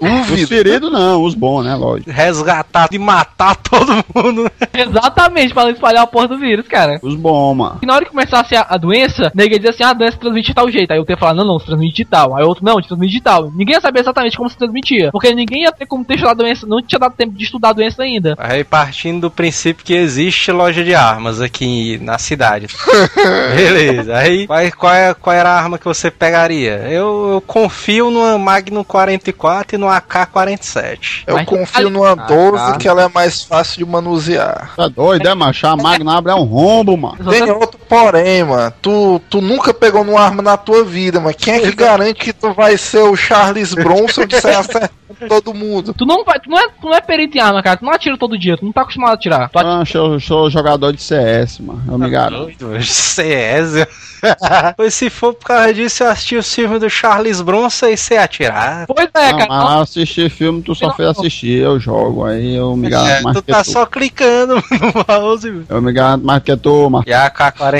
um 0.00 0.20
Os 0.20 0.48
feridos 0.48 0.92
não, 0.92 1.22
os 1.22 1.34
bons, 1.34 1.64
né, 1.64 1.74
lógico. 1.74 2.10
resgatar 2.10 2.88
e 2.92 2.98
matar 2.98 3.56
todo 3.62 4.04
mundo. 4.14 4.50
Exatamente, 4.72 5.52
pra 5.54 5.64
não 5.64 5.70
espalhar 5.70 6.02
a 6.04 6.06
porra 6.06 6.28
do 6.28 6.38
vírus, 6.38 6.66
cara. 6.68 6.98
Os 7.02 7.14
bons, 7.14 7.54
mano. 7.54 7.78
E 7.82 7.86
na 7.86 7.94
hora 7.94 8.04
que 8.04 8.10
começasse 8.10 8.54
a, 8.56 8.66
a 8.68 8.76
doença, 8.76 9.30
ninguém 9.34 9.58
dizia 9.58 9.70
assim, 9.70 9.82
ah, 9.84 9.90
a 9.90 9.94
doença 9.94 10.12
se 10.12 10.18
transmite 10.20 10.48
de 10.48 10.54
tal 10.54 10.70
jeito. 10.70 10.90
Aí 10.90 10.98
eu 10.98 11.06
ia 11.08 11.16
falar, 11.16 11.34
não, 11.34 11.44
não, 11.44 11.58
se 11.58 11.66
transmite 11.66 11.96
de 11.96 12.04
tal. 12.04 12.36
Aí 12.36 12.44
outro, 12.44 12.64
não, 12.64 12.80
se 12.82 12.88
transmite 12.88 13.12
de 13.14 13.20
tal. 13.22 13.50
Ninguém 13.54 13.74
ia 13.74 13.80
saber 13.80 14.00
exatamente 14.00 14.36
como 14.36 14.48
se 14.50 14.56
transmitia. 14.56 15.10
Porque 15.10 15.34
ninguém 15.34 15.62
ia 15.62 15.72
ter 15.72 15.86
como 15.86 16.04
ter 16.04 16.14
estudado 16.14 16.40
a 16.40 16.44
doença, 16.44 16.66
não 16.66 16.82
tinha 16.82 16.98
dado 16.98 17.14
tempo 17.14 17.32
de 17.36 17.44
estudar 17.44 17.70
a 17.70 17.72
doença 17.72 18.02
ainda. 18.02 18.34
Aí 18.38 18.64
partindo 18.64 19.22
do 19.22 19.30
princípio 19.30 19.84
que 19.84 19.94
existe 19.94 20.50
loja 20.50 20.82
de 20.84 20.94
armas 20.94 21.40
aqui 21.40 21.98
na 22.02 22.18
cidade. 22.18 22.66
Beleza. 23.56 24.13
Aí 24.14 24.46
qual, 24.46 24.60
qual, 24.78 24.94
é- 24.94 25.14
qual 25.14 25.36
era 25.36 25.50
a 25.50 25.56
arma 25.56 25.78
que 25.78 25.84
você 25.84 26.10
pegaria? 26.10 26.76
Eu, 26.88 27.30
eu 27.34 27.40
confio 27.40 28.10
numa 28.10 28.36
Magnum 28.38 28.84
44 28.84 29.76
e 29.76 29.78
no 29.78 29.88
AK-47. 29.88 31.24
Eu 31.26 31.36
Mas- 31.36 31.46
confio 31.46 31.90
numa 31.90 32.12
Ah, 32.12 32.14
12 32.14 32.72
tá. 32.72 32.78
que 32.78 32.88
ela 32.88 33.02
é 33.04 33.08
mais 33.08 33.42
fácil 33.42 33.78
de 33.78 33.90
manusear. 33.90 34.72
Tá 34.76 34.88
doido, 34.88 35.26
é, 35.28 35.34
macho? 35.34 35.66
A 35.66 35.76
Magnabra 35.76 36.32
é 36.32 36.34
um 36.34 36.44
rombo, 36.44 36.96
mano. 36.96 37.16
Tem 37.30 37.42
outro 37.50 37.73
porém, 37.88 38.44
mano. 38.44 38.72
Tu, 38.82 39.20
tu 39.30 39.40
nunca 39.40 39.72
pegou 39.72 40.04
numa 40.04 40.20
arma 40.20 40.42
na 40.42 40.56
tua 40.56 40.84
vida, 40.84 41.20
mano. 41.20 41.34
Quem 41.38 41.54
é 41.54 41.60
que 41.60 41.72
garante 41.74 42.14
que 42.20 42.32
tu 42.32 42.52
vai 42.52 42.76
ser 42.76 43.00
o 43.02 43.16
Charles 43.16 43.74
Bronson 43.74 44.26
de 44.26 44.40
sair 44.40 44.56
acertando 44.56 44.90
todo 45.28 45.54
mundo? 45.54 45.94
Tu 45.94 46.04
não 46.04 46.24
vai, 46.24 46.38
tu 46.40 46.50
não 46.50 46.58
é, 46.58 46.68
tu 46.68 46.86
não 46.88 46.94
é 46.94 47.00
perito 47.00 47.36
em 47.36 47.40
arma, 47.40 47.62
cara. 47.62 47.76
Tu 47.76 47.84
não 47.84 47.92
atira 47.92 48.16
todo 48.18 48.38
dia, 48.38 48.56
tu 48.56 48.64
não 48.64 48.72
tá 48.72 48.82
acostumado 48.82 49.10
a 49.12 49.14
atirar. 49.14 49.48
Tu 49.50 49.58
atira... 49.58 49.74
Ah, 49.80 49.84
eu 49.94 50.20
sou 50.20 50.50
jogador 50.50 50.92
de 50.92 51.02
CS, 51.02 51.58
mano. 51.60 51.82
Eu 51.88 51.98
me 51.98 52.10
garanto. 52.10 52.56
Doido, 52.58 52.82
CS. 52.82 53.86
pois 54.76 54.94
se 54.94 55.10
for 55.10 55.34
por 55.34 55.44
causa 55.46 55.74
disso, 55.74 56.02
eu 56.02 56.08
assisti 56.10 56.36
o 56.36 56.42
filme 56.42 56.78
do 56.78 56.88
Charles 56.88 57.40
Bronson 57.42 57.88
e 57.88 57.96
sei 57.96 58.16
atirar. 58.16 58.86
Pois 58.86 59.08
é, 59.14 59.32
Não, 59.32 59.38
cara. 59.38 59.48
mas 59.50 59.80
assistir 59.82 60.30
filme, 60.30 60.62
tu 60.62 60.74
só 60.74 60.86
Não. 60.88 60.94
fez 60.94 61.08
assistir, 61.10 61.58
eu 61.60 61.78
jogo. 61.78 62.24
Aí 62.24 62.54
eu 62.56 62.74
me 62.74 62.86
É, 62.86 62.90
garanto 62.90 63.22
mais 63.24 63.36
tu 63.36 63.42
que 63.42 63.52
tá 63.52 63.62
tu. 63.62 63.70
só 63.70 63.84
clicando 63.86 64.54
no 64.72 65.04
mouse. 65.06 65.64
Eu 65.68 65.82
me 65.82 65.92
garanto 65.92 66.24
mais 66.24 66.42
que 66.42 66.56
tu, 66.56 66.88
mano. 66.88 67.04
E 67.06 67.12
a 67.12 67.28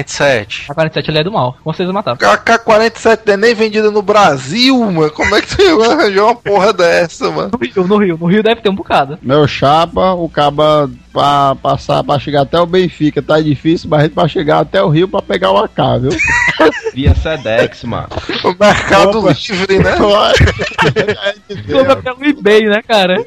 AK-47? 0.00 0.70
A 0.70 0.74
47 0.74 1.10
ele 1.10 1.18
é 1.18 1.24
do 1.24 1.32
mal. 1.32 1.56
Com 1.62 1.72
certeza 1.72 1.92
matava. 1.92 2.32
A 2.32 2.36
K-47 2.36 3.20
não 3.26 3.34
é 3.34 3.36
nem 3.36 3.54
vendida 3.54 3.90
no 3.90 4.02
Brasil, 4.02 4.78
mano. 4.90 5.10
Como 5.10 5.34
é 5.34 5.40
que 5.40 5.56
tu 5.56 5.82
arranjou 5.82 6.26
uma 6.26 6.36
porra 6.36 6.72
dessa, 6.72 7.30
mano? 7.30 7.50
No 7.52 7.58
Rio, 7.58 7.86
no 7.86 7.96
Rio. 7.96 8.18
No 8.18 8.26
Rio 8.26 8.42
deve 8.42 8.60
ter 8.60 8.68
um 8.68 8.74
bocado. 8.74 9.18
Meu 9.22 9.46
chapa, 9.46 10.12
o 10.12 10.28
caba 10.28 10.90
pra 11.14 11.54
passar 11.54 12.02
pra 12.02 12.18
chegar 12.18 12.42
até 12.42 12.58
o 12.60 12.66
Benfica 12.66 13.22
tá 13.22 13.40
difícil, 13.40 13.88
mas 13.88 14.00
a 14.00 14.02
gente 14.02 14.14
pra 14.14 14.26
chegar 14.26 14.58
até 14.58 14.82
o 14.82 14.88
Rio 14.88 15.06
pra 15.06 15.22
pegar 15.22 15.52
o 15.52 15.58
AK, 15.58 15.76
viu? 16.00 16.10
Via 16.92 17.14
Sedex, 17.14 17.84
mano. 17.84 18.08
O 18.42 18.48
mercado 18.58 19.20
Opa. 19.20 19.32
livre, 19.32 19.78
né? 19.78 19.96
Compra 21.72 21.96
pelo 21.96 22.24
eBay, 22.24 22.66
né, 22.66 22.82
cara? 22.86 23.24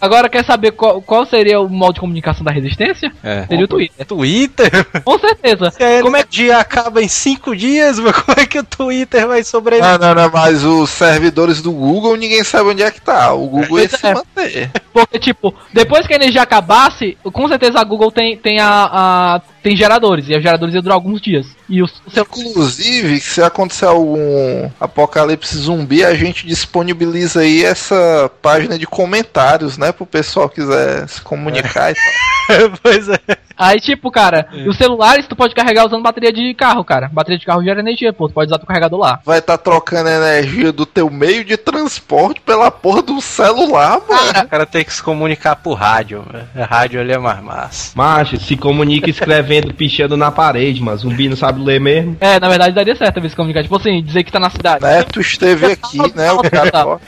Agora 0.00 0.28
quer 0.28 0.44
saber 0.44 0.72
qual, 0.72 1.00
qual 1.02 1.26
seria 1.26 1.60
o 1.60 1.68
modo 1.68 1.94
de 1.94 2.00
comunicação 2.00 2.44
da 2.44 2.52
resistência? 2.52 3.12
É. 3.22 3.46
Seria 3.46 3.64
o 3.64 3.68
Twitter. 3.68 4.06
Twitter? 4.06 4.70
Com 5.04 5.18
certeza. 5.18 5.72
Como 6.02 6.16
é 6.16 6.22
que 6.22 6.28
o 6.28 6.30
dia 6.32 6.58
acaba 6.58 7.02
em 7.02 7.08
cinco 7.08 7.54
dias? 7.56 7.98
Mas 7.98 8.16
como 8.16 8.38
é 8.40 8.46
que 8.46 8.58
o 8.58 8.64
Twitter 8.64 9.26
vai 9.26 9.42
sobreviver? 9.42 9.98
Não, 9.98 10.14
não, 10.14 10.22
não, 10.22 10.30
mas 10.30 10.64
os 10.64 10.90
servidores 10.90 11.60
do 11.62 11.72
Google 11.72 12.16
ninguém 12.16 12.42
sabe 12.44 12.70
onde 12.70 12.82
é 12.82 12.90
que 12.90 13.00
tá. 13.00 13.32
O 13.32 13.46
Google 13.48 13.80
ia 13.80 13.88
Pois 13.88 14.00
se 14.00 14.06
é. 14.06 14.14
manter. 14.14 14.70
Porque, 14.92 15.18
tipo, 15.18 15.54
depois 15.72 16.06
que 16.06 16.12
a 16.12 16.16
energia 16.16 16.42
acabasse, 16.76 17.16
com 17.32 17.48
certeza 17.48 17.80
a 17.80 17.84
Google 17.84 18.10
tem, 18.10 18.36
tem 18.36 18.60
a, 18.60 18.68
a- 18.92 19.40
tem 19.62 19.76
geradores. 19.76 20.28
E 20.28 20.36
os 20.36 20.42
geradores 20.42 20.74
iam 20.74 20.82
durar 20.82 20.94
alguns 20.96 21.20
dias. 21.20 21.46
E 21.68 21.82
o, 21.82 21.88
seu. 21.88 22.26
Inclusive, 22.36 23.20
se 23.20 23.42
acontecer 23.42 23.86
algum 23.86 24.70
apocalipse 24.78 25.56
zumbi, 25.56 26.04
a 26.04 26.14
gente 26.14 26.46
disponibiliza 26.46 27.40
aí 27.40 27.64
essa 27.64 28.30
página 28.42 28.78
de 28.78 28.86
comentários, 28.86 29.76
né? 29.76 29.90
Pro 29.90 30.06
pessoal 30.06 30.48
que 30.48 30.56
quiser 30.56 31.08
se 31.08 31.20
comunicar 31.22 31.90
e 31.92 31.94
tal. 31.94 32.70
pois 32.82 33.08
é. 33.08 33.18
Aí, 33.56 33.80
tipo, 33.80 34.10
cara, 34.10 34.48
os 34.66 34.76
celulares 34.76 35.26
tu 35.26 35.34
pode 35.34 35.54
carregar 35.54 35.86
usando 35.86 36.02
bateria 36.02 36.32
de 36.32 36.52
carro, 36.54 36.84
cara. 36.84 37.08
Bateria 37.12 37.38
de 37.38 37.46
carro 37.46 37.64
gera 37.64 37.80
energia, 37.80 38.12
pô. 38.12 38.28
Tu 38.28 38.34
pode 38.34 38.48
usar 38.50 38.58
teu 38.58 38.66
carregador 38.66 38.98
lá. 39.00 39.20
Vai 39.24 39.38
estar 39.38 39.56
trocando 39.58 40.08
a 40.08 40.12
energia 40.12 40.72
do 40.72 40.84
teu 40.84 41.08
meio 41.10 41.44
de 41.44 41.56
transporte 41.56 42.40
pela 42.40 42.70
porra 42.70 43.02
do 43.02 43.20
celular, 43.20 44.00
mano. 44.08 44.44
O 44.44 44.48
cara 44.48 44.66
tem 44.66 44.84
que 44.84 44.92
se 44.92 45.02
comunicar 45.02 45.56
por 45.56 45.74
rádio. 45.74 46.24
velho. 46.30 46.46
A 46.54 46.64
rádio 46.64 47.00
ali 47.00 47.12
é 47.12 47.18
mais 47.18 47.42
massa. 47.42 47.92
Macho, 47.94 48.38
se 48.38 48.56
comunica 48.56 49.08
escrevendo, 49.08 49.72
pichando 49.72 50.16
na 50.16 50.30
parede, 50.30 50.82
mas 50.82 51.00
zumbi 51.00 51.28
não 51.28 51.36
sabe 51.36 51.62
ler 51.62 51.80
mesmo. 51.80 52.16
É, 52.20 52.38
na 52.38 52.48
verdade 52.48 52.74
daria 52.74 52.94
certo 52.96 53.20
ver 53.20 53.30
se 53.30 53.36
comunicar. 53.36 53.62
Tipo 53.62 53.76
assim, 53.76 54.02
dizer 54.02 54.24
que 54.24 54.32
tá 54.32 54.38
na 54.40 54.50
cidade. 54.50 54.84
Neto 54.84 55.20
esteve 55.20 55.66
aqui, 55.72 55.98
né? 56.14 56.32
O 56.32 56.42
cara. 56.42 56.98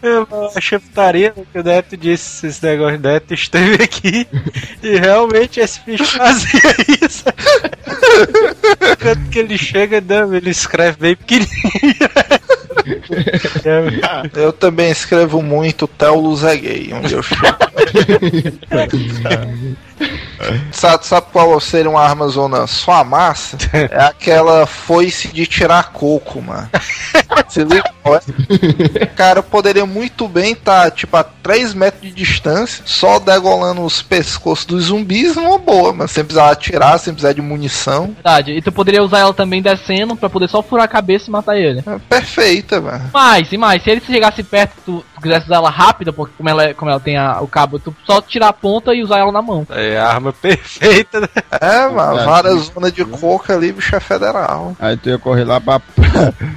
Eu 0.00 0.26
achei 0.54 0.78
putaria 0.78 1.34
que 1.52 1.58
o 1.58 1.62
Neto 1.62 1.96
disse 1.96 2.46
esse 2.46 2.64
negócio. 2.64 2.98
Neto 2.98 3.34
esteve 3.34 3.82
aqui 3.82 4.26
e 4.82 4.98
realmente 4.98 5.60
esse 5.60 5.80
bicho 5.80 6.04
fazia 6.04 6.60
isso. 7.02 7.24
Quando 9.02 9.30
que 9.30 9.38
ele 9.38 9.58
chega, 9.58 10.00
não, 10.00 10.34
ele 10.34 10.50
escreve 10.50 10.98
bem 10.98 11.16
pequenininho. 11.16 11.48
Eu 14.34 14.52
também 14.52 14.90
escrevo 14.90 15.42
muito 15.42 15.88
Luz 16.10 16.42
é 16.42 16.56
gay, 16.56 16.90
onde 16.92 17.12
eu 17.12 17.22
chego. 17.22 17.42
sabe, 20.72 21.06
sabe 21.06 21.26
qual 21.32 21.58
seria 21.60 21.90
uma 21.90 22.02
arma 22.02 22.28
zona 22.28 22.66
só 22.66 22.92
a 22.92 23.04
massa? 23.04 23.56
É 23.90 24.04
aquela 24.04 24.66
foice 24.66 25.28
de 25.28 25.46
tirar 25.46 25.92
coco, 25.92 26.42
mano. 26.42 26.68
Se 27.48 27.64
liga, 27.64 27.84
cara 29.16 29.42
poderia 29.42 29.86
muito 29.86 30.28
bem 30.28 30.52
estar, 30.52 30.90
tipo, 30.90 31.16
a 31.16 31.24
3 31.24 31.74
metros 31.74 32.02
de 32.02 32.12
distância, 32.12 32.82
só 32.86 33.18
degolando 33.18 33.82
os 33.82 34.02
pescoços 34.02 34.64
dos 34.64 34.84
zumbis 34.84 35.36
numa 35.36 35.58
boa, 35.58 35.92
mas 35.92 36.10
sem 36.10 36.24
precisar 36.24 36.50
atirar, 36.50 36.98
sem 36.98 37.12
precisar 37.12 37.32
de 37.32 37.40
munição. 37.40 38.14
Verdade. 38.14 38.52
E 38.52 38.62
tu 38.62 38.70
poderia 38.70 39.02
usar 39.02 39.20
ela 39.20 39.34
também 39.34 39.62
descendo 39.62 40.16
pra 40.16 40.30
poder 40.30 40.48
só 40.48 40.62
furar 40.62 40.84
a 40.84 40.88
cabeça 40.88 41.28
e 41.28 41.30
matar 41.30 41.56
ele. 41.56 41.82
É 41.86 41.98
perfeita, 42.08 42.80
mano. 42.80 43.10
Mas, 43.12 43.52
e 43.52 43.56
mais, 43.56 43.82
se 43.82 43.90
ele 43.90 44.02
chegasse 44.04 44.42
perto, 44.42 44.72
tu, 44.84 45.04
tu 45.18 45.22
quisesse 45.22 45.46
usar 45.46 45.56
ela 45.56 45.70
rápida, 45.70 46.12
porque 46.12 46.32
como 46.36 46.48
ela, 46.48 46.64
é- 46.64 46.74
como 46.74 46.90
ela 46.90 47.00
tem 47.00 47.16
a- 47.16 47.40
o 47.40 47.46
cabo, 47.46 47.78
tu 47.78 47.94
só 48.06 48.20
tirar 48.20 48.48
a 48.48 48.52
ponta 48.52 48.94
e 48.94 49.02
usar 49.02 49.18
ela 49.18 49.32
na 49.32 49.42
mão. 49.42 49.66
É 49.70 49.98
a 49.98 50.08
arma 50.08 50.32
perfeita, 50.32 51.20
né? 51.20 51.28
É, 51.60 51.88
mano, 51.88 52.24
várias 52.24 52.70
zonas 52.72 52.92
de 52.92 53.04
coca 53.04 53.54
ali, 53.54 53.72
bicho 53.72 53.94
é 53.94 54.00
federal. 54.00 54.74
Aí 54.78 54.96
tu 54.96 55.08
ia 55.08 55.18
correr 55.18 55.44
lá 55.44 55.60
pra, 55.60 55.80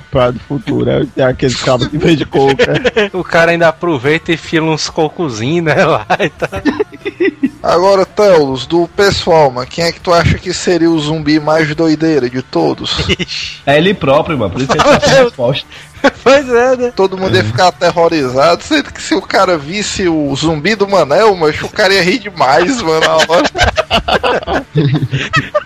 pra 0.09 0.31
do 0.31 0.39
futuro. 0.39 0.89
Aí 0.89 1.05
tem 1.07 1.23
aquele 1.25 1.55
cabo 1.55 1.87
que 1.89 1.97
vende 1.97 2.25
coca. 2.25 2.73
O 3.13 3.23
cara 3.23 3.51
ainda 3.51 3.67
aproveita 3.67 4.31
e 4.31 4.37
fila 4.37 4.67
uns 4.71 4.89
cocozinhos, 4.89 5.65
né? 5.65 5.85
Lá 5.85 6.05
e 6.19 6.29
tal. 6.29 6.49
Agora, 7.63 8.05
Telos, 8.07 8.65
do 8.65 8.87
pessoal, 8.87 9.51
mano, 9.51 9.67
quem 9.67 9.85
é 9.85 9.91
que 9.91 9.99
tu 9.99 10.11
acha 10.11 10.39
que 10.39 10.51
seria 10.51 10.89
o 10.89 10.99
zumbi 10.99 11.39
mais 11.39 11.73
doideira 11.75 12.29
de 12.29 12.41
todos? 12.41 12.97
É 13.63 13.77
ele 13.77 13.93
próprio, 13.93 14.37
mano. 14.37 14.51
Por 14.51 14.61
isso 14.61 14.71
que 14.71 14.77
ele 14.77 14.83
tá 14.83 15.05
a 15.05 15.23
resposta. 15.23 15.67
Pois 16.23 16.49
é, 16.49 16.75
né? 16.75 16.91
Todo 16.95 17.15
mundo 17.15 17.35
ia 17.35 17.43
ficar 17.43 17.67
aterrorizado, 17.67 18.63
sendo 18.63 18.91
que 18.91 18.99
se 18.99 19.13
o 19.13 19.21
cara 19.21 19.55
visse 19.55 20.07
o 20.07 20.35
zumbi 20.35 20.73
do 20.73 20.87
Manel, 20.87 21.35
mas 21.35 21.61
o 21.61 21.69
cara 21.69 21.93
ia 21.93 22.01
rir 22.01 22.17
demais, 22.17 22.81
mano, 22.81 23.01
na 23.01 23.17
hora. 23.17 23.43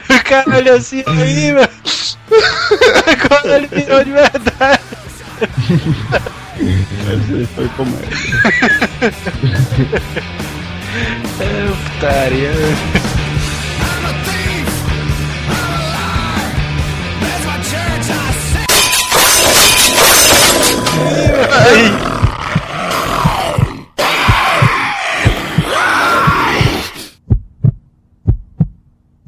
O 0.10 0.24
cara 0.26 0.58
olhou 0.58 0.76
assim 0.76 1.02
aí, 1.08 1.54
mano. 1.54 1.70
Quando 3.30 3.54
ele 3.54 3.68
virou 3.68 4.04
de 4.04 4.12
verdade. 4.12 4.80
Esse 6.60 7.46
foi 7.56 7.70
comédia. 7.70 8.10
É, 10.98 11.68
putaria. 11.94 12.52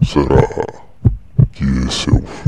Será 0.03 0.47
que 1.51 1.65
esse 1.65 2.09
é 2.09 2.13
o 2.13 2.21
fim? 2.25 2.46